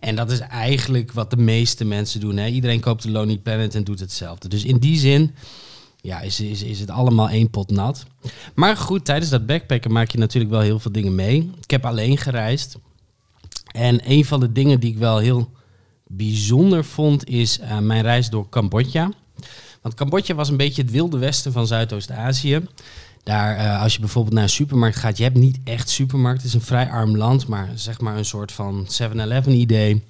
En 0.00 0.16
dat 0.16 0.30
is 0.30 0.38
eigenlijk 0.40 1.12
wat 1.12 1.30
de 1.30 1.36
meeste 1.36 1.84
mensen 1.84 2.20
doen. 2.20 2.36
Hè? 2.36 2.46
Iedereen 2.46 2.80
koopt 2.80 3.02
de 3.02 3.10
Lonely 3.10 3.38
Planet 3.38 3.74
en 3.74 3.84
doet 3.84 4.00
hetzelfde. 4.00 4.48
Dus 4.48 4.64
in 4.64 4.78
die 4.78 4.98
zin 4.98 5.34
ja, 6.00 6.20
is, 6.20 6.40
is, 6.40 6.62
is 6.62 6.80
het 6.80 6.90
allemaal 6.90 7.28
één 7.28 7.50
pot 7.50 7.70
nat. 7.70 8.04
Maar 8.54 8.76
goed, 8.76 9.04
tijdens 9.04 9.30
dat 9.30 9.46
backpacken 9.46 9.92
maak 9.92 10.10
je 10.10 10.18
natuurlijk 10.18 10.52
wel 10.52 10.60
heel 10.60 10.78
veel 10.78 10.92
dingen 10.92 11.14
mee. 11.14 11.50
Ik 11.62 11.70
heb 11.70 11.86
alleen 11.86 12.16
gereisd. 12.18 12.76
En 13.72 14.00
een 14.10 14.24
van 14.24 14.40
de 14.40 14.52
dingen 14.52 14.80
die 14.80 14.90
ik 14.92 14.98
wel 14.98 15.18
heel 15.18 15.50
bijzonder 16.06 16.84
vond, 16.84 17.28
is 17.28 17.58
eh, 17.58 17.78
mijn 17.78 18.02
reis 18.02 18.30
door 18.30 18.48
Cambodja. 18.48 19.10
Want 19.82 19.94
Cambodja 19.94 20.34
was 20.34 20.48
een 20.48 20.56
beetje 20.56 20.82
het 20.82 20.90
wilde 20.90 21.18
westen 21.18 21.52
van 21.52 21.66
Zuidoost-Azië. 21.66 22.60
Daar, 23.22 23.56
eh, 23.56 23.82
als 23.82 23.94
je 23.94 24.00
bijvoorbeeld 24.00 24.34
naar 24.34 24.42
een 24.42 24.48
supermarkt 24.48 24.96
gaat, 24.96 25.16
je 25.16 25.22
hebt 25.22 25.36
niet 25.36 25.58
echt 25.64 25.88
supermarkt. 25.88 26.38
Het 26.38 26.46
is 26.46 26.54
een 26.54 26.60
vrij 26.60 26.88
arm 26.88 27.16
land, 27.16 27.46
maar 27.46 27.68
zeg 27.74 28.00
maar 28.00 28.16
een 28.16 28.24
soort 28.24 28.52
van 28.52 28.86
7-Eleven 28.88 29.52
idee. 29.52 30.02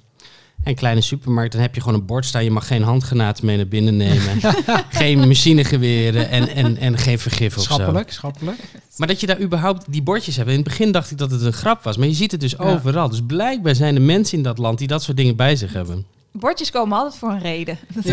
Een 0.63 0.75
kleine 0.75 1.01
supermarkt, 1.01 1.51
dan 1.51 1.61
heb 1.61 1.75
je 1.75 1.81
gewoon 1.81 1.99
een 1.99 2.05
bord 2.05 2.25
staan. 2.25 2.43
Je 2.43 2.51
mag 2.51 2.67
geen 2.67 2.83
handgranaten 2.83 3.45
mee 3.45 3.57
naar 3.57 3.67
binnen 3.67 3.97
nemen. 3.97 4.39
geen 4.89 5.27
machinegeweren 5.27 6.29
en, 6.29 6.47
en, 6.47 6.77
en 6.77 6.97
geen 6.97 7.19
vergif 7.19 7.57
of 7.57 7.63
zo. 7.63 7.73
Schappelijk, 7.73 8.11
schappelijk. 8.11 8.57
Maar 8.97 9.07
dat 9.07 9.19
je 9.19 9.27
daar 9.27 9.41
überhaupt 9.41 9.85
die 9.91 10.01
bordjes 10.01 10.35
hebt. 10.35 10.49
In 10.49 10.55
het 10.55 10.63
begin 10.63 10.91
dacht 10.91 11.11
ik 11.11 11.17
dat 11.17 11.31
het 11.31 11.41
een 11.41 11.53
grap 11.53 11.83
was. 11.83 11.97
Maar 11.97 12.07
je 12.07 12.13
ziet 12.13 12.31
het 12.31 12.39
dus 12.41 12.51
Ja. 12.51 12.57
overal. 12.57 13.09
Dus 13.09 13.21
blijkbaar 13.27 13.75
zijn 13.75 13.95
er 13.95 14.01
mensen 14.01 14.37
in 14.37 14.43
dat 14.43 14.57
land 14.57 14.77
die 14.77 14.87
dat 14.87 15.03
soort 15.03 15.17
dingen 15.17 15.35
bij 15.35 15.55
zich 15.55 15.73
hebben. 15.73 16.05
Bordjes 16.31 16.71
komen 16.71 16.97
altijd 16.97 17.15
voor 17.15 17.29
een 17.29 17.39
reden. 17.39 17.79
Dat 17.93 18.05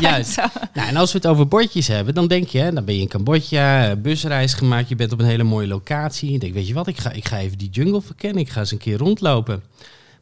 juist. 0.00 0.32
zo. 0.32 0.42
Nou, 0.74 0.88
en 0.88 0.96
als 0.96 1.12
we 1.12 1.18
het 1.18 1.26
over 1.26 1.48
bordjes 1.48 1.88
hebben, 1.88 2.14
dan 2.14 2.26
denk 2.26 2.48
je, 2.48 2.58
hè, 2.58 2.72
dan 2.72 2.84
ben 2.84 2.94
je 2.94 3.00
in 3.00 3.08
Cambodja, 3.08 3.90
eh, 3.90 3.96
busreis 3.96 4.54
gemaakt, 4.54 4.88
je 4.88 4.94
bent 4.94 5.12
op 5.12 5.18
een 5.18 5.26
hele 5.26 5.42
mooie 5.42 5.66
locatie. 5.66 6.32
Je 6.32 6.38
denkt, 6.38 6.54
weet 6.54 6.68
je 6.68 6.74
wat, 6.74 6.86
ik 6.86 6.98
ga, 6.98 7.10
ik 7.12 7.24
ga 7.24 7.38
even 7.38 7.58
die 7.58 7.70
jungle 7.70 8.02
verkennen, 8.02 8.42
ik 8.42 8.48
ga 8.48 8.60
eens 8.60 8.70
een 8.70 8.78
keer 8.78 8.98
rondlopen. 8.98 9.62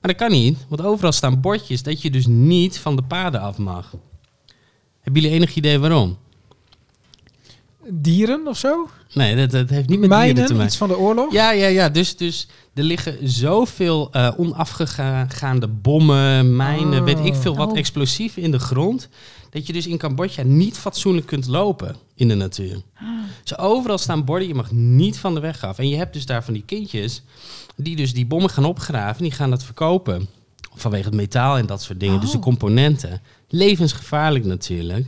Maar 0.01 0.11
dat 0.11 0.17
kan 0.17 0.31
niet, 0.31 0.59
want 0.69 0.83
overal 0.83 1.13
staan 1.13 1.41
bordjes 1.41 1.83
dat 1.83 2.03
je 2.03 2.11
dus 2.11 2.27
niet 2.27 2.79
van 2.79 2.97
de 2.97 3.03
paden 3.03 3.41
af 3.41 3.59
mag. 3.59 3.95
Hebben 5.01 5.23
jullie 5.23 5.37
enig 5.37 5.55
idee 5.55 5.79
waarom? 5.79 6.19
Dieren 7.91 8.47
of 8.47 8.59
zo? 8.59 8.89
Nee, 9.15 9.37
dat, 9.37 9.51
dat 9.51 9.69
heeft 9.71 9.89
niet 9.89 10.01
met 10.01 10.11
dieren 10.11 10.29
te 10.29 10.35
Mijnen, 10.35 10.53
maken. 10.53 10.65
iets 10.67 10.77
van 10.77 10.89
de 10.89 10.99
oorlog? 10.99 11.33
Ja, 11.33 11.51
ja, 11.51 11.67
ja. 11.67 11.89
Dus, 11.89 12.17
dus 12.17 12.49
er 12.75 12.83
liggen 12.83 13.29
zoveel 13.29 14.09
eh, 14.13 14.33
onafgegaande 14.37 15.69
bommen, 15.69 16.57
mijnen, 16.57 16.99
Oh. 16.99 17.05
weet 17.05 17.19
ik 17.25 17.35
veel 17.35 17.57
wat, 17.57 17.71
Oh. 17.71 17.79
explosieven 17.79 18.43
in 18.43 18.51
de 18.51 18.59
grond. 18.59 19.09
Dat 19.51 19.67
je 19.67 19.73
dus 19.73 19.87
in 19.87 19.99
Cambodja 19.99 20.43
niet 20.43 20.77
fatsoenlijk 20.79 21.27
kunt 21.27 21.47
lopen 21.47 21.97
in 22.15 22.29
de 22.29 22.35
natuur. 22.35 22.83
Dus 23.43 23.59
overal 23.59 23.99
staan 23.99 24.25
borden, 24.25 24.49
je 24.49 24.55
mag 24.55 24.71
niet 24.73 25.19
van 25.19 25.35
de 25.35 25.41
weg 25.41 25.65
af. 25.65 25.79
En 25.79 25.89
je 25.89 25.97
hebt 25.97 26.13
dus 26.13 26.27
daar 26.27 26.45
van 26.45 26.55
die 26.55 26.63
kindjes 26.67 27.23
die 27.77 27.97
dus 27.97 28.13
die 28.15 28.27
bommen 28.27 28.51
gaan 28.51 28.65
opgraven 28.65 29.17
en 29.17 29.23
die 29.25 29.33
gaan 29.33 29.51
dat 29.51 29.65
verkopen. 29.65 30.29
Vanwege 30.75 31.05
het 31.05 31.15
metaal 31.15 31.57
en 31.59 31.67
dat 31.67 31.83
soort 31.83 32.01
dingen, 32.01 32.21
dus 32.21 32.31
de 32.31 32.37
Oh. 32.37 32.43
componenten. 32.43 33.21
Levensgevaarlijk 33.49 34.45
natuurlijk. 34.45 35.07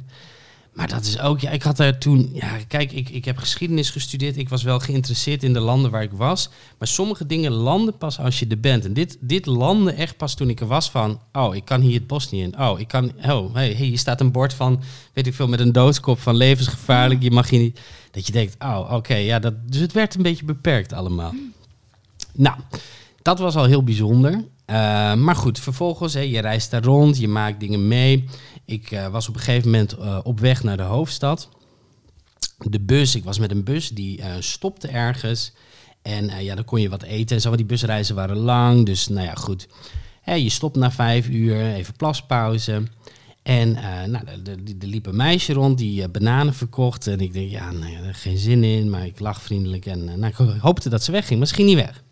Maar 0.74 0.88
dat 0.88 1.04
is 1.04 1.20
ook, 1.20 1.40
ja, 1.40 1.50
ik 1.50 1.62
had 1.62 1.76
daar 1.76 1.98
toen, 1.98 2.30
ja, 2.32 2.58
kijk, 2.68 2.92
ik, 2.92 3.08
ik 3.08 3.24
heb 3.24 3.36
geschiedenis 3.36 3.90
gestudeerd. 3.90 4.36
Ik 4.36 4.48
was 4.48 4.62
wel 4.62 4.78
geïnteresseerd 4.78 5.42
in 5.42 5.52
de 5.52 5.60
landen 5.60 5.90
waar 5.90 6.02
ik 6.02 6.12
was. 6.12 6.48
Maar 6.78 6.88
sommige 6.88 7.26
dingen 7.26 7.52
landen 7.52 7.98
pas 7.98 8.18
als 8.18 8.38
je 8.38 8.46
er 8.46 8.60
bent. 8.60 8.84
En 8.84 8.92
dit, 8.92 9.16
dit 9.20 9.46
landde 9.46 9.92
echt 9.92 10.16
pas 10.16 10.34
toen 10.34 10.48
ik 10.48 10.60
er 10.60 10.66
was 10.66 10.90
van, 10.90 11.20
oh, 11.32 11.54
ik 11.54 11.64
kan 11.64 11.80
hier 11.80 11.94
het 11.94 12.06
bos 12.06 12.30
niet 12.30 12.42
in. 12.42 12.60
Oh, 12.60 12.80
ik 12.80 12.88
kan, 12.88 13.12
oh, 13.24 13.54
hey, 13.54 13.72
hey, 13.72 13.86
hier 13.86 13.98
staat 13.98 14.20
een 14.20 14.32
bord 14.32 14.54
van, 14.54 14.82
weet 15.12 15.26
ik 15.26 15.34
veel, 15.34 15.48
met 15.48 15.60
een 15.60 15.72
doodskop 15.72 16.20
van 16.20 16.36
levensgevaarlijk. 16.36 17.22
Je 17.22 17.30
mag 17.30 17.50
hier 17.50 17.60
niet, 17.60 17.80
dat 18.10 18.26
je 18.26 18.32
denkt, 18.32 18.56
oh, 18.58 18.92
oké, 18.92 19.14
ja, 19.14 19.38
dat, 19.38 19.54
dus 19.66 19.80
het 19.80 19.92
werd 19.92 20.14
een 20.14 20.22
beetje 20.22 20.44
beperkt 20.44 20.92
allemaal. 20.92 21.34
Nou, 22.32 22.56
dat 23.22 23.38
was 23.38 23.56
al 23.56 23.64
heel 23.64 23.84
bijzonder. 23.84 24.44
Eh, 24.64 25.14
maar 25.14 25.36
goed, 25.36 25.58
vervolgens, 25.58 26.14
hè, 26.14 26.20
je 26.20 26.40
reist 26.40 26.70
daar 26.70 26.82
rond, 26.82 27.18
je 27.18 27.28
maakt 27.28 27.60
dingen 27.60 27.88
mee. 27.88 28.24
Ik 28.66 28.90
eh, 28.90 29.08
was 29.08 29.28
op 29.28 29.34
een 29.34 29.40
gegeven 29.40 29.70
moment 29.70 29.92
eh, 29.92 30.18
op 30.22 30.40
weg 30.40 30.62
naar 30.62 30.76
de 30.76 30.82
hoofdstad. 30.82 31.48
De 32.58 32.80
bus, 32.80 33.14
ik 33.14 33.24
was 33.24 33.38
met 33.38 33.50
een 33.50 33.64
bus 33.64 33.88
die 33.88 34.22
eh, 34.22 34.32
stopte 34.38 34.88
ergens. 34.88 35.52
En 36.02 36.44
ja, 36.44 36.54
dan 36.54 36.64
kon 36.64 36.80
je 36.80 36.88
wat 36.88 37.02
eten 37.02 37.36
en 37.36 37.42
zo. 37.42 37.56
Die 37.56 37.66
busreizen 37.66 38.14
waren 38.14 38.36
lang. 38.36 38.86
Dus 38.86 39.08
nou 39.08 39.26
ja, 39.26 39.34
goed. 39.34 39.68
Je 40.24 40.50
stopt 40.50 40.76
na 40.76 40.90
vijf 40.90 41.28
uur, 41.28 41.74
even 41.74 41.96
plaspauze. 41.96 42.82
En 43.42 43.72
nou, 44.10 44.24
er, 44.44 44.88
liep 44.88 45.06
een 45.06 45.16
meisje 45.16 45.52
rond 45.52 45.78
die 45.78 46.08
bananen 46.08 46.54
verkocht. 46.54 47.06
En 47.06 47.20
ik 47.20 47.32
denk, 47.32 47.50
ja, 47.50 47.70
nou 47.70 47.92
ja, 47.92 47.98
er 47.98 48.14
geen 48.14 48.38
zin 48.38 48.64
in. 48.64 48.90
Maar 48.90 49.06
ik 49.06 49.20
lach 49.20 49.42
vriendelijk. 49.42 49.86
En 49.86 50.04
nou, 50.04 50.26
ik 50.26 50.60
hoopte 50.60 50.88
dat 50.88 51.02
ze 51.02 51.12
wegging, 51.12 51.38
maar 51.38 51.48
ze 51.48 51.54
ging 51.54 51.68
niet 51.68 51.76
weg. 51.76 52.02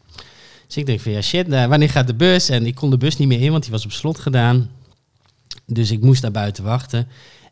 Dus 0.66 0.76
ik 0.76 0.86
denk 0.86 1.00
van, 1.00 1.12
ja 1.12 1.20
shit, 1.20 1.48
wanneer 1.48 1.90
gaat 1.90 2.06
de 2.06 2.14
bus? 2.14 2.48
En 2.48 2.66
ik 2.66 2.74
kon 2.74 2.90
de 2.90 2.98
bus 2.98 3.16
niet 3.16 3.28
meer 3.28 3.40
in, 3.40 3.50
want 3.50 3.62
die 3.62 3.72
was 3.72 3.84
op 3.84 3.92
slot 3.92 4.18
gedaan. 4.18 4.70
Dus 5.66 5.90
ik 5.90 6.00
moest 6.02 6.22
daar 6.22 6.30
buiten 6.30 6.64
wachten. 6.64 7.08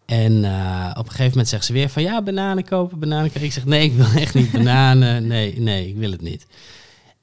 En 0.07 0.45
eh, 0.45 0.91
op 0.91 1.05
een 1.05 1.11
gegeven 1.11 1.31
moment 1.31 1.49
zegt 1.49 1.65
ze 1.65 1.73
weer 1.73 1.89
van, 1.89 2.03
ja, 2.03 2.23
bananen 2.23 2.65
kopen, 2.65 2.99
bananen 2.99 3.27
kopen. 3.27 3.43
Ik 3.43 3.53
zeg, 3.53 3.65
nee, 3.65 3.85
ik 3.85 3.93
wil 3.93 4.07
echt 4.23 4.35
niet 4.35 4.51
bananen. 4.53 5.27
Nee, 5.27 5.61
nee, 5.61 5.89
ik 5.89 5.97
wil 5.97 6.11
het 6.11 6.21
niet. 6.21 6.47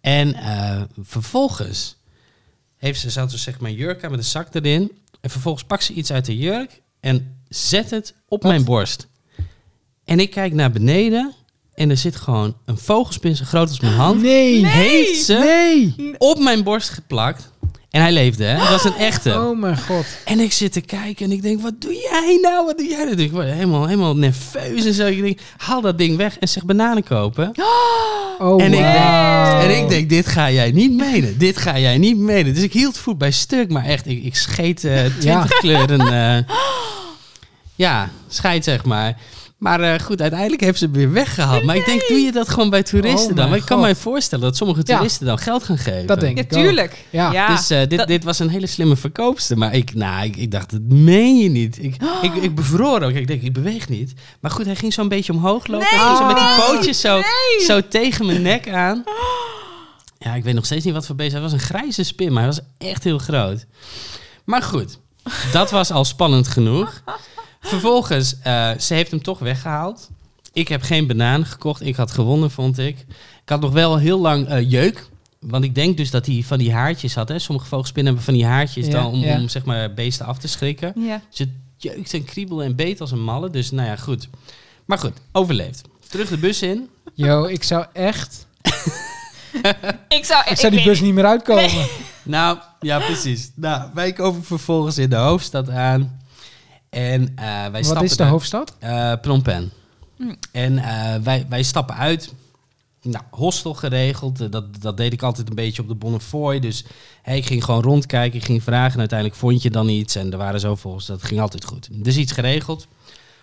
En 0.02 0.34
eh, 0.34 0.82
vervolgens 1.02 1.98
heeft 2.78 3.00
ze, 3.00 3.10
zat 3.10 3.32
ze 3.32 3.38
zeg 3.38 3.60
maar 3.60 3.72
jurk 3.72 4.04
aan 4.04 4.10
met 4.12 4.20
een 4.20 4.26
zak 4.26 4.48
erin. 4.56 4.92
En 5.22 5.30
vervolgens 5.30 5.64
pakt 5.64 5.84
ze 5.84 5.94
iets 5.94 6.12
uit 6.12 6.26
de 6.26 6.38
jurk 6.38 6.82
en 7.00 7.36
zet 7.50 7.90
het 7.90 8.14
op 8.28 8.42
Wat? 8.42 8.52
mijn 8.52 8.64
borst. 8.64 9.08
En 10.06 10.20
ik 10.20 10.32
kijk 10.32 10.54
naar 10.54 10.72
beneden 10.72 11.34
en 11.74 11.90
er 11.90 11.98
zit 11.98 12.16
gewoon 12.16 12.58
een 12.66 12.78
vogelspin 12.78 13.36
zo 13.36 13.46
groot 13.46 13.70
als 13.70 13.80
mijn 13.80 13.94
hand. 13.94 14.22
Nee. 14.22 14.66
Heeft 14.66 15.24
ze 15.26 15.34
Nee. 15.34 16.16
op 16.18 16.40
mijn 16.40 16.64
borst 16.64 16.90
geplakt. 16.90 17.52
En 17.92 18.02
hij 18.02 18.12
leefde, 18.12 18.44
hè? 18.44 18.58
Dat 18.58 18.70
was 18.70 18.84
een 18.84 18.96
echte. 18.96 19.34
Oh 19.34 19.60
mijn 19.60 19.78
god. 19.78 20.06
En 20.26 20.40
ik 20.40 20.52
zit 20.54 20.72
te 20.74 20.82
kijken 20.82 21.26
en 21.26 21.32
ik 21.32 21.42
denk, 21.42 21.62
wat 21.62 21.74
doe 21.82 21.94
jij 21.94 22.40
nou? 22.42 22.66
Wat 22.66 22.78
doe 22.78 22.88
jij 22.88 23.04
nou? 23.06 23.22
Ik 23.22 23.32
word 23.32 23.46
helemaal, 23.52 23.86
helemaal 23.86 24.16
nerveus 24.18 24.86
en 24.86 24.94
zo. 24.94 25.06
Ik 25.06 25.22
denk, 25.22 25.40
haal 25.58 25.82
dat 25.82 25.98
ding 25.98 26.18
weg 26.18 26.40
en 26.40 26.48
zeg 26.48 26.66
bananen 26.66 27.04
kopen. 27.04 27.52
Oh, 28.40 28.64
En 28.64 28.74
ik 28.74 28.80
denk-. 28.80 29.62
En 29.64 29.78
ik 29.84 29.90
denk, 29.90 30.10
dit 30.10 30.28
ga 30.28 30.52
jij 30.52 30.72
niet 30.72 30.92
menen. 30.92 31.38
Dit 31.38 31.58
ga 31.58 31.80
jij 31.80 31.98
niet 31.98 32.18
menen. 32.18 32.54
Dus 32.54 32.64
ik 32.64 32.74
hield 32.74 32.98
voet 32.98 33.18
bij 33.18 33.32
stuk, 33.32 33.70
maar 33.70 33.86
echt, 33.86 34.08
ik, 34.08 34.24
ik 34.24 34.36
scheet 34.36 34.84
eh 34.84 35.00
20 35.06 35.24
Ja. 35.24 35.46
kleuren. 35.60 36.00
eh, 36.48 36.56
ja, 37.76 38.10
scheid 38.28 38.64
zeg 38.64 38.86
maar. 38.86 39.18
Maar 39.58 39.80
eh, 39.82 40.00
goed, 40.00 40.22
uiteindelijk 40.22 40.62
heeft 40.62 40.78
ze 40.80 40.84
hem 40.86 40.94
weer 40.94 41.12
weggehaald. 41.12 41.64
Maar 41.64 41.76
ik 41.76 41.86
denk, 41.86 42.08
doe 42.08 42.18
je 42.18 42.32
dat 42.32 42.50
gewoon 42.50 42.70
bij 42.70 42.84
toeristen 42.84 43.30
Oh 43.30 43.36
dan? 43.36 43.50
Maar 43.50 43.58
ik 43.58 43.66
kan 43.66 43.78
God. 43.78 43.86
mij 43.86 43.96
voorstellen 43.96 44.46
dat 44.46 44.58
sommige 44.58 44.82
Ja. 44.84 44.96
toeristen 44.96 45.26
dan 45.26 45.38
geld 45.40 45.64
gaan 45.64 45.78
geven. 45.78 46.06
Dat 46.08 46.20
denk 46.20 46.38
Ja, 46.38 46.44
ik 46.44 46.54
ook. 46.54 46.60
tuurlijk. 46.64 47.06
Ja. 47.10 47.48
Dus 47.56 47.70
eh, 47.70 47.80
dit, 47.88 47.98
dat- 47.98 48.08
dit 48.08 48.24
was 48.24 48.40
een 48.40 48.50
hele 48.50 48.68
slimme 48.68 48.96
verkoopster. 48.96 49.58
Maar 49.58 49.74
ik, 49.74 49.94
nou, 49.94 50.26
ik, 50.26 50.36
ik 50.36 50.52
dacht, 50.52 50.72
dat 50.72 50.82
meen 50.82 51.38
je 51.38 51.50
niet. 51.50 51.84
Ik, 51.84 51.96
ik, 52.22 52.34
ik 52.36 52.56
bevroor 52.56 53.02
ook. 53.02 53.12
Ik 53.12 53.28
denk, 53.28 53.42
ik 53.42 53.54
beweeg 53.54 53.90
niet. 53.90 54.14
Maar 54.40 54.52
goed, 54.52 54.66
hij 54.66 54.76
ging 54.76 54.94
zo'n 54.94 55.08
beetje 55.08 55.34
omhoog 55.34 55.68
lopen. 55.68 55.88
Nee, 55.92 56.00
hij 56.00 56.08
ging 56.08 56.18
zo 56.18 56.26
met 56.26 56.38
die 56.38 56.66
pootjes 56.66 57.02
zo, 57.02 57.22
zo 57.68 57.88
tegen 57.88 58.26
mijn 58.26 58.42
nek 58.42 58.70
aan. 58.70 59.04
Ja, 60.20 60.34
ik 60.34 60.44
weet 60.44 60.54
nog 60.54 60.66
steeds 60.66 60.86
niet 60.86 60.94
wat 60.94 61.06
voor 61.06 61.16
beest. 61.16 61.32
Hij 61.32 61.42
was 61.42 61.52
een 61.52 61.60
grijze 61.60 62.04
spin, 62.04 62.34
maar 62.34 62.44
hij 62.44 62.52
was 62.56 62.60
echt 62.90 63.04
heel 63.04 63.18
groot. 63.18 63.66
Maar 64.44 64.62
goed, 64.62 65.00
dat 65.52 65.72
was 65.72 65.92
al 65.92 66.06
spannend 66.06 66.48
genoeg. 66.48 67.02
Vervolgens, 67.60 68.40
eh, 68.42 68.72
ze 68.78 68.94
heeft 68.94 69.12
hem 69.12 69.22
toch 69.22 69.40
weggehaald. 69.40 70.10
Ik 70.54 70.68
heb 70.68 70.82
geen 70.82 71.08
bananen 71.08 71.48
gekocht. 71.48 71.82
Ik 71.82 71.96
had 71.96 72.12
gewonnen, 72.12 72.52
vond 72.52 72.78
ik. 72.78 72.98
Ik 73.42 73.50
had 73.50 73.62
nog 73.62 73.72
wel 73.72 73.98
heel 73.98 74.20
lang 74.20 74.48
eh, 74.48 74.72
jeuk. 74.72 75.10
Want 75.40 75.64
ik 75.64 75.76
denk 75.76 75.98
dus 75.98 76.12
dat 76.12 76.26
hij 76.26 76.44
van 76.46 76.58
die 76.58 76.74
haartjes 76.74 77.16
had. 77.16 77.30
Hè? 77.30 77.40
Sommige 77.40 77.68
vogelspinnen 77.68 78.14
hebben 78.14 78.24
van 78.24 78.34
die 78.34 78.46
haartjes 78.46 78.86
Ja, 78.86 78.92
dan 78.92 79.06
om, 79.06 79.20
ja. 79.20 79.40
om 79.40 79.50
zeg 79.50 79.66
maar 79.66 79.94
beesten 79.94 80.26
af 80.26 80.38
te 80.38 80.48
schrikken. 80.48 80.94
Ja. 80.96 81.22
Dus 81.30 81.40
het 81.40 81.50
jeukt 81.78 82.14
en 82.14 82.24
kriebelde 82.24 82.64
en 82.64 82.76
beet 82.76 83.02
als 83.02 83.12
een 83.12 83.24
malle. 83.24 83.50
Dus 83.50 83.72
nou 83.72 83.88
ja, 83.88 83.96
goed. 83.96 84.30
Maar 84.86 84.98
goed, 84.98 85.14
overleefd. 85.32 85.82
Terug 86.10 86.30
de 86.30 86.38
bus 86.38 86.62
in. 86.62 86.90
Yo, 87.14 87.46
ik 87.46 87.64
zou 87.64 87.86
echt... 87.94 88.46
Ik 90.08 90.26
zou, 90.26 90.44
Ik 90.50 90.58
zou 90.58 90.72
die 90.72 90.84
bus 90.84 91.02
niet 91.02 91.14
meer 91.14 91.26
uitkomen. 91.26 91.88
Nou, 92.24 92.58
ja, 92.80 93.00
precies. 93.00 93.52
Nou, 93.56 93.90
wij 93.94 94.14
komen 94.14 94.44
vervolgens 94.44 94.98
in 94.98 95.10
de 95.10 95.16
hoofdstad 95.16 95.70
aan. 95.70 96.20
En 96.98 97.32
eh, 97.36 97.46
wij 97.46 97.72
Wat 97.72 97.84
stappen 97.86 98.04
is 98.06 98.12
de 98.12 98.18
daar- 98.18 98.28
hoofdstad? 98.28 98.76
Eh, 98.80 99.14
Phnom 99.22 99.42
Penh. 99.42 99.70
Hm. 100.18 100.34
En 100.52 100.78
eh, 100.78 101.16
wij, 101.24 101.46
wij 101.50 101.64
stappen 101.64 101.96
uit. 101.96 102.34
Nou, 103.02 103.24
hostel 103.32 103.74
geregeld. 103.74 104.42
Eh, 104.42 104.48
dat, 104.50 104.82
dat 104.82 104.98
deed 104.98 105.14
ik 105.14 105.22
altijd 105.22 105.50
een 105.50 105.56
beetje 105.56 105.82
op 105.82 105.88
de 105.88 105.96
Bonnefoy. 105.96 106.60
Dus 106.60 106.86
hey, 107.22 107.38
ik 107.38 107.46
ging 107.46 107.64
gewoon 107.64 107.82
rondkijken. 107.82 108.40
Ik 108.40 108.46
ging 108.46 108.64
vragen. 108.64 108.94
En 108.94 109.00
uiteindelijk 109.00 109.40
vond 109.40 109.62
je 109.62 109.70
dan 109.70 109.90
iets. 109.90 110.16
En 110.16 110.32
er 110.32 110.38
waren 110.38 110.60
zoveel. 110.60 110.94
Dus 110.94 111.06
dat 111.06 111.24
ging 111.24 111.40
altijd 111.40 111.66
goed. 111.66 111.88
Dus 111.92 112.18
iets 112.18 112.32
geregeld. 112.32 112.88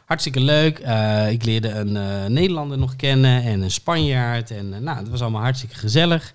Hartstikke 0.04 0.40
leuk. 0.40 0.78
Eh, 0.78 1.30
ik 1.30 1.44
leerde 1.44 1.68
een 1.68 1.96
eh, 1.96 2.24
Nederlander 2.26 2.78
nog 2.78 2.96
kennen. 2.96 3.42
En 3.42 3.60
een 3.62 3.70
Spanjaard. 3.70 4.50
En 4.50 4.74
eh, 4.74 4.80
nou, 4.80 4.98
het 4.98 5.08
was 5.08 5.20
allemaal 5.22 5.42
hartstikke 5.42 5.74
gezellig. 5.76 6.34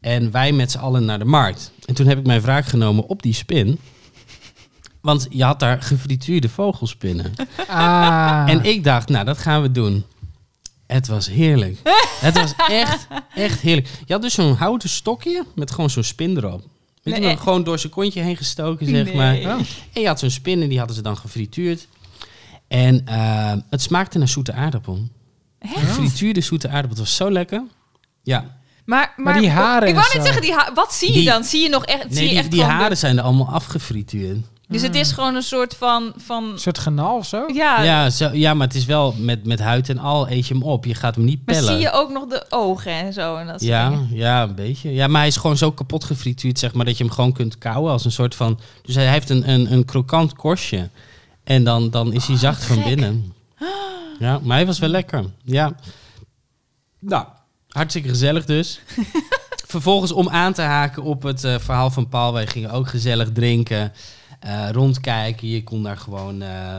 En 0.00 0.30
wij 0.30 0.52
met 0.52 0.70
z'n 0.70 0.78
allen 0.78 1.04
naar 1.04 1.18
de 1.18 1.24
markt. 1.24 1.72
En 1.84 1.94
toen 1.94 2.06
heb 2.06 2.18
ik 2.18 2.26
mijn 2.26 2.40
wraak 2.40 2.64
genomen 2.66 3.06
op 3.06 3.22
die 3.22 3.34
spin. 3.34 3.78
Want 5.04 5.26
je 5.30 5.44
had 5.44 5.60
daar 5.60 5.82
gefrituurde 5.82 6.48
vogelspinnen. 6.48 7.32
Ah. 7.68 8.44
En 8.48 8.64
ik 8.64 8.84
dacht, 8.84 9.08
nou, 9.08 9.24
dat 9.24 9.38
gaan 9.38 9.62
we 9.62 9.70
doen. 9.72 10.04
Het 10.86 11.06
was 11.06 11.26
heerlijk. 11.28 11.78
het 12.20 12.34
was 12.34 12.52
echt, 12.68 13.06
echt 13.34 13.60
heerlijk. 13.60 13.88
Je 14.06 14.12
had 14.12 14.22
dus 14.22 14.34
zo'n 14.34 14.54
houten 14.54 14.88
stokje 14.88 15.44
met 15.54 15.70
gewoon 15.70 15.90
zo'n 15.90 16.02
spin 16.02 16.36
erop. 16.36 16.60
Weet 17.02 17.14
je 17.14 17.20
Nee. 17.20 17.28
wel, 17.28 17.36
gewoon 17.36 17.64
door 17.64 17.78
zijn 17.78 17.92
kontje 17.92 18.20
heen 18.20 18.36
gestoken, 18.36 18.86
zeg 18.86 19.04
Nee. 19.04 19.14
maar. 19.16 19.36
Oh. 19.36 19.60
En 19.92 20.00
je 20.00 20.06
had 20.06 20.18
zo'n 20.18 20.30
spin 20.30 20.62
en 20.62 20.68
die 20.68 20.78
hadden 20.78 20.96
ze 20.96 21.02
dan 21.02 21.16
gefrituurd. 21.16 21.86
En 22.68 23.06
eh, 23.06 23.52
het 23.70 23.82
smaakte 23.82 24.18
naar 24.18 24.28
zoete 24.28 24.52
aardappel. 24.52 25.08
Gefrituurde 25.60 26.40
zoete 26.40 26.66
aardappel. 26.68 26.90
Het 26.90 26.98
was 26.98 27.16
zo 27.16 27.30
lekker. 27.30 27.62
Ja. 28.22 28.56
Maar, 28.84 29.12
maar, 29.16 29.38
die 29.40 29.50
haren 29.50 29.88
Ik 29.88 29.94
wou 29.94 30.06
zo. 30.06 30.22
zeggen, 30.22 30.42
die 30.42 30.54
wat 30.74 30.94
zie 30.94 31.08
je 31.08 31.14
Die- 31.14 31.24
dan? 31.24 31.44
Zie 31.44 31.62
je 31.62 31.68
nog 31.68 31.84
echt, 31.84 32.06
zie 32.10 32.22
je 32.22 32.28
die, 32.28 32.38
echt 32.38 32.50
die 32.50 32.60
de- 32.60 32.66
haren 32.66 32.96
zijn 32.96 33.18
er 33.18 33.24
allemaal 33.24 33.48
afgefrituurd. 33.48 34.38
Dus 34.68 34.82
het 34.82 34.94
is 34.94 35.12
gewoon 35.12 35.34
een 35.34 35.42
soort 35.42 35.76
van... 35.76 36.12
van 36.16 36.44
Een 36.44 36.58
soort 36.58 36.78
genaal 36.78 37.16
of 37.16 37.26
zo? 37.26 37.46
ja, 37.52 37.82
Ja, 37.82 38.10
zo, 38.10 38.30
ja, 38.32 38.54
maar 38.54 38.66
het 38.66 38.76
is 38.76 38.84
wel 38.84 39.14
met, 39.18 39.44
met 39.46 39.60
huid 39.60 39.88
en 39.88 39.98
al 39.98 40.30
eet 40.30 40.46
je 40.46 40.54
hem 40.54 40.62
op. 40.62 40.84
Je 40.84 40.94
gaat 40.94 41.14
hem 41.14 41.24
niet 41.24 41.40
maar 41.44 41.54
pellen. 41.54 41.72
zie 41.72 41.80
je 41.82 41.90
ook 41.92 42.10
nog 42.12 42.26
de 42.28 42.44
ogen 42.48 42.92
en 42.92 43.12
zo? 43.12 43.36
En 43.36 43.46
dat 43.46 43.60
soort 43.60 43.70
Ja, 43.70 43.88
dingen? 43.88 44.08
ja, 44.12 44.42
een 44.42 44.54
beetje. 44.54 44.92
Ja, 44.92 45.06
maar 45.06 45.18
hij 45.18 45.28
is 45.28 45.36
gewoon 45.36 45.56
zo 45.56 45.72
kapot 45.72 46.04
gefrituurd, 46.04 46.58
zeg 46.58 46.74
maar, 46.74 46.84
dat 46.84 46.98
je 46.98 47.04
hem 47.04 47.12
gewoon 47.12 47.32
kunt 47.32 47.58
kauwen 47.58 47.92
als 47.92 48.04
een 48.04 48.12
soort 48.12 48.34
van... 48.34 48.60
Dus 48.82 48.94
hij 48.94 49.08
heeft 49.10 49.30
een, 49.30 49.48
een, 49.50 49.72
een 49.72 49.84
krokant 49.84 50.34
korstje. 50.34 50.88
En 51.44 51.64
dan, 51.64 51.90
dan 51.90 52.12
is 52.12 52.26
hij 52.26 52.36
zacht 52.36 52.64
van 52.64 52.76
gek. 52.76 52.84
binnen. 52.84 53.32
Ja, 54.18 54.38
maar 54.42 54.56
hij 54.56 54.66
was 54.66 54.78
wel 54.78 54.88
lekker. 54.88 55.24
Ja. 55.44 55.74
Nou, 56.98 57.24
hartstikke 57.68 58.08
gezellig 58.08 58.44
dus. 58.44 58.80
Vervolgens 59.66 60.12
om 60.12 60.28
aan 60.28 60.52
te 60.52 60.62
haken 60.62 61.02
op 61.02 61.22
het 61.22 61.44
eh, 61.44 61.54
verhaal 61.58 61.90
van 61.90 62.08
Paul. 62.08 62.32
Wij 62.32 62.46
gingen 62.46 62.70
ook 62.70 62.88
gezellig 62.88 63.32
drinken, 63.32 63.92
eh, 64.44 64.68
rondkijken. 64.70 65.48
Je 65.48 65.64
kon 65.64 65.82
daar 65.82 65.96
gewoon... 65.96 66.42
eh 66.42 66.78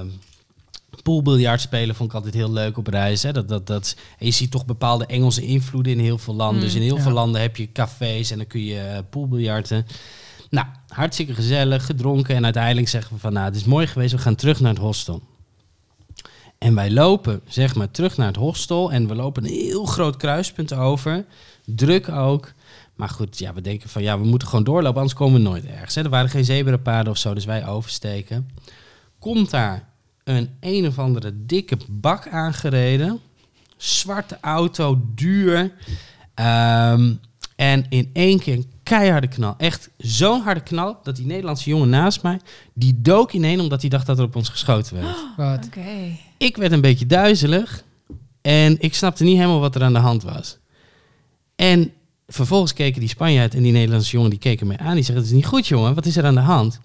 poolbiljart 1.04 1.62
spelen 1.62 1.95
vond 1.95 2.10
ik 2.10 2.15
altijd 2.15 2.34
heel 2.34 2.51
leuk 2.51 2.78
op 2.78 2.88
reis. 2.88 3.23
Hè? 3.23 3.34
Dat, 3.34 3.47
dat, 3.47 3.67
dat, 3.67 3.95
en 4.19 4.25
je 4.25 4.32
ziet 4.32 4.51
toch 4.51 4.65
bepaalde 4.65 5.06
Engelse 5.06 5.41
invloeden 5.41 5.94
in 5.94 6.00
heel 6.00 6.17
veel 6.17 6.35
landen. 6.35 6.58
Mm, 6.58 6.63
dus 6.63 6.75
in 6.75 6.81
heel 6.81 6.96
ja. 6.96 7.02
veel 7.02 7.12
landen 7.12 7.42
heb 7.42 7.56
je 7.56 7.71
cafés 7.71 8.31
en 8.31 8.37
dan 8.37 8.48
kun 8.48 8.63
je 8.63 8.75
uh, 8.75 8.98
poolbiljarten. 9.10 9.85
Nou, 10.50 10.67
hartstikke 10.87 11.33
gezellig, 11.33 11.85
gedronken. 11.85 12.35
En 12.35 12.44
uiteindelijk 12.44 12.87
zeggen 12.87 13.13
we 13.13 13.19
van, 13.19 13.33
nou, 13.33 13.46
het 13.46 13.56
is 13.56 13.63
mooi 13.63 13.87
geweest. 13.87 14.12
We 14.12 14.17
gaan 14.17 14.35
terug 14.35 14.60
naar 14.60 14.71
het 14.71 14.81
hostel. 14.81 15.21
En 16.58 16.75
wij 16.75 16.92
lopen, 16.92 17.42
zeg 17.48 17.75
maar, 17.75 17.92
terug 17.92 18.17
naar 18.17 18.27
het 18.27 18.35
hostel. 18.35 18.92
En 18.92 19.08
we 19.08 19.15
lopen 19.15 19.44
een 19.44 19.50
heel 19.50 19.85
groot 19.85 20.17
kruispunt 20.17 20.73
over. 20.73 21.25
Druk 21.65 22.10
ook. 22.10 22.54
Maar 22.96 23.10
goed, 23.10 23.39
ja, 23.39 23.54
we 23.54 23.62
denken 23.62 23.89
van 23.89 24.04
ja, 24.04 24.19
we 24.19 24.25
moeten 24.25 24.48
gewoon 24.48 24.63
doorlopen, 24.63 24.96
anders 24.96 25.13
komen 25.13 25.41
we 25.41 25.50
nooit 25.50 25.65
ergens. 25.65 25.96
Hè. 25.96 26.04
Er 26.04 26.10
waren 26.10 26.29
geen 26.29 26.46
zebrapaden 26.46 27.12
of 27.12 27.17
zo, 27.17 27.33
dus 27.33 27.46
wij 27.46 27.67
oversteken. 27.67 28.50
Komt 29.19 29.50
daar 29.50 29.89
een 30.23 30.50
een 30.60 30.87
of 30.87 31.00
andere 31.00 31.46
dikke 31.46 31.77
bak 31.89 32.27
aangereden. 32.27 33.19
Zwarte 33.77 34.37
auto, 34.41 35.02
duur. 35.15 35.73
Ehm, 36.33 37.13
en 37.56 37.85
in 37.89 38.10
één 38.13 38.39
keer 38.39 38.54
een 38.54 38.71
keiharde 38.83 39.27
knal. 39.27 39.56
Echt 39.58 39.89
zo'n 39.98 40.41
harde 40.41 40.63
knal 40.63 40.98
dat 41.04 41.15
die 41.15 41.25
Nederlandse 41.25 41.69
jongen 41.69 41.89
naast 41.89 42.23
mij, 42.23 42.39
die 42.73 43.02
dook 43.02 43.31
ineen 43.31 43.60
omdat 43.60 43.81
hij 43.81 43.89
dacht 43.89 44.06
dat 44.06 44.17
er 44.17 44.23
op 44.23 44.35
ons 44.35 44.50
geschoten 44.50 44.96
werd. 44.96 45.17
Wat? 45.37 45.65
Oké. 45.65 46.17
Ik 46.37 46.58
werd 46.58 46.71
een 46.71 46.81
beetje 46.81 47.06
duizelig 47.06 47.83
en 48.41 48.75
ik 48.79 48.96
snapte 48.96 49.23
niet 49.23 49.37
helemaal 49.37 49.60
wat 49.60 49.75
er 49.75 49.83
aan 49.83 49.93
de 49.93 50.00
hand 50.00 50.23
was. 50.23 50.58
En 51.56 51.93
vervolgens 52.28 52.73
keken 52.73 53.00
die 53.00 53.10
Spanjaard 53.10 53.54
en 53.54 53.63
die 53.63 53.71
Nederlandse 53.71 54.12
jongen, 54.12 54.30
die 54.30 54.40
keken 54.40 54.67
mij 54.67 54.78
aan. 54.78 54.96
Die 54.96 55.04
zeggen, 55.04 55.23
het 55.23 55.26
is 55.26 55.38
niet 55.38 55.46
goed 55.46 55.67
jongen, 55.67 55.96
wat 55.96 56.06
is 56.06 56.17
er 56.17 56.26
aan 56.26 56.36
de 56.36 56.42
hand? 56.42 56.80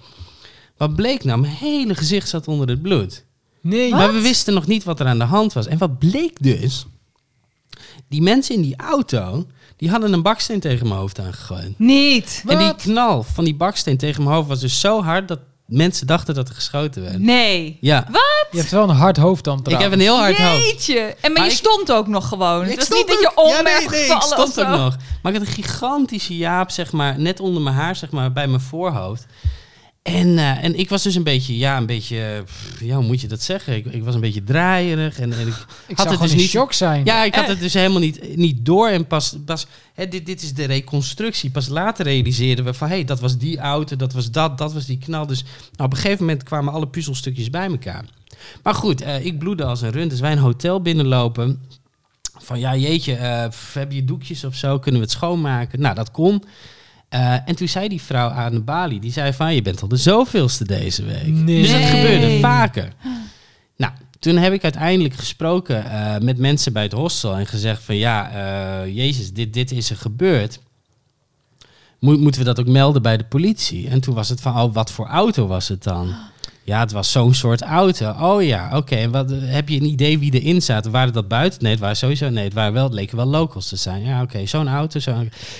Wat 0.76 0.94
bleek 0.94 1.24
nou? 1.24 1.40
Mijn 1.40 1.52
hele 1.52 1.94
gezicht 1.94 2.28
zat 2.28 2.48
onder 2.48 2.68
het 2.68 2.82
bloed. 2.82 3.24
Nee. 3.60 3.90
Maar 3.90 4.12
we 4.12 4.20
wisten 4.20 4.54
nog 4.54 4.66
niet 4.66 4.84
wat 4.84 5.00
er 5.00 5.06
aan 5.06 5.18
de 5.18 5.24
hand 5.24 5.52
was. 5.52 5.66
En 5.66 5.78
wat 5.78 5.98
bleek 5.98 6.42
dus? 6.42 6.86
Die 8.08 8.22
mensen 8.22 8.54
in 8.54 8.62
die 8.62 8.76
auto, 8.76 9.46
die 9.76 9.90
hadden 9.90 10.12
een 10.12 10.22
baksteen 10.22 10.60
tegen 10.60 10.88
mijn 10.88 11.00
hoofd 11.00 11.18
aangegooid. 11.18 11.78
Niet. 11.78 12.44
En 12.46 12.58
die 12.58 12.74
knal 12.74 13.22
van 13.22 13.44
die 13.44 13.54
baksteen 13.54 13.96
tegen 13.96 14.22
mijn 14.22 14.34
hoofd 14.34 14.48
was 14.48 14.60
dus 14.60 14.80
zo 14.80 15.02
hard 15.02 15.28
dat 15.28 15.40
mensen 15.70 16.06
dachten 16.06 16.34
dat 16.34 16.48
er 16.48 16.54
geschoten 16.54 17.02
werd. 17.02 17.18
Nee. 17.18 17.78
Ja, 17.80 18.06
Je 18.50 18.58
hebt 18.58 18.70
wel 18.70 18.82
een 18.88 18.96
hard 18.96 19.16
hoofd 19.16 19.44
dan 19.44 19.58
ik 19.58 19.64
trouwens. 19.64 19.90
heb 19.90 20.00
een 20.00 20.06
heel 20.06 20.18
hard 20.18 20.36
hoofd. 20.38 20.64
Jeetje. 20.70 20.98
En 21.00 21.14
maar, 21.22 21.30
Maar 21.32 21.44
je 21.44 21.50
ik- 21.50 21.56
stond 21.56 21.92
ook 21.92 22.06
nog 22.06 22.28
gewoon. 22.28 22.62
Ik 22.62 22.68
het 22.68 22.76
was 22.76 22.84
stond 22.84 22.98
niet 23.08 23.08
dat 23.08 23.20
je 23.20 23.42
om 23.42 23.48
ja, 23.48 23.60
nee, 23.60 23.74
ik 23.82 24.20
stond 24.22 24.60
ook 24.60 24.68
nog. 24.68 24.96
Maar 25.22 25.32
ik 25.32 25.38
had 25.38 25.46
een 25.48 25.52
gigantische 25.54 26.36
jaap, 26.36 26.70
zeg 26.70 26.92
maar, 26.92 27.18
net 27.18 27.40
onder 27.40 27.62
mijn 27.62 27.74
haar, 27.76 27.96
zeg 27.96 28.10
maar, 28.10 28.32
bij 28.32 28.46
mijn 28.46 28.60
voorhoofd. 28.60 29.26
En, 30.02 30.38
eh, 30.38 30.64
en 30.64 30.78
ik 30.78 30.88
was 30.88 31.02
dus 31.02 31.14
een 31.14 31.22
beetje, 31.22 31.56
ja, 31.58 31.76
een 31.76 31.86
beetje, 31.86 32.42
pff, 32.44 32.80
ja, 32.80 32.96
hoe 32.96 33.04
moet 33.04 33.20
je 33.20 33.26
dat 33.28 33.42
zeggen? 33.42 33.74
Ik, 33.76 33.86
ik 33.86 34.04
was 34.04 34.14
een 34.14 34.20
beetje 34.20 34.42
draaierig 34.44 35.18
en, 35.18 35.32
en 35.32 35.46
ik 35.46 35.66
Ik 35.86 35.96
had 35.96 36.10
het 36.10 36.20
dus 36.20 36.34
niet- 36.34 36.48
shock 36.48 36.72
zijn. 36.72 37.04
Ja, 37.04 37.24
ik 37.24 37.34
had 37.34 37.42
Echt? 37.44 37.52
het 37.52 37.60
dus 37.60 37.74
helemaal 37.74 38.00
niet, 38.00 38.36
niet 38.36 38.64
door. 38.64 38.88
En 38.88 39.06
pas, 39.06 39.36
pas 39.44 39.66
hè, 39.94 40.08
dit, 40.08 40.26
dit 40.26 40.42
is 40.42 40.54
de 40.54 40.64
reconstructie. 40.64 41.50
Pas 41.50 41.68
later 41.68 42.04
realiseerden 42.04 42.64
we 42.64 42.74
van, 42.74 42.88
hé, 42.88 42.94
hey, 42.94 43.04
dat 43.04 43.20
was 43.20 43.38
die 43.38 43.58
auto, 43.58 43.96
dat 43.96 44.12
was 44.12 44.30
dat, 44.30 44.58
dat 44.58 44.72
was 44.72 44.86
die 44.86 44.98
knal. 44.98 45.26
Dus 45.26 45.42
nou, 45.42 45.88
op 45.88 45.92
een 45.92 46.00
gegeven 46.00 46.24
moment 46.24 46.42
kwamen 46.42 46.72
alle 46.72 46.88
puzzelstukjes 46.88 47.50
bij 47.50 47.66
elkaar. 47.66 48.04
Maar 48.62 48.74
goed, 48.74 49.00
eh, 49.00 49.24
ik 49.24 49.38
bloedde 49.38 49.64
als 49.64 49.80
een 49.82 49.90
rund. 49.90 50.10
Dus 50.10 50.20
wij 50.20 50.32
een 50.32 50.38
hotel 50.38 50.82
binnenlopen. 50.82 51.62
Van, 52.38 52.58
ja, 52.58 52.76
jeetje, 52.76 53.14
eh, 53.14 53.48
pff, 53.48 53.74
heb 53.74 53.92
je 53.92 54.04
doekjes 54.04 54.44
of 54.44 54.54
zo? 54.54 54.78
Kunnen 54.78 55.00
we 55.00 55.06
het 55.06 55.16
schoonmaken? 55.16 55.80
Nou, 55.80 55.94
dat 55.94 56.10
kon. 56.10 56.42
Eh, 57.10 57.32
en 57.48 57.56
toen 57.56 57.68
zei 57.68 57.88
die 57.88 58.02
vrouw 58.02 58.28
aan 58.28 58.52
de 58.52 58.60
balie, 58.60 59.00
die 59.00 59.12
zei 59.12 59.32
van, 59.32 59.54
je 59.54 59.62
bent 59.62 59.82
al 59.82 59.88
de 59.88 59.96
zoveelste 59.96 60.64
deze 60.64 61.04
week. 61.04 61.26
Nee. 61.26 61.62
Dus 61.62 61.70
dat 61.72 61.80
gebeurde 61.84 62.38
vaker. 62.40 62.92
Nou, 63.76 63.92
toen 64.18 64.36
heb 64.36 64.52
ik 64.52 64.62
uiteindelijk 64.62 65.14
gesproken 65.14 65.90
eh, 65.90 66.18
met 66.18 66.38
mensen 66.38 66.72
bij 66.72 66.82
het 66.82 66.92
hostel 66.92 67.36
en 67.36 67.46
gezegd 67.46 67.82
van 67.82 67.96
ja, 67.96 68.30
eh, 68.30 68.94
Jezus, 68.96 69.32
dit, 69.32 69.52
dit 69.52 69.70
is 69.70 69.90
er 69.90 69.96
gebeurd. 69.96 70.60
Mo- 71.98 72.18
moeten 72.18 72.40
we 72.40 72.46
dat 72.46 72.60
ook 72.60 72.66
melden 72.66 73.02
bij 73.02 73.16
de 73.16 73.24
politie? 73.24 73.88
En 73.88 74.00
toen 74.00 74.14
was 74.14 74.28
het 74.28 74.40
van, 74.40 74.60
oh, 74.60 74.74
wat 74.74 74.90
voor 74.92 75.06
auto 75.06 75.46
was 75.46 75.68
het 75.68 75.82
dan? 75.82 76.14
Ja, 76.70 76.80
het 76.80 76.92
was 76.92 77.12
zo'n 77.12 77.34
soort 77.34 77.62
auto. 77.62 78.10
Oh 78.20 78.42
ja, 78.42 78.70
oké. 78.76 78.94
En 78.94 79.10
wat 79.10 79.30
Heb 79.30 79.68
je 79.68 79.76
een 79.76 79.86
idee 79.86 80.18
wie 80.18 80.40
erin 80.40 80.62
zaten? 80.62 80.90
Waren 80.90 81.12
dat 81.12 81.28
buiten? 81.28 81.62
Nee, 81.62 81.70
het 81.72 81.80
waren 81.80 81.96
sowieso. 81.96 82.28
Nee, 82.28 82.44
het 82.44 82.52
waren 82.52 82.72
wel, 82.72 82.84
het 82.84 82.92
leken 82.92 83.16
wel 83.16 83.26
locals 83.26 83.68
te 83.68 83.76
zijn. 83.76 84.02
Ja, 84.02 84.22
oké. 84.22 84.46
Zo'n 84.46 84.68
auto. 84.68 84.98
Zo 84.98 85.14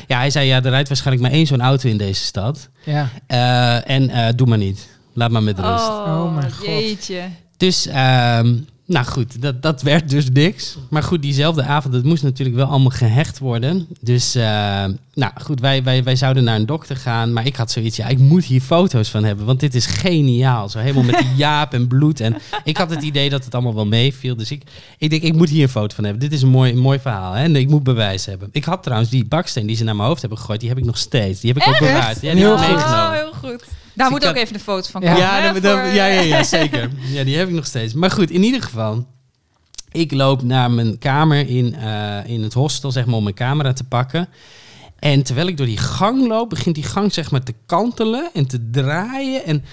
ja, 0.06 0.18
hij 0.18 0.30
zei, 0.30 0.46
ja, 0.46 0.56
er 0.62 0.70
rijdt 0.70 0.88
waarschijnlijk 0.88 1.26
maar 1.26 1.36
één 1.36 1.46
zo'n 1.46 1.60
auto 1.60 1.88
in 1.88 1.96
deze 1.96 2.24
stad. 2.24 2.68
Ja. 2.84 3.08
Eh, 3.26 3.90
en 3.90 4.10
eh, 4.10 4.28
doe 4.36 4.46
maar 4.46 4.58
niet. 4.58 4.88
Laat 5.14 5.30
maar 5.30 5.42
met 5.42 5.58
rust. 5.58 5.88
Oh, 5.88 6.24
Oh 6.24 6.34
mijn 6.34 6.52
god. 6.52 6.66
jeetje. 6.66 7.22
Dus, 7.56 7.86
ehm, 7.86 8.56
nou 8.90 9.06
goed, 9.06 9.42
dat, 9.42 9.62
dat 9.62 9.82
werd 9.82 10.10
dus 10.10 10.30
niks. 10.30 10.76
Maar 10.88 11.02
goed, 11.02 11.22
diezelfde 11.22 11.62
avond, 11.62 11.94
het 11.94 12.04
moest 12.04 12.22
natuurlijk 12.22 12.56
wel 12.56 12.66
allemaal 12.66 12.90
gehecht 12.90 13.38
worden. 13.38 13.86
Dus, 14.00 14.34
ehm, 14.34 14.92
nou 15.14 15.32
goed, 15.42 15.60
wij, 15.60 15.82
wij, 15.82 16.02
wij 16.02 16.16
zouden 16.16 16.44
naar 16.44 16.56
een 16.56 16.66
dokter 16.66 16.96
gaan. 16.96 17.32
Maar 17.32 17.46
ik 17.46 17.56
had 17.56 17.70
zoiets, 17.70 17.96
ja, 17.96 18.06
ik 18.06 18.18
moet 18.18 18.44
hier 18.44 18.60
foto's 18.60 19.08
van 19.08 19.24
hebben. 19.24 19.46
Want 19.46 19.60
dit 19.60 19.74
is 19.74 19.86
geniaal. 19.86 20.68
Zo 20.68 20.78
helemaal 20.78 21.02
met 21.02 21.18
die 21.18 21.34
jaap 21.36 21.72
en 21.72 21.86
bloed. 21.86 22.20
En 22.20 22.36
ik 22.64 22.76
had 22.76 22.90
het 22.90 23.02
idee 23.02 23.30
dat 23.30 23.44
het 23.44 23.54
allemaal 23.54 23.74
wel 23.74 23.86
meeviel. 23.86 24.36
Dus 24.36 24.50
ik, 24.50 24.62
ik 24.98 25.10
denk, 25.10 25.22
ik 25.22 25.34
moet 25.34 25.48
hier 25.48 25.62
een 25.62 25.68
foto 25.68 25.94
van 25.94 26.04
hebben. 26.04 26.22
Dit 26.22 26.32
is 26.32 26.42
een 26.42 26.48
mooi, 26.48 26.72
een 26.72 26.78
mooi 26.78 26.98
verhaal. 26.98 27.32
Hè? 27.32 27.42
En 27.42 27.56
ik 27.56 27.68
moet 27.68 27.82
bewijs 27.82 28.26
hebben. 28.26 28.48
Ik 28.52 28.64
had 28.64 28.82
trouwens 28.82 29.10
die 29.10 29.24
baksteen 29.24 29.66
die 29.66 29.76
ze 29.76 29.84
naar 29.84 29.96
mijn 29.96 30.08
hoofd 30.08 30.20
hebben 30.20 30.38
gegooid. 30.38 30.60
Die 30.60 30.68
heb 30.68 30.78
ik 30.78 30.84
nog 30.84 30.98
steeds. 30.98 31.40
Die 31.40 31.52
heb 31.52 31.62
ik 31.62 31.68
ook 31.68 31.78
bewaard. 31.78 32.20
Ja, 32.20 32.32
die 32.32 32.40
Heel 32.40 32.58
heb 32.58 32.68
ik 32.68 32.74
meegenomen. 32.74 33.06
Oh, 33.06 33.12
heel 33.12 33.32
goed. 33.50 33.64
Daar 33.94 34.06
ik 34.06 34.12
moet 34.12 34.26
ook 34.26 34.36
even 34.36 34.52
de 34.52 34.60
foto 34.60 34.90
van 34.90 35.00
komen. 35.00 35.16
Ja, 35.16 35.40
hè, 35.40 35.54
voor, 35.54 35.70
ja, 35.70 36.06
ja, 36.06 36.20
eh, 36.20 36.28
ja, 36.28 36.42
zeker. 36.58 36.90
Ja, 37.12 37.24
die 37.24 37.36
heb 37.36 37.48
ik 37.48 37.54
nog 37.54 37.66
steeds. 37.66 37.94
Maar 37.94 38.10
goed, 38.10 38.30
in 38.30 38.42
ieder 38.42 38.62
geval. 38.62 39.06
Ik 39.92 40.12
loop 40.12 40.42
naar 40.42 40.70
mijn 40.70 40.98
kamer 40.98 41.48
in, 41.48 41.74
eh, 41.74 42.18
in 42.26 42.42
het 42.42 42.52
hostel, 42.52 42.90
zeg 42.90 43.06
maar, 43.06 43.14
om 43.14 43.22
mijn 43.22 43.34
camera 43.34 43.72
te 43.72 43.84
pakken. 43.84 44.28
En 44.98 45.22
terwijl 45.22 45.46
ik 45.46 45.56
door 45.56 45.66
die 45.66 45.76
gang 45.76 46.26
loop, 46.26 46.50
begint 46.50 46.74
die 46.74 46.84
gang 46.84 47.12
zeg 47.12 47.30
maar 47.30 47.42
te 47.42 47.54
kantelen 47.66 48.30
en 48.34 48.46
te 48.46 48.70
draaien. 48.70 49.44
En 49.44 49.64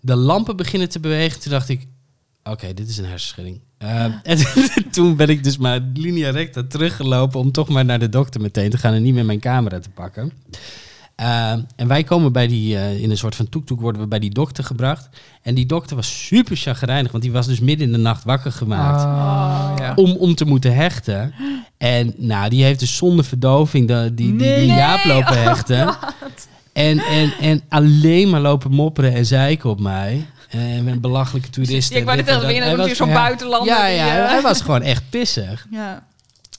de 0.00 0.16
lampen 0.16 0.56
beginnen 0.56 0.88
te 0.88 1.00
bewegen. 1.00 1.40
Toen 1.40 1.52
dacht 1.52 1.68
ik, 1.68 1.86
oké, 2.44 2.74
dit 2.74 2.88
is 2.88 2.98
een 2.98 3.04
hersenschudding. 3.04 3.60
Eh, 3.78 4.04
en 4.32 4.38
toen 4.90 5.16
ben 5.16 5.28
ik 5.28 5.44
dus 5.44 5.56
maar 5.56 5.80
linea 5.94 6.30
recta 6.30 6.62
teruggelopen 6.62 7.40
om 7.40 7.52
toch 7.52 7.68
maar 7.68 7.84
naar 7.84 7.98
de 7.98 8.08
dokter 8.08 8.40
meteen 8.40 8.70
te 8.70 8.78
gaan 8.78 8.94
en 8.94 9.02
niet 9.02 9.14
meer 9.14 9.24
mijn 9.24 9.40
camera 9.40 9.78
te 9.78 9.90
pakken. 9.90 10.32
Uh, 11.20 11.50
en 11.76 11.86
wij 11.86 12.02
komen 12.02 12.32
bij 12.32 12.46
die, 12.46 12.74
uh, 12.74 13.02
in 13.02 13.10
een 13.10 13.16
soort 13.16 13.34
van 13.34 13.48
toektoek 13.48 13.80
worden 13.80 14.00
we 14.00 14.08
bij 14.08 14.18
die 14.18 14.30
dokter 14.30 14.64
gebracht. 14.64 15.08
En 15.42 15.54
die 15.54 15.66
dokter 15.66 15.96
was 15.96 16.26
super 16.26 16.56
chagrijnig, 16.56 17.10
want 17.10 17.22
die 17.22 17.32
was 17.32 17.46
dus 17.46 17.60
midden 17.60 17.86
in 17.86 17.92
de 17.92 17.98
nacht 17.98 18.24
wakker 18.24 18.52
gemaakt. 18.52 19.02
Ah, 19.02 19.72
ja. 19.78 19.92
Om, 19.94 20.16
om 20.16 20.34
te 20.34 20.44
moeten 20.44 20.74
hechten. 20.74 21.34
En 21.78 22.14
nou, 22.16 22.48
die 22.50 22.64
heeft 22.64 22.80
dus 22.80 22.96
zonder 22.96 23.24
verdoving 23.24 23.88
de, 23.88 24.12
die, 24.14 24.36
die, 24.36 24.54
die 24.54 24.66
jaap 24.66 25.04
lopen 25.04 25.36
Oh, 25.36 25.44
hechten. 25.44 25.96
En, 26.72 26.98
en, 26.98 27.32
en 27.40 27.62
alleen 27.68 28.30
maar 28.30 28.40
lopen 28.40 28.70
mopperen 28.70 29.14
en 29.14 29.26
zeiken 29.26 29.70
op 29.70 29.80
mij. 29.80 30.26
En 30.48 30.84
met 30.84 31.00
belachelijke 31.00 31.50
toeristen. 31.50 31.96
Ik 31.96 32.04
wou 32.04 32.16
net 32.16 32.26
zeggen, 32.26 32.44
dat. 32.44 32.52
weer 32.52 32.66
natuurlijk 32.66 32.96
zo'n 32.96 33.08
ja. 33.08 33.14
buitenlander. 33.14 33.74
Ja, 33.74 33.86
die, 33.86 33.94
ja, 33.94 34.24
eh, 34.24 34.30
hij 34.30 34.40
was 34.40 34.60
gewoon 34.60 34.82
echt 34.82 35.02
pissig. 35.10 35.66
ja. 35.70 36.08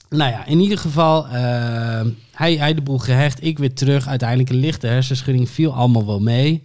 Nou 0.08 0.30
ja, 0.30 0.46
in 0.46 0.60
ieder 0.60 0.78
geval, 0.78 1.26
eh, 1.28 2.00
hij, 2.32 2.54
hij 2.56 2.74
de 2.74 2.80
boel 2.82 2.98
gehecht, 2.98 3.44
ik 3.44 3.58
weer 3.58 3.74
terug. 3.74 4.08
Uiteindelijk 4.08 4.50
een 4.50 4.56
lichte 4.60 4.86
hersenschudding, 4.86 5.50
viel 5.50 5.74
allemaal 5.74 6.06
wel 6.06 6.20
mee. 6.20 6.62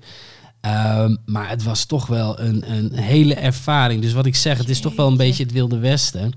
Ehm, 0.61 1.15
maar 1.25 1.49
het 1.49 1.63
was 1.63 1.85
toch 1.85 2.07
wel 2.07 2.39
een, 2.39 2.71
een 2.71 2.93
hele 2.93 3.33
ervaring. 3.35 4.01
Dus 4.01 4.13
wat 4.13 4.25
ik 4.25 4.35
zeg, 4.35 4.57
het 4.57 4.69
is 4.69 4.79
toch 4.79 4.95
wel 4.95 5.07
een 5.07 5.17
beetje 5.17 5.43
het 5.43 5.51
Wilde 5.51 5.77
Westen. 5.77 6.31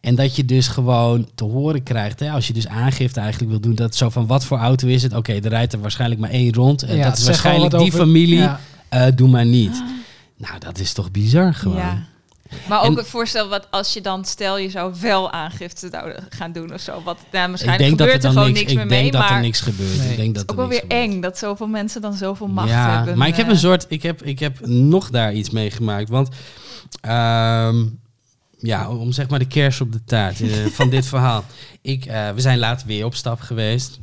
En 0.00 0.14
dat 0.14 0.36
je 0.36 0.44
dus 0.44 0.68
gewoon 0.68 1.28
te 1.34 1.44
horen 1.44 1.82
krijgt, 1.82 2.20
hè, 2.20 2.30
als 2.30 2.46
je 2.46 2.52
dus 2.52 2.66
aangifte 2.68 3.20
eigenlijk 3.20 3.50
wil 3.50 3.60
doen, 3.60 3.74
dat 3.74 3.94
zo 3.96 4.08
van 4.08 4.26
wat 4.26 4.44
voor 4.44 4.58
auto 4.58 4.86
is 4.88 5.02
het? 5.02 5.14
Oké, 5.14 5.32
er 5.32 5.48
rijdt 5.48 5.72
er 5.72 5.80
waarschijnlijk 5.80 6.20
maar 6.20 6.30
één 6.30 6.52
rond. 6.54 6.82
En 6.82 6.96
Ja, 6.96 7.04
dat 7.08 7.18
is 7.18 7.24
waarschijnlijk 7.24 7.70
die 7.70 7.80
over- 7.80 7.98
familie. 7.98 8.38
Ja. 8.38 8.60
Eh, 8.88 9.06
doe 9.14 9.28
maar 9.28 9.46
niet. 9.46 9.82
Nou, 10.36 10.58
dat 10.58 10.78
is 10.78 10.92
toch 10.92 11.10
bizar 11.10 11.54
gewoon. 11.54 11.76
Ja. 11.76 12.06
Maar 12.68 12.80
ook 12.80 12.86
En- 12.86 12.96
het 12.96 13.06
voorstel 13.06 13.48
wat 13.48 13.66
als 13.70 13.92
je 13.92 14.00
dan, 14.00 14.24
stel 14.24 14.58
je 14.58 14.70
zou 14.70 14.94
wel 15.00 15.30
aangifte 15.30 15.88
zouden 15.90 16.26
gaan 16.28 16.52
doen 16.52 16.74
of 16.74 16.80
zo. 16.80 17.02
Wat 17.04 17.18
nou, 17.32 17.44
Ik 17.44 17.48
waarschijnlijk 17.48 17.82
er 17.82 17.88
gebeurt 17.88 18.14
er 18.14 18.20
dan 18.20 18.32
gewoon 18.32 18.46
niks, 18.46 18.58
niks, 18.58 18.72
ik 18.72 18.78
meer 18.78 18.88
denk 18.88 19.02
mee. 19.02 19.20
dat 19.20 19.30
er 19.30 19.40
niks 19.40 19.60
gebeurt. 19.60 19.98
Nee. 19.98 20.10
Ik 20.10 20.16
denk 20.16 20.34
dat 20.34 20.42
ook 20.42 20.50
er 20.50 20.56
wel 20.56 20.66
niks 20.66 20.80
weer 20.80 20.90
gebeurt. 20.90 21.12
eng 21.14 21.20
dat 21.20 21.38
zoveel 21.38 21.66
mensen 21.66 22.00
dan 22.00 22.14
zoveel 22.14 22.46
macht 22.48 22.68
ja, 22.68 22.96
hebben. 22.96 23.18
Maar 23.18 23.28
ik 23.28 23.36
heb 23.36 23.46
eh. 23.46 23.52
een 23.52 23.58
soort, 23.58 23.86
ik 23.88 24.02
heb, 24.02 24.22
ik 24.22 24.38
heb 24.38 24.66
nog 24.66 25.10
daar 25.10 25.32
iets 25.32 25.50
meegemaakt. 25.50 26.08
Want 26.08 26.28
ehm, 27.00 27.84
ja, 28.58 28.90
om 28.90 29.12
zeg 29.12 29.28
maar 29.28 29.38
de 29.38 29.46
kers 29.46 29.80
op 29.80 29.92
de 29.92 30.04
taart 30.04 30.40
eh, 30.40 30.48
van 30.66 30.90
dit 30.90 31.06
verhaal. 31.14 31.44
Ik, 31.82 32.04
eh, 32.04 32.30
we 32.30 32.40
zijn 32.40 32.58
later 32.58 32.86
weer 32.86 33.04
op 33.04 33.14
stap 33.14 33.40
geweest. 33.40 33.98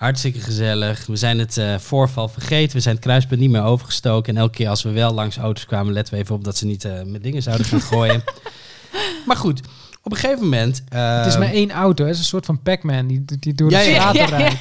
Hartstikke 0.00 0.40
gezellig. 0.40 1.06
We 1.06 1.16
zijn 1.16 1.38
het 1.38 1.56
eh, 1.56 1.78
voorval 1.78 2.28
vergeten. 2.28 2.76
We 2.76 2.82
zijn 2.82 2.94
het 2.94 3.04
kruispunt 3.04 3.40
niet 3.40 3.50
meer 3.50 3.62
overgestoken. 3.62 4.34
En 4.34 4.40
elke 4.40 4.56
keer 4.56 4.68
als 4.68 4.82
we 4.82 4.90
wel 4.90 5.14
langs 5.14 5.36
auto's 5.36 5.66
kwamen, 5.66 5.92
letten 5.92 6.14
we 6.14 6.20
even 6.20 6.34
op 6.34 6.44
dat 6.44 6.56
ze 6.56 6.66
niet 6.66 6.84
eh, 6.84 7.02
met 7.02 7.22
dingen 7.22 7.42
zouden 7.42 7.66
gaan 7.66 7.80
gooien. 7.80 8.24
maar 9.26 9.36
goed, 9.36 9.60
op 10.02 10.12
een 10.12 10.18
gegeven 10.18 10.42
moment. 10.42 10.82
Het 10.88 11.26
is 11.26 11.32
ehm, 11.32 11.42
maar 11.42 11.52
één 11.52 11.70
auto, 11.70 12.04
het 12.04 12.14
is 12.14 12.18
een 12.18 12.26
soort 12.26 12.46
van 12.46 12.62
Pac-Man 12.62 13.06
die, 13.06 13.24
die 13.38 13.54
door 13.54 13.68
de 13.68 13.74
Ja, 13.74 13.80
ja. 13.80 14.12
Ja, 14.12 14.12
ja, 14.12 14.24
rijdt. 14.24 14.60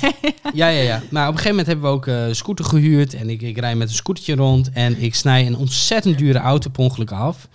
Ja, 0.54 0.68
ja, 0.68 0.82
ja. 0.82 1.02
Maar 1.10 1.28
op 1.28 1.34
een 1.34 1.40
gegeven 1.40 1.50
moment 1.50 1.68
hebben 1.68 1.86
we 1.86 1.96
ook 1.96 2.08
eh, 2.08 2.28
een 2.28 2.36
scooter 2.36 2.66
gehuurd. 2.66 3.14
En 3.14 3.30
ik, 3.30 3.42
ik 3.42 3.58
rijd 3.58 3.78
met 3.78 3.90
een 3.90 3.96
scootertje 3.96 4.36
rond. 4.36 4.70
En 4.70 5.02
ik 5.02 5.16
snij 5.16 5.46
een 5.46 5.58
ontzettend 5.58 6.18
dure 6.18 6.40
auto 6.40 6.70
per 6.70 6.84
ongeluk 6.84 7.12
af. 7.12 7.48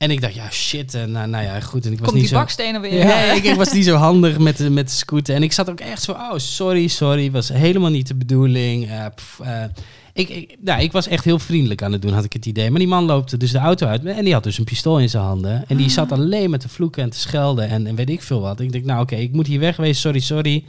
En 0.00 0.10
ik 0.10 0.20
dacht, 0.20 0.34
ja, 0.34 0.50
shit. 0.50 0.94
eh, 0.94 1.04
nou, 1.04 1.28
nou 1.28 1.44
ja, 1.44 1.60
goed. 1.60 1.86
En 1.86 1.92
ik 1.92 1.98
was 1.98 2.08
Komt 2.08 2.20
niet 2.20 2.28
die 2.28 2.36
zo... 2.36 2.40
bakstenen 2.40 2.80
weer. 2.80 2.94
Ja. 2.98 3.06
Nee, 3.06 3.36
ik, 3.36 3.44
ik 3.44 3.54
was 3.54 3.72
niet 3.72 3.84
zo 3.84 3.94
handig 3.94 4.38
met 4.38 4.56
de, 4.56 4.70
met 4.70 4.88
de 4.88 4.94
scooter. 4.94 5.34
En 5.34 5.42
ik 5.42 5.52
zat 5.52 5.70
ook 5.70 5.80
echt 5.80 6.02
zo, 6.02 6.12
oh, 6.12 6.32
sorry, 6.36 6.86
sorry. 6.86 7.30
Was 7.30 7.48
helemaal 7.48 7.90
niet 7.90 8.06
de 8.06 8.14
bedoeling. 8.14 8.90
Eh, 8.90 9.06
pff, 9.14 9.40
eh. 9.40 9.64
Ik, 10.12 10.28
ik, 10.28 10.56
nou, 10.60 10.82
ik 10.82 10.92
was 10.92 11.06
echt 11.06 11.24
heel 11.24 11.38
vriendelijk 11.38 11.82
aan 11.82 11.92
het 11.92 12.02
doen, 12.02 12.12
had 12.12 12.24
ik 12.24 12.32
het 12.32 12.46
idee. 12.46 12.70
Maar 12.70 12.78
die 12.78 12.88
man 12.88 13.04
loopt 13.04 13.40
dus 13.40 13.50
de 13.52 13.58
auto 13.58 13.86
uit 13.86 14.04
en 14.04 14.24
die 14.24 14.32
had 14.32 14.42
dus 14.42 14.58
een 14.58 14.64
pistool 14.64 14.98
in 15.00 15.08
zijn 15.08 15.22
handen. 15.22 15.64
En 15.68 15.76
die 15.76 15.88
zat 15.88 16.12
alleen 16.12 16.50
maar 16.50 16.58
te 16.58 16.68
vloeken 16.68 17.02
en 17.02 17.10
te 17.10 17.18
schelden 17.18 17.68
en, 17.68 17.86
en 17.86 17.94
weet 17.94 18.10
ik 18.10 18.22
veel 18.22 18.40
wat. 18.40 18.60
Ik 18.60 18.72
denk, 18.72 18.84
nou 18.84 19.02
oké, 19.02 19.16
ik 19.16 19.32
moet 19.32 19.46
hier 19.46 19.60
wegwezen, 19.60 20.00
sorry, 20.00 20.20
sorry. 20.20 20.64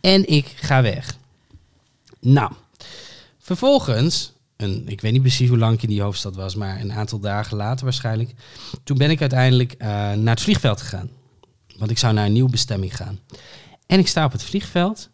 En 0.00 0.28
ik 0.28 0.52
ga 0.56 0.82
weg. 0.82 1.16
Nou, 2.20 2.52
vervolgens, 3.38 4.32
een, 4.56 4.88
ik 4.88 5.00
weet 5.00 5.12
niet 5.12 5.22
precies 5.22 5.48
hoe 5.48 5.58
lang 5.58 5.74
ik 5.74 5.82
in 5.82 5.88
die 5.88 6.02
hoofdstad 6.02 6.36
was, 6.36 6.54
maar 6.54 6.80
een 6.80 6.92
aantal 6.92 7.18
dagen 7.18 7.56
later 7.56 7.84
waarschijnlijk. 7.84 8.34
Toen 8.84 8.98
ben 8.98 9.10
ik 9.10 9.20
uiteindelijk 9.20 9.72
eh, 9.72 9.88
naar 9.88 10.34
het 10.34 10.40
vliegveld 10.40 10.80
gegaan. 10.80 11.10
Want 11.76 11.90
ik 11.90 11.98
zou 11.98 12.14
naar 12.14 12.26
een 12.26 12.32
nieuwe 12.32 12.50
bestemming 12.50 12.96
gaan. 12.96 13.18
En 13.86 13.98
ik 13.98 14.08
sta 14.08 14.24
op 14.24 14.32
het 14.32 14.42
vliegveld 14.42 15.10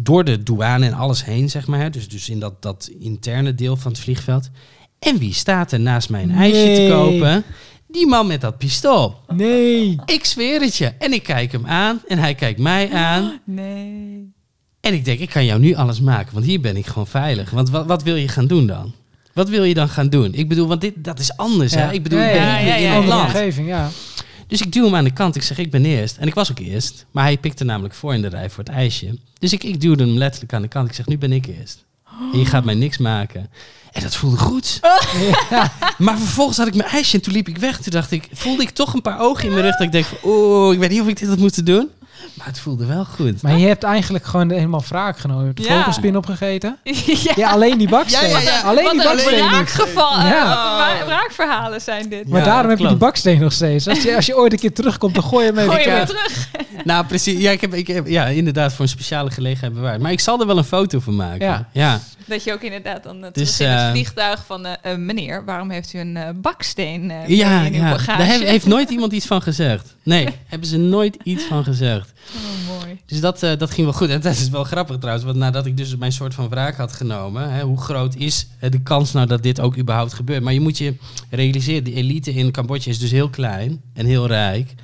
door 0.00 0.24
de 0.24 0.42
douane 0.42 0.86
en 0.86 0.92
alles 0.92 1.24
heen, 1.24 1.50
zeg 1.50 1.66
maar. 1.66 1.90
Dus, 1.90 2.08
dus 2.08 2.28
in 2.28 2.40
dat, 2.40 2.62
dat 2.62 2.90
interne 2.98 3.54
deel 3.54 3.76
van 3.76 3.92
het 3.92 4.00
vliegveld. 4.00 4.50
En 4.98 5.18
wie 5.18 5.34
staat 5.34 5.72
er 5.72 5.80
naast 5.80 6.10
mij 6.10 6.22
een 6.22 6.30
ijsje 6.30 6.74
te 6.74 6.88
kopen? 6.90 7.44
Die 7.88 8.06
man 8.06 8.26
met 8.26 8.40
dat 8.40 8.58
pistool. 8.58 9.20
Nee. 9.28 10.00
Ik 10.04 10.24
zweer 10.24 10.60
het 10.60 10.76
je. 10.76 10.86
En 10.86 11.12
ik 11.12 11.22
kijk 11.22 11.52
hem 11.52 11.66
aan 11.66 12.02
en 12.08 12.18
hij 12.18 12.34
kijkt 12.34 12.58
mij 12.60 12.92
aan. 12.92 13.40
Nee. 13.44 14.34
En 14.86 14.94
ik 14.94 15.04
denk, 15.04 15.18
ik 15.18 15.30
kan 15.30 15.44
jou 15.44 15.60
nu 15.60 15.74
alles 15.74 16.00
maken, 16.00 16.34
want 16.34 16.44
hier 16.44 16.60
ben 16.60 16.76
ik 16.76 16.86
gewoon 16.86 17.06
veilig. 17.06 17.50
Want 17.50 17.70
wat, 17.70 17.86
wat 17.86 18.02
wil 18.02 18.16
je 18.16 18.28
gaan 18.28 18.46
doen 18.46 18.66
dan? 18.66 18.92
Wat 19.32 19.48
wil 19.48 19.64
je 19.64 19.74
dan 19.74 19.88
gaan 19.88 20.08
doen? 20.08 20.34
Ik 20.34 20.48
bedoel, 20.48 20.66
want 20.66 20.80
dit, 20.80 20.94
dat 20.96 21.18
is 21.18 21.36
anders. 21.36 21.74
Hè? 21.74 21.92
Ik 21.92 22.02
bedoel, 22.02 22.20
ik 22.20 22.32
ben 22.32 22.34
Ja, 22.34 22.58
ja, 22.58 22.74
in 22.74 22.82
ja, 22.82 22.94
ja. 22.98 23.22
omgeving, 23.22 23.68
ja. 23.68 23.88
Dus 24.46 24.60
ik 24.60 24.72
duw 24.72 24.84
hem 24.84 24.94
aan 24.94 25.04
de 25.04 25.12
kant. 25.12 25.36
Ik 25.36 25.42
zeg, 25.42 25.58
ik 25.58 25.70
ben 25.70 25.84
eerst. 25.84 26.16
En 26.16 26.26
ik 26.26 26.34
was 26.34 26.50
ook 26.50 26.58
eerst. 26.58 27.06
Maar 27.10 27.24
hij 27.24 27.38
pikte 27.38 27.64
namelijk 27.64 27.94
voor 27.94 28.14
in 28.14 28.22
de 28.22 28.28
rij 28.28 28.50
voor 28.50 28.64
het 28.64 28.72
ijsje. 28.72 29.18
Dus 29.38 29.52
ik, 29.52 29.64
ik 29.64 29.80
duwde 29.80 30.04
hem 30.04 30.16
letterlijk 30.18 30.52
aan 30.52 30.62
de 30.62 30.68
kant. 30.68 30.88
Ik 30.88 30.94
zeg, 30.94 31.06
nu 31.06 31.18
ben 31.18 31.32
ik 31.32 31.46
eerst. 31.46 31.84
En 32.32 32.38
je 32.38 32.44
gaat 32.44 32.64
mij 32.64 32.74
niks 32.74 32.98
maken. 32.98 33.50
En 33.92 34.02
dat 34.02 34.16
voelde 34.16 34.36
goed. 34.36 34.80
Maar 35.98 36.18
vervolgens 36.18 36.56
had 36.56 36.66
ik 36.66 36.74
mijn 36.74 36.88
ijsje 36.88 37.16
en 37.16 37.22
toen 37.22 37.32
liep 37.32 37.48
ik 37.48 37.58
weg. 37.58 37.80
Toen 37.80 37.92
dacht 37.92 38.10
ik, 38.10 38.28
voelde 38.32 38.62
ik 38.62 38.70
toch 38.70 38.94
een 38.94 39.02
paar 39.02 39.20
ogen 39.20 39.44
in 39.44 39.50
mijn 39.50 39.62
rug. 39.62 39.72
Dat 39.76 39.86
ik 39.86 39.92
denk 39.92 40.04
van, 40.04 40.18
oeh, 40.24 40.72
ik 40.72 40.78
weet 40.78 40.90
niet 40.90 41.00
of 41.00 41.08
ik 41.08 41.18
dit 41.18 41.28
had 41.28 41.38
moeten 41.38 41.64
doen. 41.64 41.88
Maar 42.34 42.46
het 42.46 42.58
voelde 42.60 42.86
wel 42.86 43.04
goed. 43.04 43.42
Maar 43.42 43.58
je 43.58 43.66
hebt 43.66 43.82
eigenlijk 43.82 44.24
gewoon 44.24 44.50
helemaal 44.50 44.82
wraak 44.88 45.18
genomen. 45.18 45.40
Je 45.42 45.46
hebt 45.48 45.62
de 45.62 45.68
Ja. 45.68 45.76
vogelspin 45.78 46.16
opgegeten. 46.16 46.76
ja. 47.24 47.32
Ja, 47.36 47.50
alleen 47.50 47.78
die 47.78 47.88
baksteen. 47.88 48.28
Ja, 48.30 48.38
ja, 48.38 48.50
ja. 48.50 48.60
Alleen 48.60 48.84
Wat 48.84 48.92
die 48.92 49.00
een 49.02 49.06
baksteen. 49.08 49.38
nog. 49.38 49.50
wraakgeval. 49.50 50.18
Ja. 50.18 50.26
Ja. 50.26 51.04
Wraakverhalen 51.06 51.80
zijn 51.80 52.08
dit. 52.08 52.28
Maar 52.28 52.44
daarom 52.44 52.70
heb 52.70 52.78
je 52.78 52.86
die 52.88 52.96
baksteen 52.96 53.40
nog 53.40 53.52
steeds. 53.52 53.88
Als 53.88 54.02
je, 54.02 54.16
als 54.16 54.26
je 54.26 54.36
ooit 54.36 54.52
een 54.52 54.58
keer 54.58 54.72
terugkomt, 54.72 55.14
dan 55.14 55.24
gooi 55.24 55.46
je 55.46 55.52
hem 55.52 55.58
even 55.62 55.72
Gooi 55.82 55.98
je 55.98 56.06
terug. 56.06 56.48
Nou, 56.84 57.06
precies. 57.06 57.40
Ja, 57.40 57.50
ik 57.50 57.60
heb, 57.60 57.74
ik 57.74 57.86
heb 57.86 58.06
ja, 58.06 58.24
inderdaad 58.26 58.72
voor 58.72 58.84
een 58.84 58.90
speciale 58.90 59.30
gelegenheid 59.30 59.74
bewaard. 59.74 60.00
Maar 60.00 60.12
ik 60.12 60.20
zal 60.20 60.40
er 60.40 60.46
wel 60.46 60.58
een 60.58 60.64
foto 60.64 61.00
van 61.00 61.16
maken. 61.16 61.66
Ja. 61.72 62.00
Dat 62.26 62.44
je 62.44 62.52
ook 62.52 62.60
inderdaad 62.62 63.02
dan 63.02 63.16
uh, 63.24 63.26
Dus, 63.32 63.56
terug 63.56 63.70
in 63.70 63.76
het 63.76 63.84
eh, 63.84 63.90
vliegtuig 63.90 64.46
van... 64.46 64.66
eh, 64.66 64.92
eh, 64.92 64.98
meneer, 64.98 65.44
waarom 65.44 65.70
heeft 65.70 65.92
u 65.92 65.98
een 65.98 66.16
eh, 66.16 66.28
baksteen 66.34 67.10
eh, 67.10 67.28
Ja, 67.28 67.62
in 67.64 67.72
uw 67.74 67.78
ja. 67.80 67.90
bagage? 67.90 68.18
daar 68.18 68.26
heeft, 68.26 68.42
heeft 68.42 68.66
nooit 68.66 68.90
iemand 68.90 69.12
iets 69.12 69.26
van 69.26 69.42
gezegd. 69.42 69.94
Nee, 70.02 70.28
hebben 70.46 70.68
ze 70.68 70.76
nooit 70.76 71.16
iets 71.22 71.44
van 71.44 71.64
gezegd. 71.64 72.12
Oh, 72.36 72.78
mooi. 72.80 73.00
Dus 73.06 73.20
dat, 73.20 73.42
eh, 73.42 73.58
dat 73.58 73.70
ging 73.70 73.86
wel 73.86 73.96
goed. 73.96 74.08
En 74.08 74.20
dat 74.20 74.32
is 74.32 74.48
wel 74.48 74.64
grappig 74.64 74.96
trouwens, 74.98 75.24
want 75.26 75.36
nadat 75.36 75.66
ik 75.66 75.76
dus 75.76 75.96
mijn 75.96 76.12
soort 76.12 76.34
van 76.34 76.48
wraak 76.48 76.76
had 76.76 76.92
genomen, 76.92 77.50
hè, 77.52 77.62
hoe 77.62 77.80
groot 77.80 78.14
is 78.14 78.46
eh, 78.60 78.70
de 78.70 78.82
kans 78.82 79.12
nou 79.12 79.26
dat 79.26 79.42
dit 79.42 79.60
ook 79.60 79.76
überhaupt 79.78 80.12
gebeurt? 80.12 80.42
Maar 80.42 80.52
je 80.52 80.60
moet 80.60 80.78
je 80.78 80.94
realiseren, 81.30 81.84
de 81.84 81.94
elite 81.94 82.32
in 82.34 82.50
Cambodja 82.52 82.90
is 82.90 82.98
dus 82.98 83.10
heel 83.10 83.28
klein 83.30 83.80
en 83.94 84.06
heel 84.06 84.26
rijk. 84.26 84.74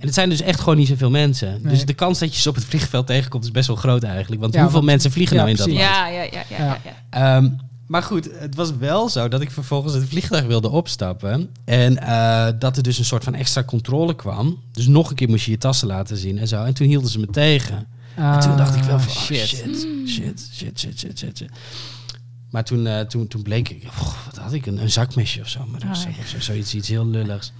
En 0.00 0.06
het 0.06 0.14
zijn 0.14 0.28
dus 0.28 0.40
echt 0.40 0.58
gewoon 0.60 0.76
niet 0.76 0.88
zoveel 0.88 1.10
mensen. 1.10 1.58
Nee. 1.62 1.72
Dus 1.72 1.84
de 1.84 1.92
kans 1.94 2.18
dat 2.18 2.34
je 2.34 2.40
ze 2.40 2.48
op 2.48 2.54
het 2.54 2.64
vliegveld 2.64 3.06
tegenkomt 3.06 3.44
is 3.44 3.50
best 3.50 3.66
wel 3.66 3.76
groot 3.76 4.02
eigenlijk. 4.02 4.40
Want 4.40 4.54
Ja, 4.54 4.60
hoeveel 4.60 4.78
want- 4.78 4.90
mensen 4.90 5.10
vliegen 5.12 5.36
ja, 5.36 5.42
nou 5.42 5.52
in 5.54 5.58
dat 5.58 5.66
land? 5.68 5.80
Ja, 5.80 6.06
ja, 6.08 6.22
ja, 6.22 6.28
ja, 6.32 6.42
ja. 6.48 6.64
Ja. 6.64 6.78
ja. 7.10 7.36
Ehm, 7.36 7.48
maar 7.86 8.02
goed, 8.02 8.28
het 8.38 8.54
was 8.54 8.76
wel 8.78 9.08
zo 9.08 9.28
dat 9.28 9.40
ik 9.40 9.50
vervolgens 9.50 9.94
het 9.94 10.08
vliegtuig 10.08 10.46
wilde 10.46 10.68
opstappen. 10.70 11.48
En 11.64 11.98
eh, 11.98 12.48
dat 12.58 12.76
er 12.76 12.82
dus 12.82 12.98
een 12.98 13.04
soort 13.04 13.24
van 13.24 13.34
extra 13.34 13.64
controle 13.64 14.14
kwam. 14.16 14.58
Dus 14.72 14.86
nog 14.86 15.10
een 15.10 15.16
keer 15.16 15.28
moest 15.28 15.44
je 15.44 15.50
je 15.50 15.58
tassen 15.58 15.86
laten 15.88 16.16
zien 16.16 16.38
en 16.38 16.48
zo. 16.48 16.64
En 16.64 16.74
toen 16.74 16.86
hielden 16.86 17.10
ze 17.10 17.18
me 17.18 17.26
tegen. 17.26 17.86
En 18.16 18.40
toen 18.40 18.56
dacht 18.56 18.74
ik 18.76 18.82
wel 18.82 18.98
van, 19.00 19.12
oh, 19.12 19.18
shit. 19.22 19.36
shit, 19.46 19.86
shit, 20.06 20.48
shit, 20.54 20.98
shit, 20.98 21.18
shit. 21.18 21.44
Maar 22.50 22.64
toen, 22.64 22.86
eh, 22.86 23.00
toen, 23.00 23.28
toen 23.28 23.42
bleek 23.42 23.68
ik, 23.68 23.82
oh, 23.86 24.12
wat 24.26 24.36
had 24.38 24.52
ik, 24.52 24.66
een, 24.66 24.82
een 24.82 24.90
zakmesje 24.90 25.40
of 25.40 25.48
zo. 25.48 25.66
Maar 25.70 25.80
dat 25.80 25.88
was 25.88 26.04
Oh, 26.04 26.10
ja. 26.16 26.26
zo, 26.26 26.40
zoiets 26.40 26.74
iets 26.74 26.88
heel 26.88 27.06
lulligs. 27.06 27.52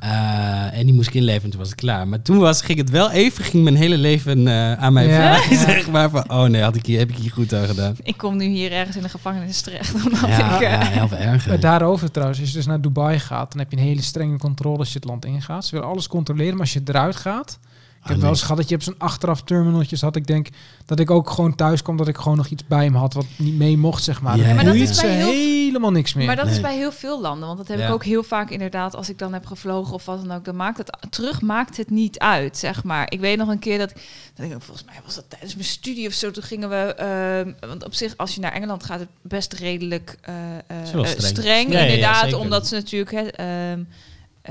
Eh, 0.00 0.78
en 0.78 0.84
die 0.84 0.94
moest 0.94 1.08
ik 1.08 1.14
inleveren 1.14 1.44
en 1.44 1.50
toen 1.50 1.58
was 1.60 1.68
het 1.68 1.78
klaar. 1.78 2.08
Maar 2.08 2.22
toen 2.22 2.38
was, 2.38 2.62
ging 2.62 2.78
het 2.78 2.90
wel 2.90 3.10
even, 3.10 3.44
ging 3.44 3.62
mijn 3.62 3.76
hele 3.76 3.96
leven 3.96 4.48
eh, 4.48 4.72
aan 4.72 4.92
mij 4.92 5.06
Ja, 5.06 5.34
voorbij, 5.36 5.56
ja. 5.58 5.64
zeg 5.64 5.90
maar. 5.90 6.10
Van, 6.10 6.30
oh 6.30 6.44
nee, 6.44 6.62
had 6.62 6.76
ik 6.76 6.86
hier, 6.86 6.98
heb 6.98 7.08
ik 7.10 7.16
hier 7.16 7.30
goed 7.30 7.54
aan 7.54 7.66
gedaan. 7.66 7.96
Ik 8.02 8.16
kom 8.16 8.36
nu 8.36 8.44
hier 8.44 8.72
ergens 8.72 8.96
in 8.96 9.02
de 9.02 9.08
gevangenis 9.08 9.60
terecht. 9.60 9.94
Omdat 10.04 10.20
Ja, 10.20 10.54
ik, 10.54 10.60
eh, 10.60 10.70
ja, 10.70 10.78
heel 10.78 11.18
erg. 11.18 11.46
Maar 11.46 11.60
daarover 11.60 12.10
trouwens, 12.10 12.40
als 12.40 12.48
je 12.48 12.54
dus 12.56 12.66
naar 12.66 12.80
Dubai 12.80 13.18
gaat, 13.18 13.50
dan 13.52 13.60
heb 13.60 13.70
je 13.70 13.76
een 13.76 13.82
hele 13.82 14.02
strenge 14.02 14.38
controle 14.38 14.78
als 14.78 14.88
je 14.92 14.98
het 14.98 15.08
land 15.08 15.24
ingaat. 15.24 15.64
Ze 15.64 15.74
willen 15.74 15.88
alles 15.90 16.08
controleren, 16.08 16.52
maar 16.52 16.60
als 16.60 16.72
je 16.72 16.80
eruit 16.84 17.16
gaat... 17.16 17.58
Ik 18.02 18.08
heb 18.08 18.20
wel 18.20 18.30
eens 18.30 18.40
gehad 18.42 18.56
dat 18.56 18.68
je 18.68 18.74
op 18.74 18.82
zo'n 18.82 18.94
achteraf 18.98 19.42
terminaltjes 19.42 20.00
had. 20.00 20.16
Ik 20.16 20.26
denk 20.26 20.48
dat 20.86 21.00
ik 21.00 21.10
ook 21.10 21.30
gewoon 21.30 21.54
thuis 21.54 21.82
kwam, 21.82 21.96
dat 21.96 22.08
ik 22.08 22.16
gewoon 22.16 22.36
nog 22.36 22.46
iets 22.46 22.66
bij 22.66 22.90
me 22.90 22.98
had 22.98 23.14
wat 23.14 23.26
niet 23.36 23.54
mee 23.54 23.76
mocht, 23.78 24.04
zeg 24.04 24.20
maar. 24.22 24.36
Ja, 24.36 24.54
maar 24.54 24.64
dat 24.64 24.74
is 24.74 25.00
bij 25.00 25.10
heel- 25.14 25.30
helemaal 25.32 25.90
niks 25.90 26.14
meer. 26.14 26.26
Maar 26.26 26.36
dat 26.36 26.46
is 26.48 26.60
bij 26.60 26.76
heel 26.76 26.92
veel 26.92 27.20
landen. 27.20 27.46
Want 27.46 27.58
dat 27.58 27.68
heb 27.68 27.78
Ja. 27.78 27.86
ik 27.86 27.92
ook 27.92 28.04
heel 28.04 28.22
vaak 28.22 28.50
inderdaad. 28.50 28.96
Als 28.96 29.08
ik 29.08 29.18
dan 29.18 29.32
heb 29.32 29.46
gevlogen 29.46 29.94
of 29.94 30.04
wat 30.04 30.26
dan 30.26 30.36
ook. 30.36 30.44
Dan 30.44 30.56
maakt 30.56 30.78
het 30.78 30.96
terug 31.10 31.40
maakt 31.40 31.76
het 31.76 31.90
niet 31.90 32.18
uit, 32.18 32.56
zeg 32.58 32.84
maar. 32.84 33.06
Ik 33.12 33.20
weet 33.20 33.38
nog 33.38 33.48
een 33.48 33.58
keer 33.58 33.78
dat, 33.78 33.92
dat 34.34 34.46
ik... 34.46 34.52
Volgens 34.58 34.86
mij 34.86 35.00
was 35.04 35.14
dat 35.14 35.24
tijdens 35.28 35.54
mijn 35.54 35.66
studie 35.66 36.06
of 36.06 36.12
zo. 36.12 36.30
Toen 36.30 36.42
gingen 36.42 36.68
we... 36.68 36.94
ehm, 36.94 37.68
want 37.68 37.84
op 37.84 37.94
zich, 37.94 38.16
als 38.16 38.34
je 38.34 38.40
naar 38.40 38.52
Engeland 38.52 38.84
gaat... 38.84 39.00
het 39.00 39.08
best 39.22 39.52
redelijk 39.52 40.16
eh, 40.20 40.34
eh, 40.34 40.58
eh, 40.68 40.86
streng. 40.86 41.08
streng. 41.08 41.72
Ja, 41.72 41.78
ja, 41.78 41.84
ja, 41.84 41.90
inderdaad, 41.92 42.34
omdat 42.34 42.66
ze 42.66 42.74
natuurlijk... 42.74 43.10
Hè, 43.10 43.22
ehm, 43.26 43.82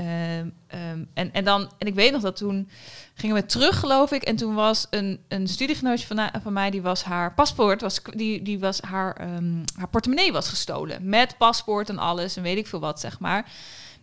ehm, 0.00 0.48
ehm, 0.66 1.04
en, 1.14 1.32
en, 1.32 1.44
dan, 1.44 1.70
en 1.78 1.86
ik 1.86 1.94
weet 1.94 2.12
nog 2.12 2.22
dat 2.22 2.36
toen 2.36 2.68
gingen 3.14 3.36
we 3.36 3.46
terug, 3.46 3.78
geloof 3.78 4.12
ik. 4.12 4.22
En 4.22 4.36
toen 4.36 4.54
was 4.54 4.86
een, 4.90 5.20
een 5.28 5.48
studiegenootje 5.48 6.06
van, 6.06 6.30
van 6.42 6.52
mij, 6.52 6.70
die 6.70 6.82
was 6.82 7.02
haar 7.02 7.34
paspoort, 7.34 7.80
was, 7.80 8.00
die, 8.14 8.42
die 8.42 8.58
was 8.58 8.80
haar, 8.80 9.16
ehm, 9.16 9.64
haar 9.76 9.88
portemonnee 9.88 10.32
was 10.32 10.48
gestolen. 10.48 11.08
Met 11.08 11.36
paspoort 11.38 11.88
en 11.88 11.98
alles 11.98 12.36
en 12.36 12.42
weet 12.42 12.58
ik 12.58 12.66
veel 12.66 12.80
wat, 12.80 13.00
zeg 13.00 13.18
maar. 13.18 13.46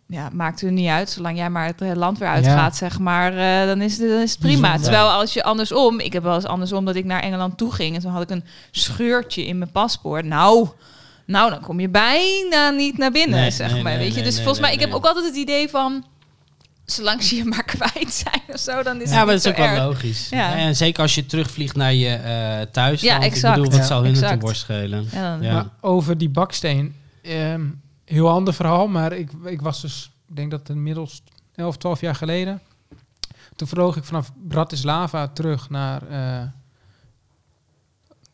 Ja, 0.07 0.29
maakt 0.33 0.61
er 0.61 0.71
niet 0.71 0.89
uit. 0.89 1.09
Zolang 1.09 1.37
jij 1.37 1.49
maar 1.49 1.65
het 1.65 1.81
eh, 1.81 1.93
land 1.93 2.17
weer 2.17 2.27
uitgaat, 2.27 2.75
zeg 2.75 2.99
maar, 2.99 3.37
eh, 3.37 3.67
dan, 3.67 3.81
is 3.81 3.97
het, 3.97 4.09
dan 4.09 4.19
is 4.19 4.31
het 4.31 4.39
prima. 4.39 4.77
Terwijl 4.77 5.09
als 5.09 5.33
je 5.33 5.43
andersom... 5.43 5.99
Ik 5.99 6.13
heb 6.13 6.23
wel 6.23 6.35
eens 6.35 6.45
andersom 6.45 6.85
dat 6.85 6.95
ik 6.95 7.05
naar 7.05 7.21
Engeland 7.21 7.57
toe 7.57 7.73
ging... 7.73 7.95
en 7.95 8.01
toen 8.01 8.11
had 8.11 8.21
ik 8.21 8.29
een 8.29 8.43
scheurtje 8.71 9.45
in 9.45 9.57
mijn 9.57 9.71
paspoort. 9.71 10.25
Nou, 10.25 10.67
nou 11.27 11.49
dan 11.49 11.61
kom 11.61 11.79
je 11.79 11.89
bijna 11.89 12.69
niet 12.69 12.97
naar 12.97 13.11
binnen, 13.11 13.39
Nee, 13.39 13.51
zeg 13.51 13.71
nee, 13.73 13.83
maar. 13.83 13.91
nee, 13.97 14.01
weet 14.05 14.15
je? 14.15 14.23
Dus 14.23 14.33
nee, 14.35 14.43
volgens 14.43 14.59
mij, 14.59 14.69
nee, 14.69 14.79
ik 14.79 14.85
heb 14.85 14.95
ook 14.95 15.05
altijd 15.05 15.25
het 15.25 15.35
idee 15.35 15.69
van... 15.69 16.05
zolang 16.85 17.23
ze 17.23 17.35
je 17.35 17.45
maar 17.53 17.63
kwijt 17.63 18.13
zijn 18.13 18.41
of 18.47 18.59
zo, 18.59 18.83
dan 18.83 19.01
is 19.01 19.09
Ja, 19.09 19.15
het 19.17 19.25
maar 19.25 19.33
niet 19.35 19.43
dat 19.43 19.53
is 19.57 19.59
ook 19.61 19.69
wel 19.75 19.85
logisch. 19.87 20.29
Ja. 20.29 20.55
En 20.55 20.75
zeker 20.75 21.01
als 21.01 21.15
je 21.15 21.25
terugvliegt 21.25 21.75
naar 21.75 21.93
je 21.93 22.09
eh 22.15 22.61
thuis. 22.71 23.01
Ja, 23.01 23.21
exact. 23.21 23.57
Ik 23.57 23.63
bedoel, 23.63 23.77
wat 23.79 23.87
Ja. 23.87 23.93
zou 23.93 24.03
hun 24.05 24.13
het 24.13 24.23
Exact. 24.23 24.41
worst 24.41 24.61
schelen? 24.61 25.07
Ja, 25.11 25.37
Ja. 25.41 25.53
Maar 25.53 25.65
over 25.81 26.17
die 26.17 26.29
baksteen, 26.29 26.95
ehm, 27.21 27.65
heel 28.05 28.29
ander 28.29 28.53
verhaal, 28.53 28.87
maar 28.87 29.11
ik, 29.13 29.29
ik 29.45 29.61
was 29.61 29.81
dus, 29.81 30.11
ik 30.29 30.35
denk 30.35 30.51
dat 30.51 30.69
inmiddels 30.69 31.21
11, 31.55 31.77
12 31.77 32.01
jaar 32.01 32.15
geleden. 32.15 32.61
Toen 33.55 33.67
vloog 33.67 33.95
ik 33.95 34.03
vanaf 34.03 34.31
Bratislava 34.47 35.27
terug 35.27 35.69
naar, 35.69 36.01
eh, 36.09 36.41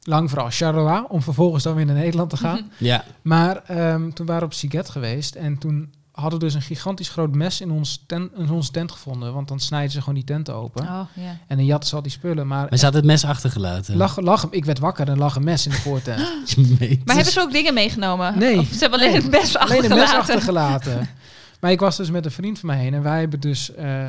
lang 0.03 0.29
verhaal, 0.29 0.49
Charleroi, 0.49 1.03
om 1.07 1.21
vervolgens 1.21 1.63
dan 1.63 1.75
weer 1.75 1.85
naar 1.85 1.95
Nederland 1.95 2.29
te 2.29 2.37
gaan. 2.37 2.71
Ja. 2.77 3.03
Maar 3.21 3.55
ehm, 3.65 4.09
toen 4.11 4.25
waren 4.25 4.41
we 4.41 4.47
op 4.47 4.53
Siget 4.53 4.89
geweest 4.89 5.35
en 5.35 5.57
toen 5.57 5.93
hadden 6.11 6.39
we 6.39 6.45
dus 6.45 6.53
een 6.53 6.61
gigantisch 6.61 7.09
groot 7.09 7.35
mes 7.35 7.61
in 7.61 7.71
ons, 7.71 8.03
tent, 8.07 8.31
in 8.37 8.49
onze 8.51 8.71
tent 8.71 8.91
gevonden, 8.91 9.33
want 9.33 9.47
dan 9.47 9.59
snijden 9.59 9.91
ze 9.91 9.99
gewoon 9.99 10.13
die 10.15 10.23
tent 10.23 10.49
open. 10.49 10.83
Oh, 10.83 10.99
ja. 11.13 11.37
En 11.47 11.57
dan 11.57 11.65
jatten 11.65 11.89
ze 11.89 11.95
al 11.95 12.01
die 12.01 12.11
spullen, 12.11 12.47
maar 12.47 12.67
Maar 12.69 12.77
ze 12.79 12.85
had 12.85 12.93
het 12.93 13.05
mes 13.05 13.25
achtergelaten. 13.25 13.95
lag, 13.97 14.19
lag, 14.21 14.47
ik 14.49 14.65
werd 14.65 14.79
wakker 14.79 15.09
en 15.09 15.17
lag 15.17 15.35
een 15.35 15.43
mes 15.43 15.65
in 15.65 15.71
de 15.71 15.77
voortent. 15.77 16.19
Maar 17.05 17.15
hebben 17.15 17.33
ze 17.33 17.39
ook 17.41 17.51
dingen 17.51 17.73
meegenomen? 17.73 18.37
Nee. 18.39 18.59
Of 18.59 18.67
ze 18.67 18.77
hebben 18.79 18.99
alleen 18.99 19.11
Nee. 19.29 19.41
het 19.41 19.57
Alleen 19.57 19.83
een 19.83 19.91
achtergelaten. 19.91 19.97
mes 19.97 20.11
achtergelaten. 20.13 21.09
maar 21.59 21.71
ik 21.71 21.79
was 21.79 21.97
dus 21.97 22.09
met 22.09 22.25
een 22.25 22.31
vriend 22.31 22.59
van 22.59 22.69
mij 22.69 22.77
heen 22.77 22.93
en 22.93 23.03
wij 23.03 23.19
hebben 23.19 23.39
dus... 23.39 23.73
eh, 23.75 24.05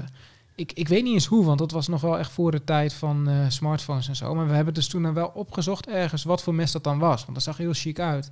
ik, 0.55 0.72
ik 0.72 0.88
weet 0.88 1.02
niet 1.02 1.12
eens 1.12 1.26
hoe, 1.26 1.44
want 1.44 1.59
dat 1.59 1.70
was 1.70 1.88
nog 1.88 2.00
wel 2.00 2.18
echt 2.18 2.30
voor 2.32 2.50
de 2.50 2.64
tijd 2.64 2.92
van 2.92 3.28
eh, 3.28 3.36
smartphones 3.48 4.09
en 4.09 4.16
zo. 4.16 4.34
Maar 4.34 4.48
we 4.48 4.55
hebben 4.55 4.74
dus 4.74 4.88
toen 4.88 5.02
dan 5.02 5.14
wel 5.14 5.30
opgezocht 5.34 5.86
ergens 5.88 6.22
wat 6.24 6.42
voor 6.42 6.55
mes 6.55 6.72
dat 6.72 6.84
dan 6.84 6.98
was. 6.98 7.20
Want 7.22 7.34
dat 7.34 7.42
zag 7.42 7.57
heel 7.57 7.72
chic 7.72 7.98
uit. 8.00 8.24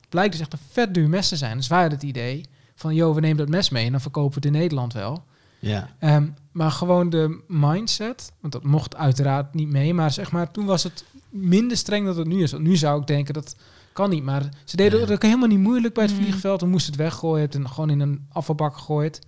Het 0.00 0.08
blijkt 0.08 0.32
dus 0.32 0.40
echt 0.40 0.52
een 0.52 0.58
vet 0.70 0.94
duur 0.94 1.08
mes 1.08 1.28
te 1.28 1.36
zijn. 1.36 1.56
Dus 1.56 1.68
wij 1.68 1.80
hadden 1.80 1.98
het 1.98 2.08
idee 2.08 2.44
van, 2.74 2.94
joh, 2.94 3.14
we 3.14 3.20
nemen 3.20 3.36
dat 3.36 3.48
mes 3.48 3.70
mee 3.70 3.84
en 3.86 3.92
dan 3.92 4.00
verkopen 4.00 4.30
we 4.30 4.46
het 4.46 4.54
in 4.54 4.60
Nederland 4.60 4.92
wel. 4.92 5.22
Ja. 5.58 5.88
Ehm, 5.98 6.26
maar 6.52 6.70
gewoon 6.70 7.10
de 7.10 7.40
mindset, 7.48 8.32
want 8.40 8.52
dat 8.52 8.64
mocht 8.64 8.96
uiteraard 8.96 9.54
niet 9.54 9.68
mee, 9.68 9.94
maar 9.94 10.10
zeg 10.10 10.32
maar, 10.32 10.50
toen 10.50 10.64
was 10.64 10.82
het 10.82 11.04
minder 11.28 11.76
streng 11.76 12.06
dan 12.06 12.18
het 12.18 12.26
nu 12.26 12.42
is. 12.42 12.50
Want 12.52 12.62
nu 12.64 12.76
zou 12.76 13.00
ik 13.00 13.06
denken, 13.06 13.34
dat 13.34 13.56
kan 13.92 14.10
niet. 14.10 14.22
Maar 14.22 14.48
ze 14.64 14.76
deden 14.76 14.98
Ja. 14.98 15.04
het 15.04 15.14
ook 15.14 15.22
helemaal 15.22 15.48
niet 15.48 15.58
moeilijk 15.58 15.94
bij 15.94 16.04
het 16.04 16.12
Mm. 16.14 16.20
vliegveld. 16.22 16.60
We 16.60 16.66
moesten 16.66 16.92
het 16.92 17.00
weggooien, 17.00 17.44
het 17.44 17.54
in- 17.54 17.68
gewoon 17.68 17.90
in 17.90 18.00
een 18.00 18.26
afvalbak 18.32 18.74
gegooid. 18.76 19.20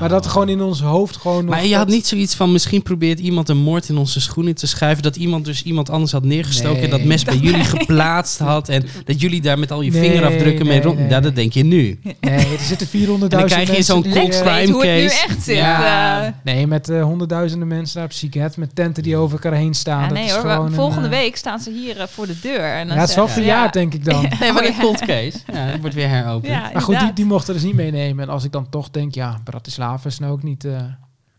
Maar 0.00 0.08
dat 0.08 0.26
gewoon 0.26 0.48
in 0.48 0.60
ons 0.62 0.80
hoofd 0.80 1.16
gewoon. 1.16 1.44
Maar 1.44 1.66
je 1.66 1.76
had 1.76 1.86
dat- 1.86 1.94
niet 1.94 2.06
zoiets 2.06 2.34
van, 2.34 2.52
misschien 2.52 2.82
probeert 2.82 3.18
iemand 3.18 3.48
een 3.48 3.56
moord 3.56 3.88
in 3.88 3.96
onze 3.96 4.20
schoenen 4.20 4.54
te 4.54 4.66
schuiven. 4.66 5.02
Dat 5.02 5.16
iemand 5.16 5.44
dus 5.44 5.62
iemand 5.62 5.90
anders 5.90 6.12
had 6.12 6.24
neergestoken 6.24 6.82
en 6.82 6.90
dat 6.90 7.04
mes 7.04 7.24
bij 7.24 7.36
jullie 7.36 7.64
geplaatst 7.78 8.38
had. 8.38 8.68
En 8.68 8.84
dat 9.04 9.20
jullie 9.20 9.40
daar 9.40 9.58
met 9.58 9.72
al 9.72 9.80
je 9.82 9.90
Nee, 9.90 10.00
vingerafdrukken 10.00 10.66
mee 10.66 10.82
rond... 10.82 10.98
nee. 10.98 11.08
Ja, 11.08 11.20
dat 11.20 11.34
denk 11.34 11.52
je 11.52 11.64
nu. 11.64 11.98
Nee, 12.02 12.14
er 12.36 12.46
zitten 12.72 12.86
400.000 12.86 12.92
En 12.92 13.18
dan 13.18 13.28
krijg 13.28 13.50
je 13.66 13.72
mensen 13.72 13.84
zo'n 13.84 14.02
cold 14.12 14.40
crime 14.40 14.72
hoe 14.72 14.86
het 14.86 15.00
nu 15.00 15.04
echt 15.04 15.42
zit. 15.42 15.56
Ja, 15.56 16.24
eh. 16.26 16.32
nee, 16.44 16.66
met 16.66 16.88
eh, 16.88 17.02
honderdduizenden 17.02 17.68
mensen 17.68 17.94
daar 17.96 18.04
op 18.04 18.12
Siget, 18.12 18.56
met 18.56 18.74
tenten 18.74 19.02
die 19.02 19.16
over 19.16 19.32
elkaar 19.42 19.58
heen 19.58 19.74
staan. 19.74 20.00
Ja, 20.00 20.08
dat 20.08 20.16
nee 20.16 20.26
is 20.26 20.32
hoor, 20.32 20.50
een, 20.50 20.72
volgende 20.72 21.08
eh, 21.08 21.18
week 21.18 21.36
staan 21.36 21.58
ze 21.60 21.70
hier 21.70 22.06
voor 22.10 22.26
de 22.26 22.38
deur. 22.42 22.60
En 22.60 22.86
dan 22.86 22.94
Ja, 22.96 23.00
het 23.00 23.10
is 23.10 23.16
wel 23.16 23.28
verjaard, 23.28 23.74
ja, 23.74 23.80
denk 23.80 23.94
ik 23.94 24.04
dan. 24.04 24.22
Nee, 24.40 24.52
maar 24.52 24.62
Oh, 24.62 24.68
een 24.68 24.80
cold 24.80 24.98
case. 24.98 25.38
Ja, 25.52 25.70
dat 25.70 25.80
wordt 25.80 25.94
weer 25.94 26.08
heropend. 26.08 26.52
Ja, 26.52 26.70
Maar 26.72 26.82
goed, 26.82 26.98
die, 26.98 27.12
die 27.12 27.24
mochten 27.24 27.54
dus 27.54 27.62
niet 27.62 27.74
meenemen. 27.74 28.24
En 28.24 28.30
als 28.30 28.44
ik 28.44 28.52
dan 28.52 28.68
toch 28.70 28.90
denk, 28.90 29.14
ja, 29.14 29.40
Bratislava 29.44 29.84
is 30.04 30.18
nou 30.18 30.32
ook 30.32 30.42
niet... 30.42 30.64
eh, 30.64 30.84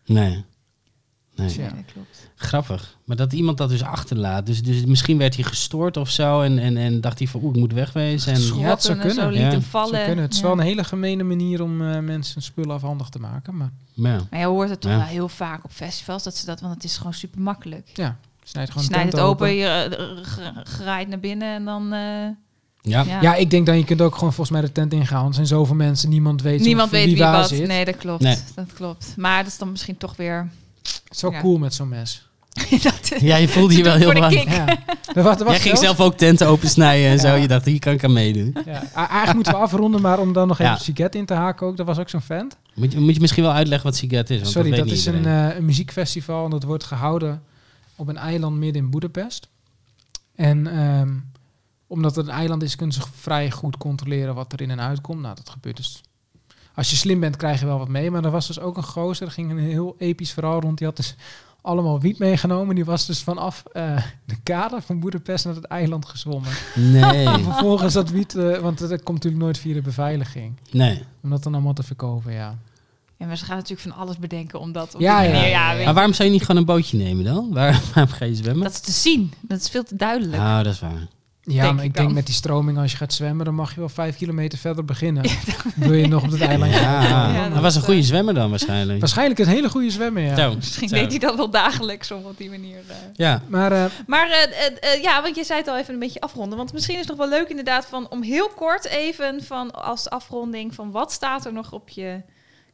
Nee. 0.06 0.44
Nee. 1.34 1.58
Ja. 1.58 1.68
Dat 1.68 1.84
klopt. 1.92 2.30
Grappig. 2.34 2.96
Maar 3.04 3.16
dat 3.16 3.32
iemand 3.32 3.58
dat 3.58 3.68
dus 3.68 3.82
achterlaat. 3.82 4.46
Dus, 4.46 4.62
dus 4.62 4.84
misschien 4.84 5.18
werd 5.18 5.34
hij 5.34 5.44
gestoord 5.44 5.96
of 5.96 6.10
zo. 6.10 6.40
En, 6.40 6.58
en, 6.58 6.76
en 6.76 7.00
dacht 7.00 7.18
hij 7.18 7.28
van, 7.28 7.42
oeh, 7.42 7.54
ik 7.54 7.60
moet 7.60 7.72
wegwezen. 7.72 8.32
En, 8.32 8.40
Ja, 8.40 8.68
het 8.68 8.82
zou 8.82 8.98
zo 9.00 9.06
kunnen. 9.06 9.28
liet 9.28 9.40
Ja. 9.40 9.50
hem 9.50 9.62
vallen. 9.62 10.04
kunnen. 10.04 10.24
Het 10.24 10.32
is 10.32 10.38
Ja. 10.40 10.44
wel 10.46 10.52
een 10.52 10.58
hele 10.64 10.84
gemene 10.84 11.22
manier 11.22 11.62
om 11.62 11.82
eh, 11.82 11.98
mensen 12.00 12.42
spullen 12.42 12.74
afhandig 12.74 13.08
te 13.08 13.18
maken. 13.18 13.56
Maar 13.56 13.70
ja. 13.94 14.20
Maar 14.30 14.40
je 14.40 14.46
hoort 14.46 14.68
het 14.70 14.80
toch 14.80 14.90
Ja. 14.90 14.96
wel 14.96 15.06
heel 15.06 15.28
vaak 15.28 15.64
op 15.64 15.70
festivals, 15.70 16.22
dat 16.22 16.36
ze 16.36 16.46
dat, 16.46 16.60
want 16.60 16.74
het 16.74 16.84
is 16.84 16.96
gewoon 16.96 17.14
super 17.14 17.40
makkelijk. 17.40 17.90
ja, 17.94 18.16
snijd 18.44 18.66
Je 18.74 18.80
gewoon 18.80 18.88
het 19.06 19.20
open, 19.20 19.54
je 19.54 19.66
eh, 19.66 21.06
naar 21.08 21.20
binnen 21.20 21.54
en 21.54 21.64
dan... 21.64 21.92
eh, 21.92 22.28
Ja. 22.88 23.02
ja. 23.02 23.20
Ja, 23.22 23.34
ik 23.34 23.50
denk 23.50 23.66
dan 23.66 23.76
je 23.76 23.84
kunt 23.84 24.00
ook 24.00 24.14
gewoon 24.14 24.32
volgens 24.32 24.50
mij 24.58 24.60
de 24.66 24.72
tent 24.72 24.92
ingaan. 24.92 25.26
Er 25.28 25.34
zijn 25.34 25.46
zoveel 25.46 25.74
mensen, 25.74 26.08
niemand 26.08 26.42
weet, 26.42 26.60
zo 26.60 26.66
Niemand 26.66 26.90
weet 26.90 27.04
wie 27.04 27.14
wie 27.14 27.22
waar 27.22 27.32
wat. 27.40 27.48
zit. 27.48 27.66
Nee, 27.66 27.84
dat 27.84 27.96
klopt. 27.96 28.22
Nee. 28.22 28.36
Dat 28.54 28.72
klopt. 28.74 29.14
Maar 29.16 29.42
dat 29.42 29.52
is 29.52 29.58
dan 29.58 29.70
misschien 29.70 29.96
toch 29.96 30.16
weer... 30.16 30.48
Het 30.82 31.02
is 31.10 31.22
wel 31.22 31.32
Ja. 31.32 31.40
cool 31.40 31.58
met 31.58 31.74
zo'n 31.74 31.88
mes. 31.88 32.26
dat, 32.82 33.12
ja, 33.20 33.36
je 33.36 33.48
voelde 33.48 33.76
je 33.76 33.82
wel 33.82 33.94
heel 33.94 34.28
kick. 34.28 34.48
Ja. 34.48 34.64
Was, 35.14 35.24
was 35.38 35.38
Jij 35.50 35.60
ging 35.60 35.78
zelf 35.78 36.00
ook 36.00 36.16
tenten 36.16 36.46
opensnijden 36.46 37.10
en 37.10 37.18
zo. 37.18 37.34
Je 37.34 37.48
dacht, 37.48 37.64
hier 37.64 37.78
kan 37.78 37.92
ik 37.92 38.04
aan 38.04 38.12
meedoen. 38.12 38.56
Ja, 38.66 38.82
eigenlijk 38.94 39.34
moeten 39.34 39.52
we 39.52 39.58
afronden, 39.58 40.00
maar 40.00 40.18
om 40.18 40.32
dan 40.32 40.48
nog 40.48 40.58
even 40.58 40.72
Ja. 40.72 40.78
Siget 40.78 41.14
in 41.14 41.26
te 41.26 41.34
haken 41.34 41.66
ook. 41.66 41.76
Dat 41.76 41.86
was 41.86 41.98
ook 41.98 42.08
zo'n 42.08 42.20
vent. 42.20 42.56
Moet 42.74 42.92
je, 42.92 42.98
moet 43.00 43.14
je 43.14 43.20
misschien 43.20 43.42
wel 43.42 43.52
uitleggen 43.52 43.88
wat 43.90 43.96
Siget 43.98 44.30
is? 44.30 44.40
Want 44.40 44.50
Sorry, 44.50 44.70
dat, 44.70 44.86
is 44.86 45.06
een, 45.06 45.26
eh, 45.26 45.56
een 45.56 45.64
muziekfestival 45.64 46.44
en 46.44 46.50
dat 46.50 46.62
wordt 46.62 46.84
gehouden 46.84 47.42
op 47.96 48.08
een 48.08 48.16
eiland 48.16 48.56
midden 48.56 48.82
in 48.82 48.90
Boedapest. 48.90 49.48
En 50.34 50.66
ehm, 50.66 51.08
omdat 51.88 52.16
het 52.16 52.26
een 52.26 52.32
eiland 52.32 52.62
is, 52.62 52.76
kunnen 52.76 52.94
ze 52.94 53.02
vrij 53.14 53.50
goed 53.50 53.76
controleren 53.76 54.34
wat 54.34 54.52
er 54.52 54.60
in 54.60 54.70
en 54.70 54.80
uitkomt. 54.80 55.20
Nou, 55.20 55.34
dat 55.34 55.50
gebeurt 55.50 55.76
dus. 55.76 56.00
Als 56.74 56.90
je 56.90 56.96
slim 56.96 57.20
bent, 57.20 57.36
krijg 57.36 57.60
je 57.60 57.66
wel 57.66 57.78
wat 57.78 57.88
mee. 57.88 58.10
Maar 58.10 58.24
er 58.24 58.30
was 58.30 58.46
dus 58.46 58.60
ook 58.60 58.76
een 58.76 58.82
gozer, 58.84 59.26
er 59.26 59.32
ging 59.32 59.50
een 59.50 59.58
heel 59.58 59.94
episch 59.98 60.32
verhaal 60.32 60.60
rond. 60.60 60.78
Die 60.78 60.86
had 60.86 60.96
dus 60.96 61.14
allemaal 61.60 62.00
wiet 62.00 62.18
meegenomen. 62.18 62.74
Die 62.74 62.84
was 62.84 63.06
dus 63.06 63.22
vanaf 63.22 63.62
eh, 63.72 64.02
de 64.24 64.36
kade 64.42 64.80
van 64.82 65.00
Boedapest 65.00 65.44
naar 65.44 65.54
het 65.54 65.64
eiland 65.64 66.06
gezwommen. 66.06 66.50
Nee, 66.74 67.26
En 67.26 67.42
vervolgens 67.52 67.92
dat 67.94 68.10
wiet, 68.10 68.34
eh, 68.34 68.58
want 68.58 68.78
dat 68.78 69.02
komt 69.02 69.14
natuurlijk 69.16 69.42
nooit 69.42 69.58
via 69.58 69.74
de 69.74 69.82
beveiliging. 69.82 70.56
nee. 70.70 71.02
Om 71.22 71.30
dat 71.30 71.42
dan 71.42 71.54
allemaal 71.54 71.72
te 71.72 71.82
verkopen, 71.82 72.32
ja. 72.32 72.58
Ja, 73.16 73.26
maar 73.26 73.36
ze 73.36 73.44
gaan 73.44 73.56
natuurlijk 73.56 73.88
van 73.88 73.96
alles 73.98 74.18
bedenken 74.18 74.60
om 74.60 74.72
dat 74.72 74.94
op 74.94 75.00
Ja, 75.00 75.20
die 75.20 75.28
ja, 75.28 75.34
manier... 75.34 75.50
ja, 75.50 75.84
Maar 75.84 75.94
waarom 75.94 76.12
zou 76.12 76.28
je 76.28 76.34
niet 76.34 76.44
gewoon 76.44 76.56
een 76.56 76.66
bootje 76.66 76.96
nemen 76.98 77.24
dan? 77.24 77.52
Waar, 77.52 77.80
waarom 77.94 78.12
ga 78.14 78.24
je 78.24 78.34
zwemmen? 78.34 78.62
Dat 78.62 78.72
is 78.72 78.80
te 78.80 78.90
zien. 78.92 79.32
Dat 79.40 79.60
is 79.60 79.68
veel 79.68 79.84
te 79.84 79.96
duidelijk. 79.96 80.42
Ah, 80.42 80.56
dat 80.64 80.72
is 80.72 80.80
waar. 80.80 81.08
Ja, 81.48 81.62
Denk 81.62 81.74
maar 81.74 81.84
ik 81.84 81.90
ik 81.90 81.96
denk 81.96 82.12
met 82.12 82.26
die 82.26 82.34
stroming, 82.34 82.78
als 82.78 82.90
je 82.90 82.96
gaat 82.96 83.12
zwemmen, 83.12 83.44
dan 83.44 83.54
mag 83.54 83.74
je 83.74 83.80
wel 83.80 83.88
vijf 83.88 84.16
kilometer 84.16 84.58
verder 84.58 84.84
beginnen. 84.84 85.24
Wil 85.76 85.92
je 85.92 86.06
nog 86.06 86.22
op 86.22 86.30
het 86.30 86.40
eiland 86.40 86.72
Ja? 86.72 87.02
Ja, 87.32 87.48
dat 87.48 87.60
was 87.62 87.74
een 87.74 87.82
goede 87.82 88.00
eh, 88.00 88.06
zwemmer 88.06 88.34
dan 88.34 88.50
waarschijnlijk. 88.50 89.00
Waarschijnlijk 89.00 89.40
een 89.40 89.46
hele 89.46 89.68
goede 89.68 89.90
zwemmer, 89.90 90.22
ja. 90.22 90.36
Zo, 90.36 90.54
Misschien 90.54 90.88
zo. 90.88 90.94
deed 90.94 91.10
hij 91.10 91.18
dat 91.18 91.36
wel 91.36 91.50
dagelijks 91.50 92.10
om 92.10 92.24
op 92.24 92.36
die 92.36 92.50
manier... 92.50 92.78
eh. 92.88 92.96
Ja, 93.14 93.42
Maar 93.46 93.72
eh, 93.72 93.84
Maar 94.06 94.30
eh, 94.30 94.42
eh, 94.42 94.92
eh, 94.94 95.02
ja, 95.02 95.22
want 95.22 95.36
je 95.36 95.44
zei 95.44 95.58
het 95.58 95.68
al 95.68 95.76
even 95.76 95.94
een 95.94 96.00
beetje 96.00 96.20
afronden. 96.20 96.58
Want 96.58 96.72
misschien 96.72 96.94
is 96.94 97.00
het 97.00 97.08
nog 97.08 97.18
wel 97.18 97.38
leuk 97.38 97.48
inderdaad 97.48 97.86
van 97.86 98.08
om 98.10 98.22
heel 98.22 98.48
kort 98.48 98.86
even 98.86 99.44
van 99.44 99.70
als 99.70 100.10
afronding 100.10 100.74
van 100.74 100.90
wat 100.90 101.12
staat 101.12 101.44
er 101.46 101.52
nog 101.52 101.72
op 101.72 101.88
je 101.88 102.20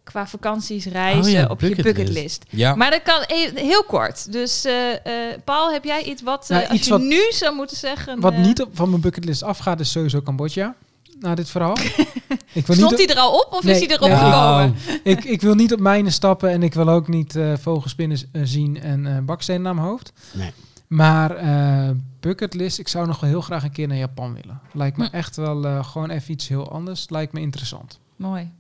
qua 0.05 0.27
vakanties, 0.27 0.87
reizen, 0.87 1.23
Oh 1.25 1.31
ja, 1.31 1.47
op 1.47 1.61
je 1.61 1.75
bucketlist. 1.83 2.45
ja. 2.51 2.75
Maar 2.75 2.91
dat 2.91 3.03
kan 3.03 3.23
heel 3.55 3.85
kort. 3.85 4.33
Dus 4.33 4.65
eh, 4.65 4.93
eh, 4.93 5.41
Paul, 5.45 5.73
heb 5.73 5.85
jij 5.85 6.03
iets 6.03 6.23
wat 6.23 6.43
eh, 6.43 6.49
Nou, 6.57 6.63
als 6.69 6.79
iets 6.79 6.87
je 6.87 6.93
wat- 6.93 7.01
nu 7.03 7.21
zou 7.31 7.55
moeten 7.55 7.77
zeggen? 7.77 8.21
wat 8.21 8.33
eh, 8.33 8.39
niet 8.41 8.63
op, 8.63 8.69
van 8.73 8.89
mijn 8.89 9.01
bucketlist 9.01 9.43
afgaat, 9.43 9.81
is 9.81 9.91
sowieso 9.91 10.23
Cambodja. 10.23 10.75
Na 11.21 11.35
dit 11.35 11.51
verhaal. 11.51 11.77
ik, 12.53 12.67
wil 12.67 12.77
Stond 12.77 12.91
niet 12.99 13.07
hij 13.07 13.17
er 13.17 13.23
al 13.23 13.39
op 13.39 13.53
of 13.53 13.63
Nee, 13.63 13.75
is 13.75 13.87
hij 13.87 13.97
erop 13.97 14.11
gekomen? 14.19 14.75
ik, 15.05 15.25
ik 15.25 15.41
wil 15.41 15.55
niet 15.55 15.73
op 15.73 15.81
mijnen 15.81 16.13
stappen 16.13 16.51
en 16.51 16.63
ik 16.63 16.75
wil 16.75 16.89
ook 16.89 17.09
niet 17.09 17.37
eh 17.37 17.53
vogelspinnen 17.61 18.19
eh, 18.33 18.43
zien 18.45 18.81
en 18.81 19.07
eh 19.07 19.19
bakstenen 19.23 19.63
naar 19.63 19.75
mijn 19.75 19.87
hoofd. 19.87 20.13
Nee. 20.33 20.53
Maar 20.87 21.37
eh 21.37 21.91
bucketlist, 22.21 22.79
ik 22.79 22.89
zou 22.89 23.07
nog 23.07 23.21
wel 23.21 23.31
heel 23.31 23.41
graag 23.41 23.65
een 23.65 23.73
keer 23.73 23.89
naar 23.89 23.97
Japan 23.97 24.35
willen. 24.35 24.61
Lijkt 24.73 24.97
me 24.97 25.09
Hm. 25.09 25.15
echt 25.15 25.37
wel 25.37 25.65
eh, 25.65 25.85
gewoon 25.85 26.11
even 26.11 26.33
iets 26.33 26.49
heel 26.49 26.71
anders. 26.73 27.11
Lijkt 27.11 27.33
me 27.33 27.41
interessant. 27.41 27.99
Mooi. 28.17 28.51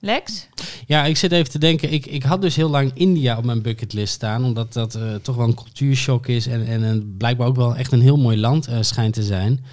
Lex? 0.00 0.48
Ja, 0.86 1.04
ik 1.04 1.16
zit 1.16 1.32
even 1.32 1.50
te 1.50 1.58
denken. 1.58 1.92
Ik, 1.92 2.06
ik 2.06 2.22
had 2.22 2.42
dus 2.42 2.56
heel 2.56 2.68
lang 2.68 2.90
India 2.94 3.36
op 3.36 3.44
mijn 3.44 3.62
bucketlist 3.62 4.12
staan. 4.12 4.44
Omdat 4.44 4.72
dat 4.72 4.94
eh, 4.94 5.14
toch 5.22 5.36
wel 5.36 5.46
een 5.46 5.54
cultuurshock 5.54 6.26
is. 6.26 6.46
En, 6.46 6.66
en 6.66 7.14
blijkbaar 7.16 7.46
ook 7.46 7.56
wel 7.56 7.76
echt 7.76 7.92
een 7.92 8.00
heel 8.00 8.16
mooi 8.16 8.38
land 8.38 8.66
eh, 8.66 8.76
schijnt 8.80 9.14
te 9.14 9.22
zijn. 9.22 9.64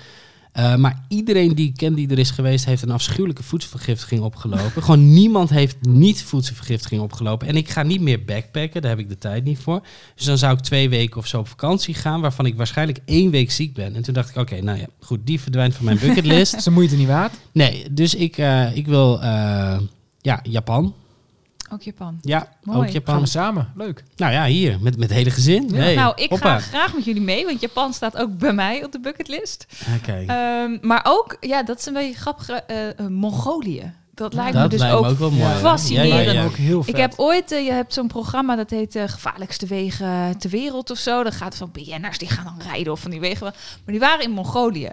Eh, 0.51 0.75
maar 0.75 1.05
iedereen 1.07 1.55
die 1.55 1.67
ik 1.67 1.77
ken 1.77 1.93
die 1.93 2.09
er 2.09 2.19
is 2.19 2.31
geweest, 2.31 2.65
heeft 2.65 2.81
een 2.81 2.91
afschuwelijke 2.91 3.43
voedselvergiftiging 3.43 4.21
opgelopen. 4.21 4.83
Gewoon 4.83 5.13
niemand 5.13 5.49
heeft 5.49 5.77
niet 5.81 6.23
voedselvergiftiging 6.23 7.01
opgelopen. 7.01 7.47
En 7.47 7.55
ik 7.55 7.69
ga 7.69 7.83
niet 7.83 8.01
meer 8.01 8.25
backpacken, 8.25 8.81
daar 8.81 8.91
heb 8.91 8.99
ik 8.99 9.09
de 9.09 9.17
tijd 9.17 9.43
niet 9.43 9.59
voor. 9.59 9.81
Dus 10.15 10.25
dan 10.25 10.37
zou 10.37 10.53
ik 10.53 10.59
twee 10.59 10.89
weken 10.89 11.17
of 11.17 11.27
zo 11.27 11.39
op 11.39 11.47
vakantie 11.47 11.93
gaan, 11.93 12.21
waarvan 12.21 12.45
ik 12.45 12.55
waarschijnlijk 12.55 12.99
één 13.05 13.31
week 13.31 13.51
ziek 13.51 13.73
ben. 13.73 13.95
En 13.95 14.01
toen 14.01 14.13
dacht 14.13 14.29
ik, 14.29 14.35
oké, 14.35 14.61
nou 14.61 14.79
ja, 14.79 14.85
goed, 14.99 15.19
die 15.23 15.39
verdwijnt 15.39 15.75
van 15.75 15.85
mijn 15.85 15.99
bucketlist. 16.05 16.55
Is 16.55 16.63
de 16.63 16.71
moeite 16.71 16.95
niet 16.95 17.07
waard? 17.07 17.33
Nee, 17.51 17.85
dus 17.91 18.15
ik, 18.15 18.37
ik 18.73 18.87
wil, 18.87 19.19
ja, 20.25 20.39
Japan. 20.43 20.93
Ook 21.71 21.81
Japan. 21.81 22.17
Ja, 22.21 22.49
Mooi. 22.63 22.77
ook 22.77 22.83
Gaan 22.83 22.93
Japan. 22.93 23.19
we 23.19 23.25
samen. 23.25 23.71
Leuk. 23.75 24.03
Nou 24.15 24.31
ja, 24.33 24.45
hier, 24.45 24.77
met, 24.81 24.97
met 24.97 25.09
het 25.09 25.17
hele 25.17 25.29
gezin. 25.31 25.69
Ja. 25.69 25.75
Hey, 25.75 25.95
nou, 25.95 26.13
ik 26.15 26.29
hoppa. 26.29 26.59
ga 26.59 26.67
graag 26.67 26.93
met 26.93 27.05
jullie 27.05 27.21
mee, 27.21 27.45
want 27.45 27.61
Japan 27.61 27.93
staat 27.93 28.17
ook 28.17 28.37
bij 28.37 28.53
mij 28.53 28.83
op 28.83 28.91
de 28.91 28.99
bucketlist. 28.99 29.65
Oké. 29.97 30.23
Ehm, 30.27 30.77
maar 30.81 31.01
ook, 31.07 31.37
ja, 31.39 31.63
dat 31.63 31.79
is 31.79 31.85
een 31.85 31.93
beetje 31.93 32.19
grappig, 32.19 32.49
eh, 32.49 32.77
Mongolië. 33.09 33.93
Dat 34.13 34.33
lijkt 34.33 34.57
me 34.57 34.67
dus 34.67 34.79
lijkt 34.79 34.95
ook, 34.95 35.03
me 35.03 35.09
ook 35.09 35.17
wel 35.17 35.31
mooi. 35.31 35.53
fascinerend. 35.53 36.09
Ja, 36.13 36.17
ja, 36.19 36.23
Lijkt 36.23 36.33
me 36.39 36.39
ja. 36.41 36.49
ook 36.49 36.55
heel 36.55 36.83
vet. 36.83 36.93
Ik 36.93 37.01
heb 37.01 37.13
ooit, 37.15 37.51
eh, 37.51 37.65
je 37.65 37.71
hebt 37.71 37.93
zo'n 37.93 38.07
programma 38.07 38.55
dat 38.55 38.69
heet 38.69 38.95
eh, 38.95 39.03
Gevaarlijkste 39.07 39.65
Wegen 39.65 40.37
ter 40.37 40.49
Wereld 40.49 40.89
of 40.91 40.97
zo. 40.97 41.23
Dat 41.23 41.33
gaat 41.35 41.55
van 41.55 41.71
BN'ers 41.71 42.17
die 42.17 42.27
gaan 42.29 42.43
dan 42.57 42.67
rijden 42.71 42.91
of 42.93 42.99
van 42.99 43.11
die 43.11 43.19
wegen. 43.19 43.39
wel. 43.41 43.51
Maar 43.51 43.81
die 43.85 43.99
waren 43.99 44.23
in 44.25 44.31
Mongolië. 44.31 44.89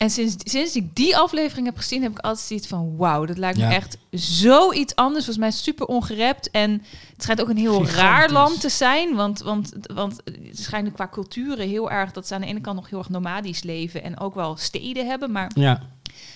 En 0.00 0.10
sinds, 0.10 0.34
sinds 0.38 0.76
ik 0.76 0.94
die 0.96 1.16
aflevering 1.16 1.66
heb 1.66 1.76
gezien, 1.76 2.02
heb 2.02 2.10
ik 2.10 2.18
altijd 2.18 2.46
zoiets 2.46 2.66
van... 2.66 2.96
wauw, 2.96 3.24
dat 3.24 3.38
lijkt 3.38 3.58
me 3.58 3.64
Ja. 3.64 3.70
echt 3.72 3.98
zoiets 4.10 4.94
anders. 4.94 5.24
Volgens 5.24 5.44
mij 5.44 5.50
super 5.50 5.86
ongerept. 5.86 6.50
En 6.50 6.70
het 7.12 7.22
schijnt 7.22 7.40
ook 7.40 7.48
een 7.48 7.56
heel 7.56 7.72
Gigantisch. 7.72 7.94
raar 8.00 8.30
land 8.30 8.60
te 8.60 8.68
zijn. 8.68 9.14
Want, 9.14 9.40
want, 9.40 9.72
want 9.94 10.20
het 10.24 10.58
schijnt 10.58 10.92
qua 10.92 11.08
culturen 11.08 11.68
heel 11.68 11.90
erg... 11.90 12.12
dat 12.12 12.26
ze 12.26 12.34
aan 12.34 12.40
de 12.40 12.46
ene 12.46 12.60
kant 12.60 12.76
nog 12.76 12.90
heel 12.90 12.98
erg 12.98 13.08
nomadisch 13.08 13.62
leven... 13.62 14.02
en 14.02 14.20
ook 14.20 14.34
wel 14.34 14.56
steden 14.56 15.06
hebben. 15.06 15.32
Maar 15.32 15.50
Ja, 15.54 15.82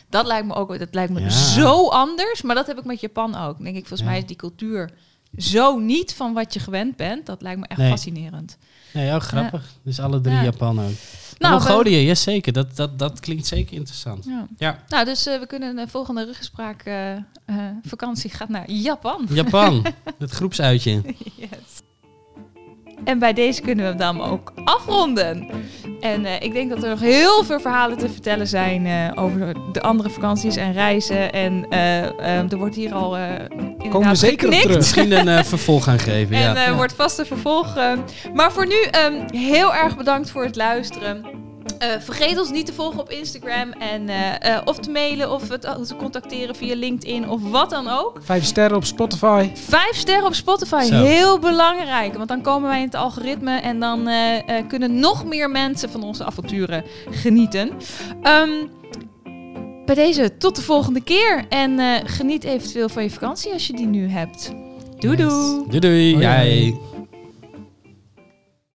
dat 0.08 0.26
lijkt 0.26 0.46
me 0.46 0.54
ook 0.54 0.78
dat 0.78 0.94
lijkt 0.94 1.12
me 1.12 1.20
Ja. 1.20 1.30
zo 1.30 1.88
anders. 1.88 2.42
Maar 2.42 2.54
dat 2.54 2.66
heb 2.66 2.78
ik 2.78 2.84
met 2.84 3.00
Japan 3.00 3.34
ook. 3.36 3.62
Denk 3.62 3.76
ik, 3.76 3.86
volgens 3.86 4.08
mij 4.08 4.18
is 4.18 4.26
die 4.26 4.36
cultuur 4.36 4.90
zo 5.36 5.78
niet 5.78 6.14
van 6.14 6.32
wat 6.32 6.54
je 6.54 6.60
gewend 6.60 6.96
bent. 6.96 7.26
Dat 7.26 7.42
lijkt 7.42 7.60
me 7.60 7.66
echt 7.66 7.78
Nee. 7.80 7.90
fascinerend. 7.90 8.56
nee, 8.92 9.12
ook 9.14 9.22
grappig. 9.22 9.72
Dus 9.84 10.00
alle 10.00 10.20
drie 10.20 10.34
Ja. 10.36 10.42
Japan 10.42 10.80
ook. 10.80 10.92
Nou, 11.38 11.54
Mongolië, 11.54 11.96
ja 11.96 12.14
zeker. 12.14 12.52
Dat, 12.52 12.76
dat, 12.76 12.98
dat 12.98 13.20
klinkt 13.20 13.46
zeker 13.46 13.76
interessant. 13.76 14.24
Ja. 14.24 14.46
Ja, 14.56 14.84
Nou, 14.88 15.04
dus 15.04 15.26
eh, 15.26 15.38
we 15.38 15.46
kunnen 15.46 15.76
de 15.76 15.88
volgende 15.88 16.24
ruggespraak 16.24 16.82
eh, 16.82 17.16
vakantie 17.82 18.30
gaat 18.30 18.48
naar 18.48 18.70
Japan. 18.70 19.26
Japan. 19.30 19.86
het 20.18 20.30
groepsuitje. 20.30 21.02
Yes. 21.36 21.82
En 23.04 23.18
bij 23.18 23.32
deze 23.32 23.60
kunnen 23.62 23.84
we 23.84 23.90
hem 24.04 24.16
dan 24.16 24.22
ook 24.30 24.52
afronden. 24.64 25.48
En 26.00 26.24
eh, 26.24 26.32
ik 26.40 26.52
denk 26.52 26.70
dat 26.70 26.82
er 26.82 26.88
nog 26.88 27.00
heel 27.00 27.44
veel 27.44 27.60
verhalen 27.60 27.98
te 27.98 28.08
vertellen 28.08 28.46
zijn 28.46 28.86
eh, 28.86 29.22
over 29.24 29.54
de 29.72 29.80
andere 29.80 30.10
vakanties 30.10 30.56
en 30.56 30.72
reizen. 30.72 31.32
En 31.32 31.66
eh, 31.70 32.02
eh, 32.04 32.52
er 32.52 32.56
wordt 32.56 32.74
hier 32.74 32.94
al 32.94 33.16
eh 33.16 33.22
Komen 33.90 34.08
we 34.08 34.14
inderdaad 34.14 34.18
zeker 34.18 34.48
op 34.48 34.54
terug. 34.54 34.76
Misschien 34.76 35.12
een 35.12 35.28
eh, 35.28 35.44
vervolg 35.54 35.84
gaan 35.84 35.98
geven. 35.98 36.36
En 36.36 36.42
Ja. 36.42 36.54
eh, 36.56 36.66
Ja. 36.66 36.74
wordt 36.74 36.92
vast 36.94 37.18
een 37.18 37.26
vervolg. 37.26 37.74
maar 38.34 38.52
voor 38.52 38.66
nu 38.66 38.80
ehm, 38.90 39.36
heel 39.36 39.74
erg 39.74 39.96
bedankt 39.96 40.30
voor 40.30 40.44
het 40.44 40.56
luisteren. 40.56 41.24
Eh, 41.78 41.88
vergeet 42.00 42.38
ons 42.38 42.50
niet 42.50 42.66
te 42.66 42.72
volgen 42.72 43.00
op 43.00 43.10
Instagram. 43.10 43.72
En, 43.72 44.08
eh, 44.08 44.54
eh, 44.56 44.60
of 44.64 44.78
te 44.78 44.90
mailen 44.90 45.30
of 45.32 45.42
te 45.46 45.94
contacteren 45.98 46.54
via 46.56 46.74
LinkedIn 46.76 47.28
of 47.28 47.50
wat 47.50 47.70
dan 47.70 47.88
ook. 47.88 48.18
Vijf 48.22 48.44
sterren 48.44 48.76
op 48.76 48.84
Spotify. 48.84 49.50
Vijf 49.54 49.96
sterren 49.96 50.26
op 50.26 50.34
Spotify, 50.34 50.84
Zo. 50.84 50.94
heel 50.94 51.38
belangrijk. 51.38 52.14
Want 52.14 52.28
dan 52.28 52.42
komen 52.42 52.68
wij 52.68 52.78
in 52.78 52.84
het 52.84 52.94
algoritme 52.94 53.56
en 53.58 53.80
dan 53.80 54.08
eh, 54.08 54.36
eh, 54.58 54.66
kunnen 54.68 54.98
nog 54.98 55.24
meer 55.24 55.50
mensen 55.50 55.90
van 55.90 56.02
onze 56.02 56.24
avonturen 56.24 56.84
genieten. 57.10 57.70
Ehm, 58.22 58.50
bij 59.86 59.94
deze 59.94 60.36
tot 60.36 60.56
de 60.56 60.62
volgende 60.62 61.00
keer. 61.00 61.44
En 61.48 61.78
eh, 61.78 61.86
geniet 62.04 62.44
eventueel 62.44 62.88
van 62.88 63.02
je 63.02 63.10
vakantie 63.10 63.52
als 63.52 63.66
je 63.66 63.72
die 63.72 63.86
nu 63.86 64.08
hebt. 64.08 64.52
Doei 64.98 65.16
Yes. 65.16 65.32
doei! 65.68 65.78
Doei. 65.80 66.16
Jij. 66.18 66.78